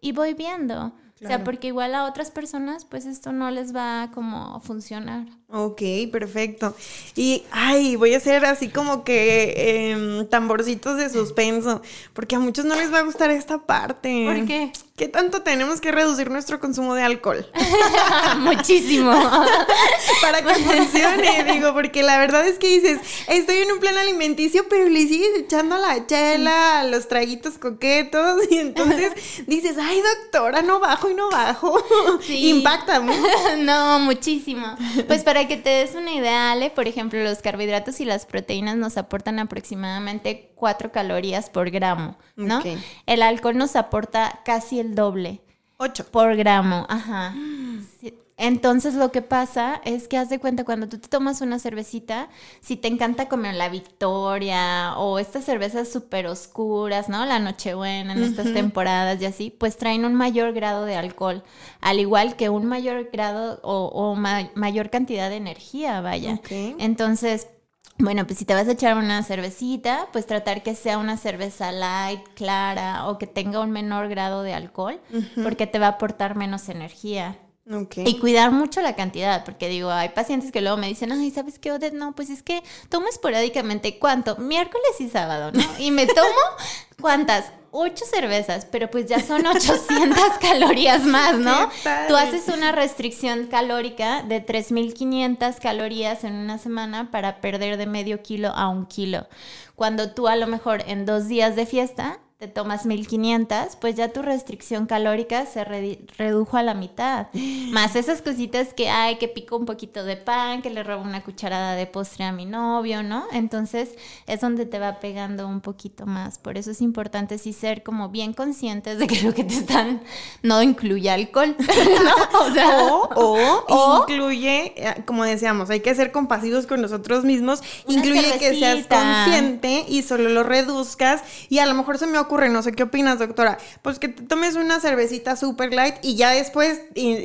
y 0.00 0.10
voy 0.10 0.34
viendo. 0.34 0.92
O 1.22 1.26
sea, 1.26 1.44
porque 1.44 1.68
igual 1.68 1.94
a 1.94 2.04
otras 2.04 2.30
personas 2.30 2.84
pues 2.84 3.06
esto 3.06 3.32
no 3.32 3.50
les 3.50 3.74
va 3.74 4.10
como 4.12 4.56
a 4.56 4.60
funcionar. 4.60 5.26
Ok, 5.48 5.80
perfecto. 6.12 6.76
Y, 7.14 7.44
ay, 7.50 7.96
voy 7.96 8.12
a 8.12 8.18
hacer 8.18 8.44
así 8.44 8.68
como 8.68 9.02
que 9.02 9.90
em, 9.92 10.26
tamborcitos 10.28 10.98
de 10.98 11.08
suspenso, 11.08 11.80
porque 12.12 12.36
a 12.36 12.38
muchos 12.38 12.66
no 12.66 12.74
les 12.74 12.92
va 12.92 12.98
a 12.98 13.02
gustar 13.04 13.30
esta 13.30 13.58
parte. 13.64 14.26
¿Por 14.26 14.46
qué? 14.46 14.72
¿Qué 14.96 15.08
tanto 15.08 15.42
tenemos 15.42 15.82
que 15.82 15.92
reducir 15.92 16.30
nuestro 16.30 16.58
consumo 16.58 16.94
de 16.94 17.02
alcohol? 17.02 17.46
Muchísimo. 18.38 19.12
Para 20.22 20.40
que 20.40 20.54
funcione, 20.54 21.44
digo, 21.52 21.74
porque 21.74 22.02
la 22.02 22.16
verdad 22.16 22.46
es 22.46 22.58
que 22.58 22.66
dices, 22.68 23.00
estoy 23.28 23.58
en 23.58 23.72
un 23.72 23.78
plan 23.78 23.98
alimenticio, 23.98 24.64
pero 24.70 24.88
le 24.88 25.06
sigues 25.06 25.36
echando 25.36 25.76
la 25.76 26.06
chela, 26.06 26.84
los 26.84 27.08
traguitos 27.08 27.58
coquetos, 27.58 28.40
y 28.50 28.56
entonces 28.56 29.12
dices, 29.46 29.76
ay, 29.78 30.00
doctora, 30.00 30.62
no 30.62 30.80
bajo 30.80 31.10
y 31.10 31.14
no 31.14 31.28
bajo. 31.30 31.76
Sí. 32.22 32.48
Impacta 32.48 32.98
mucho. 33.00 33.20
no, 33.58 33.98
muchísimo. 33.98 34.78
Pues 35.06 35.24
para 35.24 35.46
que 35.46 35.58
te 35.58 35.68
des 35.68 35.94
una 35.94 36.14
idea, 36.14 36.52
Ale, 36.52 36.70
por 36.70 36.88
ejemplo, 36.88 37.22
los 37.22 37.38
carbohidratos 37.38 38.00
y 38.00 38.06
las 38.06 38.24
proteínas 38.24 38.76
nos 38.76 38.96
aportan 38.96 39.40
aproximadamente 39.40 40.48
4 40.56 40.90
calorías 40.90 41.48
por 41.50 41.70
gramo, 41.70 42.16
¿no? 42.34 42.60
El 43.06 43.22
alcohol 43.22 43.56
nos 43.56 43.76
aporta 43.76 44.40
casi 44.44 44.80
el 44.80 44.96
doble 44.96 45.40
Ocho. 45.76 46.04
por 46.10 46.34
gramo, 46.36 46.86
ajá. 46.88 47.32
Sí. 48.00 48.12
Entonces 48.38 48.92
lo 48.94 49.10
que 49.12 49.22
pasa 49.22 49.80
es 49.86 50.08
que 50.08 50.18
haz 50.18 50.28
de 50.28 50.38
cuenta 50.38 50.64
cuando 50.64 50.88
tú 50.90 50.98
te 50.98 51.08
tomas 51.08 51.40
una 51.40 51.58
cervecita, 51.58 52.28
si 52.60 52.76
te 52.76 52.86
encanta 52.86 53.28
comer 53.30 53.54
la 53.54 53.70
Victoria 53.70 54.92
o 54.98 55.18
estas 55.18 55.44
cervezas 55.44 55.88
súper 55.90 56.26
oscuras, 56.26 57.08
¿no? 57.08 57.24
La 57.24 57.38
Nochebuena 57.38 58.12
en 58.12 58.22
estas 58.22 58.52
temporadas 58.52 59.22
y 59.22 59.24
así, 59.24 59.50
pues 59.50 59.78
traen 59.78 60.04
un 60.04 60.14
mayor 60.14 60.52
grado 60.52 60.84
de 60.84 60.96
alcohol, 60.96 61.44
al 61.80 61.98
igual 61.98 62.36
que 62.36 62.50
un 62.50 62.66
mayor 62.66 63.08
grado 63.10 63.58
o, 63.62 63.86
o 63.86 64.14
ma- 64.16 64.50
mayor 64.54 64.90
cantidad 64.90 65.30
de 65.30 65.36
energía, 65.36 66.02
vaya. 66.02 66.34
Ok. 66.34 66.50
Entonces, 66.78 67.48
bueno, 67.98 68.26
pues 68.26 68.38
si 68.38 68.44
te 68.44 68.54
vas 68.54 68.68
a 68.68 68.72
echar 68.72 68.96
una 68.96 69.22
cervecita, 69.22 70.08
pues 70.12 70.26
tratar 70.26 70.62
que 70.62 70.74
sea 70.74 70.98
una 70.98 71.16
cerveza 71.16 71.72
light, 71.72 72.20
clara 72.34 73.06
o 73.06 73.18
que 73.18 73.26
tenga 73.26 73.60
un 73.60 73.70
menor 73.70 74.08
grado 74.08 74.42
de 74.42 74.54
alcohol, 74.54 75.00
porque 75.42 75.66
te 75.66 75.78
va 75.78 75.86
a 75.86 75.90
aportar 75.90 76.36
menos 76.36 76.68
energía. 76.68 77.38
Ok. 77.72 77.96
Y 78.04 78.18
cuidar 78.18 78.52
mucho 78.52 78.80
la 78.80 78.94
cantidad, 78.94 79.44
porque 79.44 79.68
digo, 79.68 79.90
hay 79.90 80.10
pacientes 80.10 80.52
que 80.52 80.60
luego 80.60 80.76
me 80.76 80.86
dicen, 80.86 81.10
ay, 81.10 81.30
¿sabes 81.32 81.58
qué, 81.58 81.72
Odette? 81.72 81.94
No, 81.94 82.14
pues 82.14 82.30
es 82.30 82.42
que 82.42 82.62
tomo 82.90 83.08
esporádicamente, 83.08 83.98
¿cuánto? 83.98 84.36
Miércoles 84.36 85.00
y 85.00 85.08
sábado, 85.08 85.50
¿no? 85.52 85.62
Y 85.78 85.90
me 85.90 86.06
tomo, 86.06 86.28
¿cuántas? 87.00 87.52
Ocho 87.78 88.06
cervezas, 88.06 88.64
pero 88.64 88.90
pues 88.90 89.04
ya 89.04 89.20
son 89.20 89.46
800 89.46 90.18
calorías 90.40 91.02
más, 91.04 91.38
¿no? 91.38 91.68
Tú 92.08 92.16
haces 92.16 92.48
una 92.48 92.72
restricción 92.72 93.48
calórica 93.48 94.22
de 94.22 94.44
3.500 94.44 95.58
calorías 95.60 96.24
en 96.24 96.32
una 96.36 96.56
semana 96.56 97.10
para 97.10 97.42
perder 97.42 97.76
de 97.76 97.84
medio 97.86 98.22
kilo 98.22 98.48
a 98.48 98.68
un 98.68 98.86
kilo. 98.86 99.26
Cuando 99.74 100.12
tú 100.12 100.26
a 100.26 100.36
lo 100.36 100.46
mejor 100.46 100.84
en 100.86 101.04
dos 101.04 101.28
días 101.28 101.54
de 101.54 101.66
fiesta 101.66 102.18
te 102.38 102.48
tomas 102.48 102.84
1500, 102.84 103.76
pues 103.80 103.94
ya 103.94 104.12
tu 104.12 104.20
restricción 104.20 104.84
calórica 104.84 105.46
se 105.46 105.64
redi- 105.64 106.00
redujo 106.18 106.58
a 106.58 106.62
la 106.62 106.74
mitad. 106.74 107.28
Más 107.70 107.96
esas 107.96 108.20
cositas 108.20 108.74
que 108.74 108.90
hay, 108.90 109.16
que 109.16 109.26
pico 109.26 109.56
un 109.56 109.64
poquito 109.64 110.04
de 110.04 110.18
pan, 110.18 110.60
que 110.60 110.68
le 110.68 110.82
robo 110.82 111.02
una 111.02 111.24
cucharada 111.24 111.74
de 111.76 111.86
postre 111.86 112.24
a 112.26 112.32
mi 112.32 112.44
novio, 112.44 113.02
¿no? 113.02 113.24
Entonces 113.32 113.88
es 114.26 114.42
donde 114.42 114.66
te 114.66 114.78
va 114.78 115.00
pegando 115.00 115.48
un 115.48 115.62
poquito 115.62 116.04
más. 116.04 116.36
Por 116.38 116.58
eso 116.58 116.72
es 116.72 116.82
importante 116.82 117.38
sí 117.38 117.54
ser 117.54 117.82
como 117.82 118.10
bien 118.10 118.34
conscientes 118.34 118.98
de 118.98 119.06
que 119.06 119.22
lo 119.22 119.32
que 119.32 119.44
te 119.44 119.54
están 119.54 120.02
no 120.42 120.60
incluye 120.62 121.08
alcohol, 121.10 121.56
¿no? 121.58 122.40
O 122.40 122.50
sea, 122.52 122.84
O, 122.84 123.08
o, 123.14 123.64
O- 123.68 124.02
incluye, 124.02 124.74
eh, 124.76 125.02
como 125.06 125.24
decíamos, 125.24 125.70
hay 125.70 125.80
que 125.80 125.94
ser 125.94 126.12
compasivos 126.12 126.66
con 126.66 126.82
nosotros 126.82 127.24
mismos. 127.24 127.62
Incluye 127.88 128.32
que 128.38 128.50
seas 128.58 128.84
cervecita. 128.86 129.24
consciente 129.24 129.86
y 129.88 130.02
solo 130.02 130.28
lo 130.28 130.42
reduzcas. 130.42 131.22
Y 131.48 131.60
a 131.60 131.66
lo 131.66 131.72
mejor 131.72 131.96
se 131.96 132.06
me 132.06 132.18
ocurre, 132.18 132.25
no 132.50 132.62
sé 132.62 132.72
qué 132.72 132.84
opinas, 132.84 133.18
doctora. 133.18 133.58
Pues 133.82 133.98
que 133.98 134.08
te 134.08 134.22
tomes 134.22 134.56
una 134.56 134.80
cervecita 134.80 135.36
super 135.36 135.72
light 135.72 135.96
y 136.02 136.16
ya 136.16 136.30
después 136.30 136.80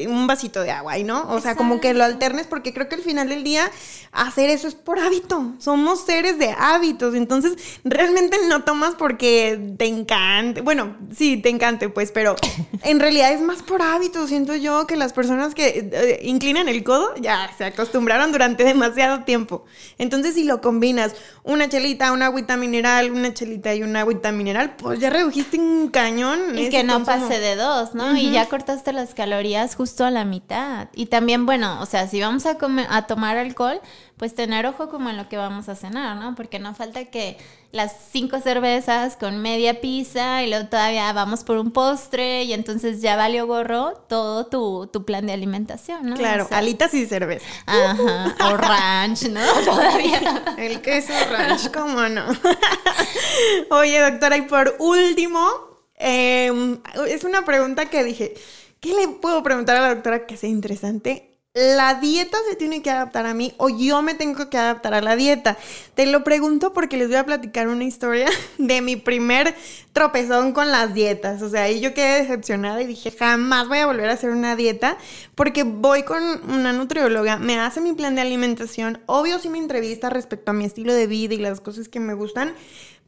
un 0.07 0.27
vasito 0.27 0.61
de 0.61 0.71
agua, 0.71 0.97
¿y 0.97 1.03
no? 1.03 1.29
O 1.29 1.39
sea, 1.39 1.55
como 1.55 1.79
que 1.79 1.93
lo 1.93 2.03
alternes 2.03 2.47
porque 2.47 2.73
creo 2.73 2.89
que 2.89 2.95
al 2.95 3.01
final 3.01 3.29
del 3.29 3.43
día 3.43 3.69
hacer 4.11 4.49
eso 4.49 4.67
es 4.67 4.75
por 4.75 4.99
hábito. 4.99 5.53
Somos 5.59 6.05
seres 6.05 6.37
de 6.37 6.53
hábitos, 6.57 7.15
entonces 7.15 7.53
realmente 7.83 8.37
no 8.47 8.63
tomas 8.63 8.95
porque 8.95 9.73
te 9.77 9.85
encante. 9.85 10.61
Bueno, 10.61 10.97
sí, 11.15 11.37
te 11.37 11.49
encante, 11.49 11.89
pues, 11.89 12.11
pero 12.11 12.35
en 12.83 12.99
realidad 12.99 13.31
es 13.31 13.41
más 13.41 13.63
por 13.63 13.81
hábito. 13.81 14.27
Siento 14.27 14.55
yo 14.55 14.87
que 14.87 14.95
las 14.95 15.13
personas 15.13 15.55
que 15.55 15.89
eh, 15.91 16.19
inclinan 16.23 16.67
el 16.67 16.83
codo 16.83 17.13
ya 17.15 17.49
se 17.57 17.65
acostumbraron 17.65 18.31
durante 18.31 18.63
demasiado 18.63 19.23
tiempo. 19.23 19.65
Entonces, 19.97 20.35
si 20.35 20.43
lo 20.43 20.61
combinas, 20.61 21.13
una 21.43 21.69
chelita, 21.69 22.11
una 22.11 22.27
agüita 22.27 22.57
mineral, 22.57 23.11
una 23.11 23.33
chelita 23.33 23.73
y 23.73 23.83
una 23.83 24.01
agüita 24.01 24.31
mineral, 24.31 24.75
pues 24.75 24.90
ya 24.99 25.09
redujiste 25.09 25.59
un 25.59 25.89
cañón. 25.89 26.57
Y 26.57 26.69
que 26.69 26.83
no 26.83 27.03
pase 27.03 27.39
de 27.39 27.55
dos, 27.55 27.93
¿no? 27.95 28.15
Y 28.15 28.31
ya 28.31 28.47
cortaste 28.47 28.93
las 28.93 29.13
calorías 29.13 29.75
justo 29.75 30.05
a 30.05 30.11
la 30.11 30.25
mitad. 30.25 30.87
Y 30.93 31.07
también, 31.07 31.45
bueno, 31.45 31.81
o 31.81 31.85
sea, 31.85 32.07
si 32.07 32.21
vamos 32.21 32.45
a, 32.45 32.57
comer, 32.57 32.87
a 32.89 33.07
tomar 33.07 33.37
alcohol, 33.37 33.81
pues 34.21 34.35
tener 34.35 34.67
ojo 34.67 34.87
como 34.87 35.09
en 35.09 35.17
lo 35.17 35.27
que 35.29 35.35
vamos 35.35 35.67
a 35.67 35.73
cenar, 35.73 36.15
¿no? 36.15 36.35
Porque 36.35 36.59
no 36.59 36.75
falta 36.75 37.05
que 37.05 37.37
las 37.71 37.91
cinco 38.11 38.39
cervezas 38.39 39.15
con 39.15 39.41
media 39.41 39.81
pizza 39.81 40.43
y 40.43 40.47
luego 40.47 40.67
todavía 40.67 41.11
vamos 41.11 41.43
por 41.43 41.57
un 41.57 41.71
postre 41.71 42.43
y 42.43 42.53
entonces 42.53 43.01
ya 43.01 43.15
valió 43.15 43.47
gorro 43.47 43.93
todo 44.07 44.45
tu, 44.45 45.05
plan 45.05 45.25
de 45.25 45.33
alimentación, 45.33 46.07
¿no? 46.07 46.15
Claro, 46.15 46.47
alitas 46.51 46.93
y 46.93 47.07
cerveza. 47.07 47.47
Ajá, 47.65 48.35
o 48.45 48.57
ranch, 48.57 49.23
¿no? 49.23 49.41
Todavía. 49.65 50.43
El 50.55 50.81
queso 50.81 51.13
ranch, 51.31 51.71
¿cómo 51.71 52.07
no? 52.07 52.25
Oye, 53.71 54.01
doctora, 54.01 54.37
y 54.37 54.43
por 54.43 54.75
último, 54.77 55.49
em, 55.95 56.79
es 57.07 57.23
una 57.23 57.43
pregunta 57.43 57.87
que 57.87 58.03
dije, 58.03 58.35
¿qué 58.79 58.93
le 58.93 59.07
puedo 59.07 59.41
preguntar 59.41 59.77
a 59.77 59.81
la 59.81 59.95
doctora 59.95 60.27
que 60.27 60.37
sea 60.37 60.51
interesante? 60.51 61.30
La 61.53 61.95
dieta 61.95 62.37
se 62.49 62.55
tiene 62.55 62.81
que 62.81 62.89
adaptar 62.89 63.25
a 63.25 63.33
mí 63.33 63.53
o 63.57 63.67
yo 63.67 64.01
me 64.01 64.13
tengo 64.13 64.49
que 64.49 64.57
adaptar 64.57 64.93
a 64.93 65.01
la 65.01 65.17
dieta. 65.17 65.57
Te 65.95 66.05
lo 66.05 66.23
pregunto 66.23 66.71
porque 66.71 66.95
les 66.95 67.07
voy 67.07 67.17
a 67.17 67.25
platicar 67.25 67.67
una 67.67 67.83
historia 67.83 68.29
de 68.57 68.81
mi 68.81 68.95
primer 68.95 69.53
tropezón 69.91 70.53
con 70.53 70.71
las 70.71 70.93
dietas. 70.93 71.41
O 71.41 71.49
sea, 71.49 71.63
ahí 71.63 71.81
yo 71.81 71.93
quedé 71.93 72.21
decepcionada 72.21 72.81
y 72.81 72.87
dije, 72.87 73.11
jamás 73.11 73.67
voy 73.67 73.79
a 73.79 73.85
volver 73.85 74.09
a 74.09 74.13
hacer 74.13 74.29
una 74.29 74.55
dieta 74.55 74.97
porque 75.35 75.63
voy 75.63 76.03
con 76.03 76.23
una 76.49 76.71
nutrióloga, 76.71 77.37
me 77.37 77.59
hace 77.59 77.81
mi 77.81 77.91
plan 77.91 78.15
de 78.15 78.21
alimentación, 78.21 79.01
obvio 79.05 79.37
sí 79.39 79.49
me 79.49 79.57
entrevista 79.57 80.09
respecto 80.09 80.51
a 80.51 80.53
mi 80.53 80.63
estilo 80.63 80.93
de 80.93 81.07
vida 81.07 81.33
y 81.33 81.37
las 81.37 81.59
cosas 81.59 81.89
que 81.89 81.99
me 81.99 82.13
gustan, 82.13 82.53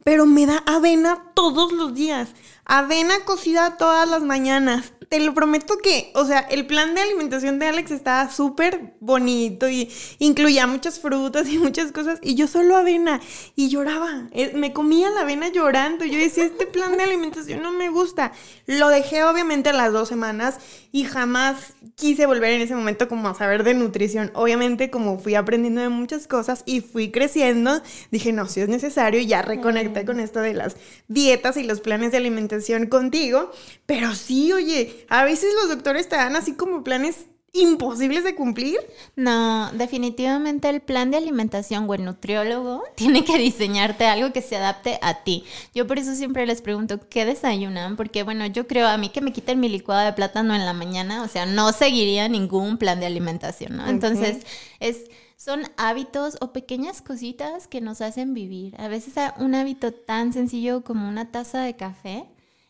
pero 0.04 0.26
me 0.26 0.46
da 0.46 0.62
avena 0.66 1.24
todos 1.34 1.72
los 1.72 1.94
días. 1.94 2.28
Avena 2.66 3.14
cocida 3.24 3.76
todas 3.76 4.08
las 4.08 4.22
mañanas. 4.22 4.92
Te 5.08 5.20
lo 5.20 5.34
prometo 5.34 5.76
que, 5.78 6.12
o 6.14 6.24
sea, 6.24 6.40
el 6.40 6.66
plan 6.66 6.94
de 6.94 7.02
alimentación 7.02 7.58
de 7.58 7.66
Alex 7.66 7.90
estaba 7.90 8.30
súper 8.30 8.94
bonito 9.00 9.68
y 9.68 9.90
incluía 10.18 10.66
muchas 10.66 10.98
frutas 10.98 11.48
y 11.48 11.58
muchas 11.58 11.92
cosas. 11.92 12.18
Y 12.22 12.34
yo 12.34 12.46
solo 12.46 12.76
avena 12.76 13.20
y 13.54 13.68
lloraba. 13.68 14.28
Eh, 14.32 14.52
me 14.54 14.72
comía 14.72 15.10
la 15.10 15.20
avena 15.20 15.48
llorando. 15.48 16.04
Yo 16.04 16.18
decía, 16.18 16.44
este 16.44 16.66
plan 16.66 16.96
de 16.96 17.04
alimentación 17.04 17.62
no 17.62 17.72
me 17.72 17.90
gusta. 17.90 18.32
Lo 18.66 18.88
dejé 18.88 19.24
obviamente 19.24 19.72
las 19.72 19.92
dos 19.92 20.08
semanas 20.08 20.58
y 20.92 21.04
jamás 21.04 21.74
quise 21.96 22.26
volver 22.26 22.52
en 22.52 22.62
ese 22.62 22.74
momento 22.74 23.08
como 23.08 23.28
a 23.28 23.34
saber 23.34 23.64
de 23.64 23.74
nutrición. 23.74 24.30
Obviamente 24.34 24.90
como 24.90 25.18
fui 25.18 25.34
aprendiendo 25.34 25.80
de 25.80 25.88
muchas 25.88 26.26
cosas 26.26 26.62
y 26.66 26.80
fui 26.80 27.10
creciendo, 27.10 27.82
dije, 28.10 28.32
no, 28.32 28.46
si 28.46 28.60
es 28.60 28.68
necesario, 28.68 29.20
ya 29.20 29.42
reconecté 29.42 30.04
con 30.04 30.20
esto 30.20 30.40
de 30.40 30.54
las 30.54 30.76
dietas 31.08 31.56
y 31.56 31.64
los 31.64 31.80
planes 31.80 32.12
de 32.12 32.18
alimentación 32.18 32.86
contigo, 32.86 33.50
pero 33.86 34.14
sí, 34.14 34.52
oye, 34.52 35.06
a 35.08 35.24
veces 35.24 35.52
los 35.54 35.68
doctores 35.68 36.08
te 36.08 36.16
dan 36.16 36.36
así 36.36 36.54
como 36.54 36.84
planes 36.84 37.26
imposibles 37.54 38.24
de 38.24 38.34
cumplir. 38.34 38.78
No, 39.16 39.70
definitivamente 39.72 40.68
el 40.68 40.82
plan 40.82 41.10
de 41.10 41.16
alimentación 41.16 41.88
o 41.88 41.94
el 41.94 42.04
nutriólogo 42.04 42.82
tiene 42.96 43.24
que 43.24 43.38
diseñarte 43.38 44.04
algo 44.06 44.32
que 44.32 44.42
se 44.42 44.56
adapte 44.56 44.98
a 45.00 45.22
ti. 45.22 45.44
Yo 45.74 45.86
por 45.86 45.98
eso 45.98 46.14
siempre 46.14 46.46
les 46.46 46.60
pregunto, 46.60 47.00
¿qué 47.08 47.24
desayunan? 47.24 47.96
Porque 47.96 48.24
bueno, 48.24 48.44
yo 48.46 48.66
creo 48.66 48.88
a 48.88 48.98
mí 48.98 49.08
que 49.08 49.20
me 49.20 49.32
quiten 49.32 49.60
mi 49.60 49.68
licuado 49.68 50.04
de 50.04 50.12
plátano 50.12 50.54
en 50.54 50.66
la 50.66 50.72
mañana, 50.72 51.22
o 51.22 51.28
sea, 51.28 51.46
no 51.46 51.72
seguiría 51.72 52.28
ningún 52.28 52.76
plan 52.76 53.00
de 53.00 53.06
alimentación, 53.06 53.76
¿no? 53.76 53.86
Entonces, 53.88 54.44
es 54.80 55.04
son 55.36 55.64
hábitos 55.76 56.38
o 56.40 56.52
pequeñas 56.52 57.02
cositas 57.02 57.66
que 57.66 57.80
nos 57.82 58.00
hacen 58.00 58.32
vivir. 58.32 58.80
A 58.80 58.88
veces 58.88 59.14
un 59.38 59.54
hábito 59.54 59.92
tan 59.92 60.32
sencillo 60.32 60.82
como 60.82 61.06
una 61.08 61.30
taza 61.30 61.60
de 61.60 61.76
café 61.76 62.24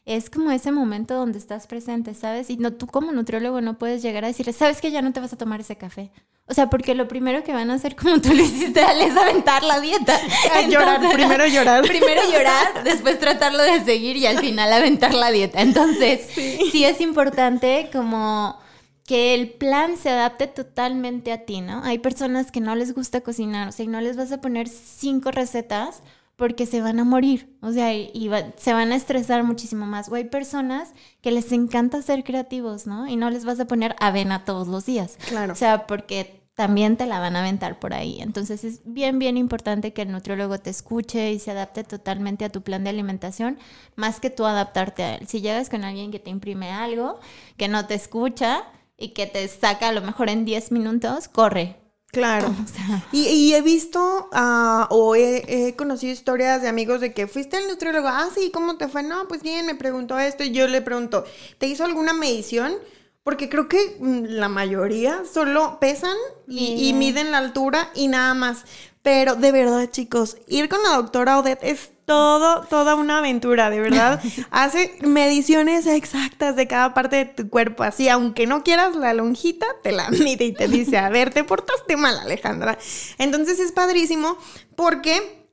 es 0.07 0.29
como 0.29 0.51
ese 0.51 0.71
momento 0.71 1.15
donde 1.15 1.39
estás 1.39 1.67
presente, 1.67 2.15
¿sabes? 2.15 2.51
Y 2.51 2.59
no, 2.59 2.73
tú 2.73 2.87
como 2.87 3.13
nutriólogo 3.13 3.61
no 3.61 3.79
puedes 3.79 4.03
llegar 4.03 4.25
a 4.25 4.29
decirle, 4.29 4.53
¿sabes 4.53 4.81
que 4.81 4.91
ya 4.91 5.01
no 5.01 5.13
te 5.13 5.21
vas 5.21 5.33
a 5.33 5.39
tomar 5.39 5.61
ese 5.61 5.77
café? 5.77 6.11
O 6.47 6.53
sea, 6.53 6.69
porque 6.69 6.95
lo 6.95 7.09
primero 7.09 7.43
que 7.43 7.55
van 7.55 7.71
a 7.71 7.75
hacer, 7.75 7.97
como 8.01 8.21
tú 8.21 8.35
lo 8.35 8.43
hiciste, 8.43 8.81
es 8.81 9.17
aventar 9.17 9.63
la 9.63 9.81
dieta. 9.81 10.19
llorar, 10.69 11.01
primero 11.13 11.47
llorar. 11.47 11.83
Primero 11.89 12.23
llorar, 12.31 12.85
después 12.85 13.19
tratarlo 13.19 13.63
de 13.63 13.83
seguir 13.85 14.17
y 14.17 14.27
al 14.27 14.39
final 14.39 14.73
aventar 14.73 15.15
la 15.15 15.31
dieta. 15.31 15.63
Entonces, 15.63 16.29
sí 16.35 16.85
es 16.85 17.01
importante 17.01 17.89
como 17.93 18.59
que 19.07 19.35
el 19.35 19.51
plan 19.53 19.97
se 19.97 20.11
adapte 20.11 20.47
totalmente 20.47 21.33
a 21.33 21.45
ti, 21.45 21.61
¿no? 21.61 21.83
Hay 21.85 21.99
personas 21.99 22.51
que 22.51 22.61
no 22.61 22.75
les 22.75 22.95
gusta 22.95 23.21
cocinar, 23.21 23.69
o 23.69 23.73
sea, 23.73 23.85
y 23.85 23.89
no 23.89 24.01
les 24.01 24.17
vas 24.17 24.33
a 24.33 24.41
poner 24.41 24.69
cinco 24.69 25.31
recetas 25.31 26.03
porque 26.37 26.67
se 26.67 26.81
van 26.81 26.99
a 26.99 27.05
morir, 27.05 27.57
o 27.61 27.73
sea, 27.73 27.95
y, 27.95 28.31
se 28.57 28.73
van 28.73 28.93
a 28.93 28.97
estresar 28.97 29.45
muchísimo 29.45 29.87
más. 29.87 30.09
O 30.09 30.15
hay 30.15 30.25
personas 30.25 30.93
que 31.21 31.31
les 31.31 31.53
encanta 31.53 32.03
ser 32.03 32.25
creativos, 32.25 32.87
¿no? 32.87 33.07
Y 33.07 33.17
no 33.17 33.31
les 33.31 33.45
vas 33.45 33.61
a 33.61 33.67
poner 33.67 33.95
avena 34.01 34.45
todos 34.45 34.67
los 34.67 34.85
días. 34.85 35.17
Claro. 35.29 35.53
O 35.53 35.57
sea, 35.57 35.87
porque 35.87 36.45
también 36.55 36.97
te 36.97 37.07
la 37.07 37.19
van 37.19 37.37
a 37.37 37.41
aventar 37.41 37.79
por 37.79 37.95
ahí. 37.95 38.21
Entonces 38.21 38.65
es 38.65 38.81
bien, 38.85 39.19
bien 39.19 39.37
importante 39.37 39.93
que 39.93 40.03
el 40.03 40.13
nutriólogo 40.13 40.59
te 40.59 40.71
escuche 40.71 41.33
y 41.33 41.39
se 41.39 41.51
adapte 41.51 41.85
totalmente 41.85 42.45
a 42.45 42.49
tu 42.51 42.63
plan 42.63 42.85
de 42.85 42.91
alimentación, 42.91 43.59
más 43.97 44.21
que 44.21 44.31
tú 44.31 44.45
adaptarte 44.45 45.03
a 45.03 45.15
él. 45.17 45.27
Si 45.27 45.41
llegas 45.41 45.69
con 45.69 45.85
alguien 45.85 46.11
que 46.11 46.21
te 46.21 46.31
imprime 46.31 46.71
algo, 46.71 47.19
que 47.57 47.69
no 47.69 47.87
te 47.87 47.95
escucha 47.95 48.65
y 48.97 49.09
que 49.09 49.27
te 49.27 49.47
saca 49.49 49.89
a 49.89 49.93
lo 49.93 50.03
mejor 50.03 50.29
en 50.31 50.45
10 50.45 50.71
minutos, 50.73 51.29
corre, 51.29 51.77
Claro. 52.15 52.55
y, 53.13 53.53
he 53.53 53.61
visto 53.61 54.29
ah, 54.33 54.87
o 54.91 55.15
he, 55.15 55.75
conocido 55.77 56.13
historias 56.13 56.63
de 56.63 56.69
amigos 56.69 57.01
de 57.01 57.13
que 57.13 57.27
fuiste 57.27 57.57
al 57.57 57.69
nutriólogo. 57.69 58.09
Ah, 58.09 58.29
sí, 58.35 58.51
¿cómo 58.53 58.77
te 58.77 58.89
fue? 58.89 59.03
No, 59.03 59.29
pues 59.29 59.43
bien, 59.43 59.67
me 59.67 59.75
preguntó 59.75 60.19
esto 60.19 60.45
y 60.45 60.53
yo 60.53 60.67
le 60.67 60.81
pregunto, 60.81 61.25
¿te 61.59 61.67
hizo 61.67 61.85
alguna 61.85 62.13
medición? 62.13 62.75
Porque 63.23 63.49
creo 63.49 63.69
que 63.69 63.97
mm, 64.01 64.25
la 64.29 64.49
mayoría 64.49 65.23
solo 65.31 65.79
pesan 65.81 66.17
y, 66.49 66.89
y 66.89 66.93
miden 66.93 67.31
la 67.31 67.39
altura 67.39 67.91
y 67.95 68.09
nada 68.09 68.35
más. 68.35 68.65
Pero 69.03 69.35
de 69.35 69.53
verdad, 69.53 69.91
chicos, 69.91 70.39
ir 70.47 70.69
con 70.69 70.83
la 70.83 70.97
doctora 70.97 71.39
Odette 71.39 71.63
es 71.63 71.91
todo, 72.05 72.63
toda 72.69 72.95
una 72.95 73.19
aventura, 73.19 73.71
de 73.71 73.81
verdad. 73.81 74.23
Hace 74.51 74.97
mediciones 75.03 75.87
exactas 75.87 76.57
de 76.57 76.67
cada 76.67 76.95
parte 76.95 77.17
de 77.17 77.25
tu 77.27 77.49
cuerpo, 77.49 77.83
así, 77.83 78.09
aunque 78.09 78.47
no 78.47 78.63
quieras 78.63 78.97
la 78.97 79.15
lonjita, 79.15 79.67
te 79.83 79.93
la 79.93 80.11
mide 80.11 80.45
y 80.45 80.53
te 80.53 80.69
dice, 80.69 80.99
a 80.99 81.09
ver, 81.09 81.33
te 81.33 81.45
portaste 81.45 81.97
mal, 81.97 82.19
Alejandra. 82.19 82.79
Entonces 83.19 83.59
es 83.61 83.73
padrísimo 83.73 84.37
porque 84.77 85.49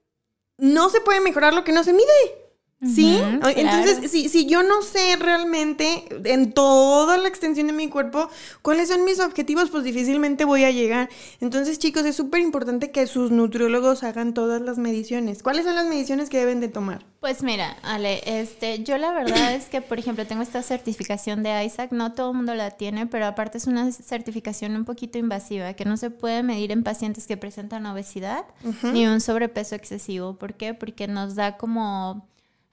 no 0.58 0.90
se 0.90 1.02
puede 1.02 1.22
mejorar 1.22 1.54
lo 1.54 1.64
que 1.64 1.72
no 1.72 1.84
se 1.84 1.94
mide. 1.94 2.41
¿Sí? 2.84 3.22
Entonces, 3.56 4.10
si, 4.10 4.28
si 4.28 4.48
yo 4.48 4.64
no 4.64 4.82
sé 4.82 5.16
realmente 5.18 6.04
en 6.24 6.52
toda 6.52 7.18
la 7.18 7.28
extensión 7.28 7.68
de 7.68 7.74
mi 7.74 7.90
cuerpo 7.90 8.28
cuáles 8.64 8.90
son 8.90 9.06
mis 9.06 9.20
objetivos, 9.20 9.70
pues 9.70 9.84
difícilmente 9.84 10.46
voy 10.46 10.64
a 10.64 10.72
llegar. 10.72 11.08
Entonces, 11.42 11.78
chicos, 11.78 12.06
es 12.06 12.16
súper 12.16 12.42
importante 12.42 12.90
que 12.90 13.06
sus 13.06 13.30
nutriólogos 13.30 14.04
hagan 14.04 14.34
todas 14.34 14.64
las 14.64 14.80
mediciones. 14.80 15.44
¿Cuáles 15.44 15.66
son 15.66 15.76
las 15.76 15.86
mediciones 15.86 16.30
que 16.30 16.40
deben 16.40 16.60
de 16.60 16.70
tomar? 16.70 17.06
Pues 17.20 17.44
mira, 17.44 17.78
Ale, 17.84 18.24
este, 18.26 18.84
yo 18.84 18.98
la 18.98 19.12
verdad 19.12 19.54
es 19.54 19.66
que, 19.66 19.82
por 19.82 20.00
ejemplo, 20.00 20.26
tengo 20.26 20.42
esta 20.42 20.64
certificación 20.64 21.44
de 21.44 21.64
ISAC, 21.64 21.92
no 21.92 22.14
todo 22.14 22.32
el 22.32 22.38
mundo 22.38 22.56
la 22.56 22.72
tiene, 22.72 23.06
pero 23.06 23.28
aparte 23.28 23.60
es 23.60 23.68
una 23.68 23.92
certificación 23.92 24.76
un 24.76 24.86
poquito 24.86 25.20
invasiva, 25.20 25.74
que 25.74 25.86
no 25.86 25.98
se 25.98 26.10
puede 26.10 26.42
medir 26.42 26.72
en 26.72 26.82
pacientes 26.82 27.28
que 27.28 27.38
presentan 27.38 27.86
obesidad 27.86 28.46
ni 28.92 29.06
un 29.06 29.22
sobrepeso 29.22 29.76
excesivo. 29.76 30.34
¿Por 30.34 30.56
qué? 30.56 30.74
Porque 30.74 31.08
nos 31.08 31.36
da 31.36 31.58
como 31.58 32.31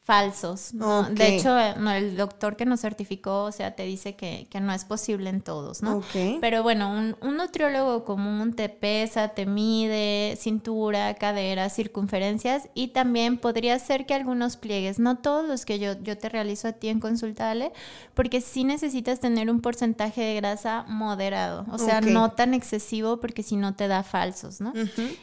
falsos. 0.08 0.70
De 1.10 1.36
hecho, 1.36 1.58
eh, 1.58 1.74
el 1.98 2.16
doctor 2.16 2.56
que 2.56 2.64
nos 2.64 2.80
certificó, 2.80 3.44
o 3.44 3.52
sea, 3.52 3.76
te 3.76 3.82
dice 3.82 4.16
que, 4.16 4.48
no 4.58 4.72
es 4.72 4.86
posible 4.86 5.28
en 5.28 5.42
todos, 5.42 5.82
¿no? 5.82 6.02
Pero 6.40 6.62
bueno, 6.62 6.90
un, 6.90 7.36
nutriólogo 7.36 8.06
común 8.06 8.54
te 8.54 8.70
pesa, 8.70 9.28
te 9.28 9.44
mide 9.44 10.38
cintura, 10.40 11.12
cadera, 11.12 11.68
circunferencias 11.68 12.70
y 12.72 12.88
también 12.88 13.36
podría 13.36 13.78
ser 13.78 14.06
que 14.06 14.14
algunos 14.14 14.56
pliegues, 14.56 14.98
no 14.98 15.18
todos 15.18 15.46
los 15.46 15.66
que 15.66 15.78
yo, 15.78 15.92
yo 16.02 16.16
te 16.16 16.30
realizo 16.30 16.68
a 16.68 16.72
ti 16.72 16.88
en 16.88 17.00
consultale, 17.00 17.70
porque 18.14 18.40
sí 18.40 18.64
necesitas 18.64 19.20
tener 19.20 19.50
un 19.50 19.60
porcentaje 19.60 20.22
de 20.22 20.34
grasa 20.36 20.86
moderado, 20.88 21.66
o 21.70 21.76
sea, 21.76 22.00
no 22.00 22.32
tan 22.32 22.54
excesivo 22.54 23.20
porque 23.20 23.42
si 23.42 23.56
no 23.56 23.74
te 23.74 23.88
da 23.88 24.02
falsos, 24.02 24.62
¿no? 24.62 24.72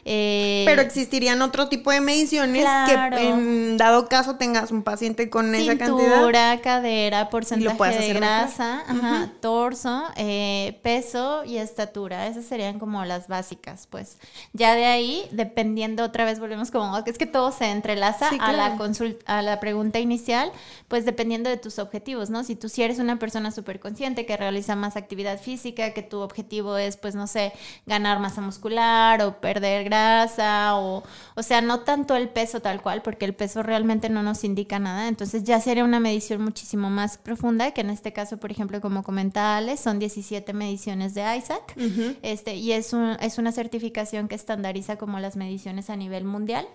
Eh, 0.04 0.62
Pero 0.64 0.80
existirían 0.80 1.42
otro 1.42 1.68
tipo 1.68 1.90
de 1.90 2.00
mediciones 2.00 2.64
que 2.86 3.28
en 3.28 3.76
dado 3.76 4.06
caso 4.06 4.36
tengas 4.36 4.75
un 4.76 4.82
paciente 4.82 5.30
con 5.30 5.54
esa 5.54 5.76
cantidad. 5.78 6.14
Cintura, 6.14 6.60
cadera, 6.60 7.30
porcentaje 7.30 7.98
de 7.98 8.12
grasa, 8.12 8.82
ajá, 8.86 9.32
torso, 9.40 10.04
eh, 10.16 10.78
peso 10.82 11.44
y 11.44 11.56
estatura. 11.56 12.26
Esas 12.26 12.44
serían 12.44 12.78
como 12.78 13.04
las 13.04 13.28
básicas, 13.28 13.86
pues. 13.88 14.18
Ya 14.52 14.74
de 14.74 14.84
ahí, 14.84 15.28
dependiendo, 15.32 16.04
otra 16.04 16.24
vez 16.24 16.38
volvemos 16.38 16.70
como, 16.70 16.96
es 16.98 17.18
que 17.18 17.26
todo 17.26 17.52
se 17.52 17.70
entrelaza 17.70 18.28
a 18.38 18.52
la 18.52 18.76
consulta, 18.76 19.38
a 19.38 19.42
la 19.42 19.60
pregunta 19.60 19.98
inicial, 19.98 20.52
pues 20.88 21.04
dependiendo 21.04 21.48
de 21.50 21.56
tus 21.56 21.78
objetivos, 21.78 22.30
¿no? 22.30 22.44
Si 22.44 22.56
tú 22.56 22.68
si 22.68 22.82
eres 22.82 22.98
una 22.98 23.18
persona 23.18 23.50
súper 23.50 23.80
consciente 23.80 24.26
que 24.26 24.36
realiza 24.36 24.76
más 24.76 24.96
actividad 24.96 25.40
física, 25.40 25.92
que 25.92 26.02
tu 26.02 26.18
objetivo 26.20 26.76
es, 26.76 26.96
pues, 26.96 27.14
no 27.14 27.26
sé, 27.26 27.52
ganar 27.86 28.18
masa 28.18 28.40
muscular 28.40 29.22
o 29.22 29.40
perder 29.40 29.84
grasa 29.84 30.76
o, 30.76 31.02
o 31.34 31.42
sea, 31.42 31.60
no 31.60 31.80
tanto 31.80 32.16
el 32.16 32.28
peso 32.28 32.60
tal 32.60 32.82
cual, 32.82 33.02
porque 33.02 33.24
el 33.24 33.34
peso 33.34 33.62
realmente 33.62 34.08
no 34.08 34.22
nos 34.22 34.44
indica 34.44 34.65
nada. 34.78 35.08
Entonces 35.08 35.44
ya 35.44 35.60
sería 35.60 35.84
una 35.84 36.00
medición 36.00 36.42
muchísimo 36.42 36.90
más 36.90 37.18
profunda, 37.18 37.70
que 37.70 37.80
en 37.80 37.90
este 37.90 38.12
caso, 38.12 38.36
por 38.38 38.50
ejemplo, 38.50 38.80
como 38.80 39.02
comentaba 39.02 39.56
Ale, 39.56 39.76
son 39.76 39.98
17 39.98 40.52
mediciones 40.52 41.14
de 41.14 41.22
ISAC. 41.36 41.74
este, 42.22 42.56
y 42.56 42.72
es, 42.72 42.92
un, 42.92 43.16
es 43.20 43.38
una 43.38 43.52
certificación 43.52 44.28
que 44.28 44.34
estandariza 44.34 44.96
como 44.96 45.18
las 45.20 45.36
mediciones 45.36 45.90
a 45.90 45.96
nivel 45.96 46.24
mundial 46.24 46.66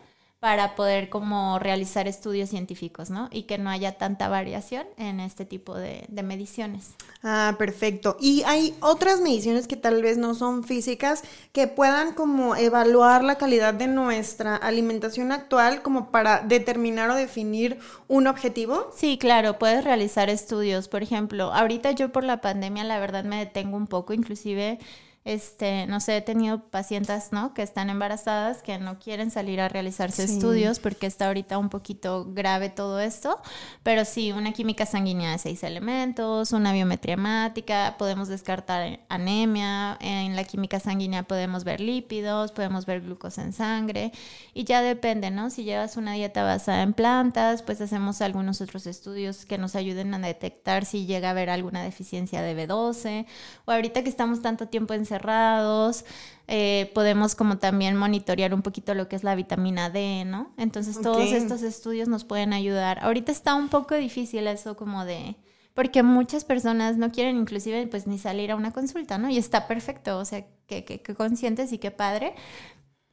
para 0.42 0.74
poder 0.74 1.10
como 1.10 1.60
realizar 1.60 2.08
estudios 2.08 2.50
científicos, 2.50 3.12
¿no? 3.12 3.30
Y 3.32 3.44
que 3.44 3.60
no 3.60 3.70
haya 3.70 4.00
tanta 4.00 4.28
variación 4.28 4.88
en 4.98 5.20
este 5.20 5.46
tipo 5.46 5.78
de, 5.78 6.08
mediciones. 6.24 6.96
Ah, 7.22 7.54
perfecto. 7.60 8.18
Y 8.20 8.42
hay 8.48 8.76
otras 8.80 9.22
mediciones 9.22 9.68
que 9.68 9.76
tal 9.76 10.02
vez 10.02 10.18
no 10.18 10.34
son 10.34 10.64
físicas 10.64 11.22
que 11.52 11.68
puedan 11.68 12.16
como 12.16 12.56
evaluar 12.56 13.24
la 13.24 13.36
calidad 13.36 13.76
de 13.76 13.86
nuestra 13.86 14.56
alimentación 14.56 15.32
actual 15.32 15.84
como 15.84 16.10
para 16.10 16.40
determinar 16.40 17.12
o 17.12 17.16
definir 17.16 17.78
un 18.08 18.26
objetivo. 18.26 18.90
Sí, 18.96 19.20
claro, 19.20 19.60
puedes 19.60 19.84
realizar 19.84 20.32
estudios. 20.32 20.88
Por 20.88 21.04
ejemplo, 21.04 21.54
ahorita 21.54 21.92
yo 21.92 22.12
por 22.12 22.24
la 22.24 22.42
pandemia 22.42 22.84
la 22.84 22.98
verdad 22.98 23.26
me 23.26 23.38
detengo 23.38 23.78
un 23.78 23.86
poco, 23.86 24.12
inclusive 24.12 24.80
este, 25.24 25.86
no 25.86 26.00
sé, 26.00 26.18
he 26.18 26.22
tenido 26.22 26.64
pacientes, 26.70 27.32
¿no? 27.32 27.54
Que 27.54 27.62
están 27.62 27.92
embarazadas, 27.92 28.64
que 28.64 28.80
no 28.80 28.98
quieren 28.98 29.30
salir 29.30 29.62
a 29.62 29.70
realizarse 29.70 30.24
estudios 30.24 30.80
porque 30.80 31.06
está 31.06 31.28
ahorita 31.28 31.60
un 31.60 31.70
poquito 31.70 32.26
grave 32.34 32.70
todo 32.70 33.00
esto, 33.00 33.40
pero 33.84 34.04
sí, 34.04 34.32
una 34.32 34.52
química 34.52 34.88
sanguínea 34.88 35.32
de 35.32 35.38
seis 35.38 35.64
elementos, 35.64 36.54
una 36.54 36.74
biometría 36.74 37.14
hemática, 37.14 37.96
podemos 38.00 38.30
descartar 38.30 39.00
anemia, 39.10 39.98
en 40.02 40.36
la 40.36 40.44
química 40.44 40.80
sanguínea 40.80 41.22
podemos 41.24 41.64
ver 41.64 41.82
lípidos, 41.82 42.52
podemos 42.52 42.88
ver 42.88 43.02
glucosa 43.02 43.44
en 43.44 43.54
sangre 43.54 44.12
y 44.56 44.64
ya 44.64 44.82
depende, 44.82 45.30
¿no? 45.30 45.52
Si 45.52 45.64
llevas 45.64 45.98
una 45.98 46.14
dieta 46.14 46.44
basada 46.44 46.82
en 46.82 46.94
plantas, 46.94 47.62
pues 47.62 47.80
hacemos 47.80 48.22
algunos 48.22 48.60
otros 48.60 48.88
estudios 48.88 49.46
que 49.46 49.60
nos 49.60 49.76
ayuden 49.76 50.16
a 50.16 50.20
detectar 50.20 50.86
si 50.86 51.06
llega 51.06 51.28
a 51.28 51.32
haber 51.32 51.52
alguna 51.52 51.84
deficiencia 51.84 52.42
de 52.42 52.56
B12 52.68 53.28
o 53.66 53.72
ahorita 53.72 54.02
que 54.02 54.10
estamos 54.10 54.42
tanto 54.42 54.68
tiempo 54.68 54.96
en 54.96 55.11
cerrados, 55.12 56.06
eh, 56.48 56.92
podemos 56.94 57.36
como 57.36 57.58
también 57.60 57.96
monitorear 57.96 58.54
un 58.54 58.62
poquito 58.62 58.94
lo 58.94 59.08
que 59.08 59.16
es 59.16 59.24
la 59.24 59.36
vitamina 59.36 59.90
D, 59.90 60.26
¿no? 60.26 60.52
Entonces 60.58 61.00
todos 61.02 61.32
estos 61.32 61.62
estudios 61.62 62.08
nos 62.08 62.24
pueden 62.24 62.52
ayudar. 62.52 63.00
Ahorita 63.04 63.32
está 63.32 63.56
un 63.56 63.70
poco 63.70 63.96
difícil 63.96 64.48
eso 64.48 64.76
como 64.76 65.06
de... 65.06 65.36
Porque 65.74 66.04
muchas 66.04 66.44
personas 66.44 66.98
no 66.98 67.12
quieren 67.12 67.38
inclusive 67.38 67.88
pues 67.88 68.06
ni 68.06 68.20
salir 68.20 68.52
a 68.52 68.58
una 68.58 68.72
consulta, 68.72 69.18
¿no? 69.18 69.30
Y 69.30 69.38
está 69.38 69.68
perfecto, 69.68 70.18
o 70.18 70.26
sea, 70.26 70.46
que, 70.68 70.84
que, 70.84 71.16
conscientes 71.16 71.72
y 71.72 71.78
qué 71.78 71.92
padre. 71.92 72.34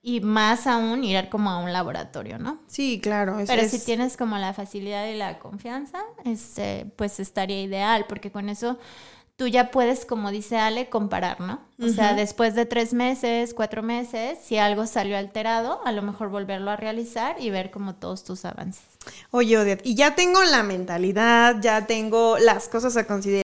Y 0.03 0.21
más 0.21 0.67
aún 0.67 1.05
ir 1.05 1.29
como 1.29 1.51
a 1.51 1.59
un 1.59 1.73
laboratorio, 1.73 2.39
¿no? 2.39 2.61
Sí, 2.67 2.99
claro. 3.01 3.37
Pero 3.47 3.69
si 3.69 3.85
tienes 3.85 4.17
como 4.17 4.37
la 4.39 4.53
facilidad 4.53 5.07
y 5.07 5.15
la 5.15 5.39
confianza, 5.39 6.01
este, 6.25 6.87
pues 6.97 7.21
estaría 7.21 7.63
ideal, 7.63 8.07
porque 8.09 8.33
con 8.33 8.49
eso 8.49 8.79
tú 9.39 9.47
ya 9.47 9.71
puedes, 9.71 10.05
como 10.05 10.33
dice 10.33 10.59
Ale, 10.59 10.91
comparar, 10.91 11.41
¿no? 11.41 11.61
O 11.81 11.89
sea, 11.89 12.15
después 12.15 12.57
de 12.57 12.67
tres 12.67 12.93
meses, 12.93 13.55
cuatro 13.55 13.85
meses, 13.85 14.37
si 14.43 14.59
algo 14.59 14.85
salió 14.85 15.17
alterado, 15.17 15.81
a 15.85 15.93
lo 15.93 16.03
mejor 16.03 16.29
volverlo 16.29 16.73
a 16.73 16.77
realizar 16.77 17.37
y 17.39 17.49
ver 17.51 17.71
como 17.71 17.95
todos 17.95 18.25
tus 18.25 18.45
avances. 18.45 18.83
Oye, 19.31 19.57
Odette, 19.57 19.87
y 19.87 19.95
ya 19.95 20.17
tengo 20.17 20.43
la 20.43 20.65
mentalidad, 20.65 21.59
ya 21.61 21.87
tengo 21.87 22.37
las 22.39 22.69
cosas 22.69 22.97
a 22.97 23.07
considerar 23.07 23.48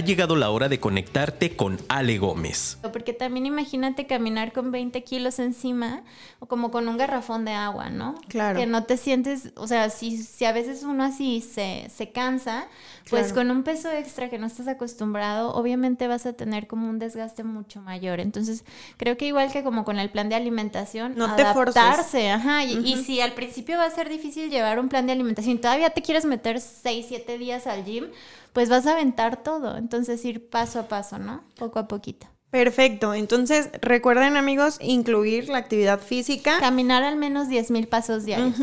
ha 0.00 0.04
llegado 0.04 0.34
la 0.34 0.50
hora 0.50 0.68
de 0.68 0.80
conectarte 0.80 1.56
con 1.56 1.78
Ale 1.88 2.18
Gómez. 2.18 2.78
Porque 2.92 3.12
también 3.12 3.46
imagínate 3.46 4.06
caminar 4.06 4.52
con 4.52 4.72
20 4.72 5.04
kilos 5.04 5.38
encima 5.38 6.02
o 6.38 6.46
como 6.46 6.70
con 6.70 6.88
un 6.88 6.96
garrafón 6.96 7.44
de 7.44 7.52
agua, 7.52 7.90
¿no? 7.90 8.14
Claro. 8.28 8.58
Que 8.58 8.66
no 8.66 8.84
te 8.84 8.96
sientes, 8.96 9.52
o 9.56 9.66
sea, 9.66 9.90
si, 9.90 10.16
si 10.16 10.46
a 10.46 10.52
veces 10.52 10.84
uno 10.84 11.04
así 11.04 11.42
se, 11.42 11.90
se 11.94 12.10
cansa, 12.10 12.66
pues 13.10 13.32
con 13.32 13.50
un 13.50 13.62
peso 13.62 13.90
extra 13.90 14.30
que 14.30 14.38
no 14.38 14.46
estás 14.46 14.68
acostumbrado, 14.68 15.52
obviamente 15.54 16.06
vas 16.08 16.24
a 16.24 16.32
tener 16.32 16.66
como 16.66 16.88
un 16.88 16.98
desgaste 16.98 17.44
mucho 17.44 17.82
mayor. 17.82 18.20
Entonces, 18.20 18.64
creo 18.96 19.16
que 19.16 19.26
igual 19.26 19.52
que 19.52 19.62
como 19.62 19.84
con 19.84 19.98
el 19.98 20.10
plan 20.10 20.28
de 20.28 20.34
alimentación, 20.34 21.14
no 21.16 21.26
adaptarse, 21.26 22.18
te 22.18 22.30
ajá. 22.30 22.64
Y, 22.64 22.78
y 22.78 23.04
si 23.04 23.20
al 23.20 23.32
principio 23.32 23.76
va 23.76 23.84
a 23.84 23.90
ser 23.90 24.08
difícil 24.08 24.48
llevar 24.48 24.78
un 24.78 24.88
plan 24.88 25.06
de 25.06 25.12
alimentación 25.12 25.56
y 25.56 25.58
todavía 25.58 25.90
te 25.90 26.00
quieres 26.00 26.24
meter 26.24 26.60
6, 26.60 27.06
7 27.08 27.36
días 27.36 27.66
al 27.66 27.84
gym, 27.84 28.06
pues 28.52 28.68
vas 28.68 28.86
a 28.86 28.92
aventar 28.92 29.42
todo. 29.42 29.76
Entonces 29.76 30.24
ir 30.24 30.48
paso 30.48 30.80
a 30.80 30.88
paso, 30.88 31.18
¿no? 31.18 31.42
Poco 31.56 31.78
a 31.78 31.88
poquito. 31.88 32.26
Perfecto. 32.50 33.14
Entonces, 33.14 33.70
recuerden 33.80 34.36
amigos, 34.36 34.78
incluir 34.80 35.48
la 35.48 35.58
actividad 35.58 36.00
física. 36.00 36.58
Caminar 36.58 37.04
al 37.04 37.16
menos 37.16 37.48
10 37.48 37.70
mil 37.70 37.86
pasos 37.86 38.24
diarios. 38.24 38.56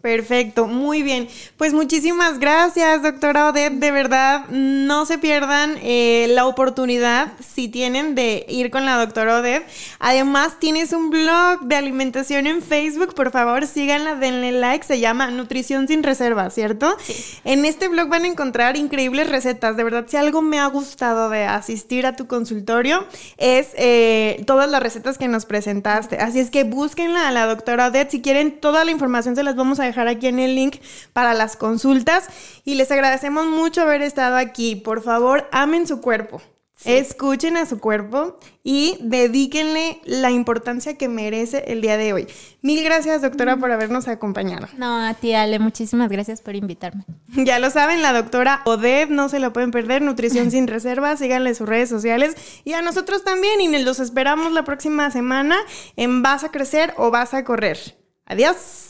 Perfecto, 0.00 0.66
muy 0.66 1.02
bien. 1.02 1.28
Pues 1.58 1.74
muchísimas 1.74 2.38
gracias, 2.38 3.02
doctora 3.02 3.50
Odette. 3.50 3.74
De 3.74 3.90
verdad, 3.90 4.46
no 4.48 5.04
se 5.04 5.18
pierdan 5.18 5.76
eh, 5.82 6.26
la 6.30 6.46
oportunidad, 6.46 7.32
si 7.46 7.68
tienen, 7.68 8.14
de 8.14 8.46
ir 8.48 8.70
con 8.70 8.86
la 8.86 8.96
doctora 8.96 9.40
Odette. 9.40 9.66
Además, 9.98 10.58
tienes 10.58 10.94
un 10.94 11.10
blog 11.10 11.60
de 11.64 11.76
alimentación 11.76 12.46
en 12.46 12.62
Facebook. 12.62 13.14
Por 13.14 13.30
favor, 13.30 13.66
síganla, 13.66 14.14
denle 14.14 14.52
like. 14.52 14.86
Se 14.86 15.00
llama 15.00 15.30
Nutrición 15.30 15.86
sin 15.86 16.02
Reserva, 16.02 16.48
¿cierto? 16.48 16.96
Sí. 17.02 17.38
En 17.44 17.66
este 17.66 17.88
blog 17.88 18.08
van 18.08 18.24
a 18.24 18.28
encontrar 18.28 18.78
increíbles 18.78 19.28
recetas. 19.28 19.76
De 19.76 19.84
verdad, 19.84 20.06
si 20.08 20.16
algo 20.16 20.40
me 20.40 20.58
ha 20.58 20.66
gustado 20.68 21.28
de 21.28 21.44
asistir 21.44 22.06
a 22.06 22.16
tu 22.16 22.26
consultorio, 22.26 23.06
es 23.36 23.68
eh, 23.76 24.42
todas 24.46 24.70
las 24.70 24.82
recetas 24.82 25.18
que 25.18 25.28
nos 25.28 25.44
presentaste. 25.44 26.16
Así 26.16 26.40
es 26.40 26.48
que 26.48 26.64
búsquenla 26.64 27.28
a 27.28 27.32
la 27.32 27.44
doctora 27.44 27.88
Odette. 27.88 28.12
Si 28.12 28.22
quieren, 28.22 28.60
toda 28.60 28.86
la 28.86 28.92
información 28.92 29.36
se 29.36 29.42
las 29.42 29.56
vamos 29.56 29.78
a 29.78 29.89
dejar 29.90 30.08
aquí 30.08 30.26
en 30.26 30.38
el 30.38 30.54
link 30.54 30.76
para 31.12 31.34
las 31.34 31.56
consultas 31.56 32.28
y 32.64 32.74
les 32.74 32.90
agradecemos 32.90 33.46
mucho 33.46 33.82
haber 33.82 34.02
estado 34.02 34.36
aquí. 34.36 34.76
Por 34.76 35.02
favor, 35.02 35.48
amen 35.52 35.86
su 35.86 36.00
cuerpo. 36.00 36.40
Escuchen 36.84 37.58
a 37.58 37.66
su 37.66 37.78
cuerpo 37.78 38.38
y 38.62 38.96
dedíquenle 39.02 40.00
la 40.04 40.30
importancia 40.30 40.96
que 40.96 41.08
merece 41.08 41.64
el 41.66 41.82
día 41.82 41.98
de 41.98 42.14
hoy. 42.14 42.26
Mil 42.62 42.82
gracias, 42.82 43.20
doctora, 43.20 43.58
por 43.58 43.70
habernos 43.70 44.08
acompañado. 44.08 44.66
No, 44.78 45.06
a 45.06 45.12
ti, 45.14 45.34
Ale, 45.34 45.58
muchísimas 45.58 46.08
gracias 46.08 46.40
por 46.40 46.54
invitarme. 46.54 47.04
Ya 47.50 47.58
lo 47.58 47.70
saben, 47.70 48.02
la 48.02 48.12
doctora 48.12 48.62
Odeb, 48.64 49.10
no 49.10 49.28
se 49.28 49.40
la 49.40 49.52
pueden 49.52 49.70
perder, 49.70 50.02
Nutrición 50.02 50.50
sin 50.50 50.66
Reservas, 50.68 51.18
síganle 51.18 51.54
sus 51.54 51.68
redes 51.68 51.88
sociales 51.88 52.34
y 52.64 52.72
a 52.72 52.82
nosotros 52.82 53.24
también 53.24 53.60
y 53.60 53.68
los 53.82 54.00
esperamos 54.00 54.52
la 54.52 54.64
próxima 54.64 55.10
semana 55.10 55.56
en 55.96 56.22
Vas 56.22 56.44
a 56.44 56.50
crecer 56.50 56.94
o 56.96 57.10
vas 57.10 57.34
a 57.34 57.44
correr. 57.44 57.98
Adiós. 58.26 58.89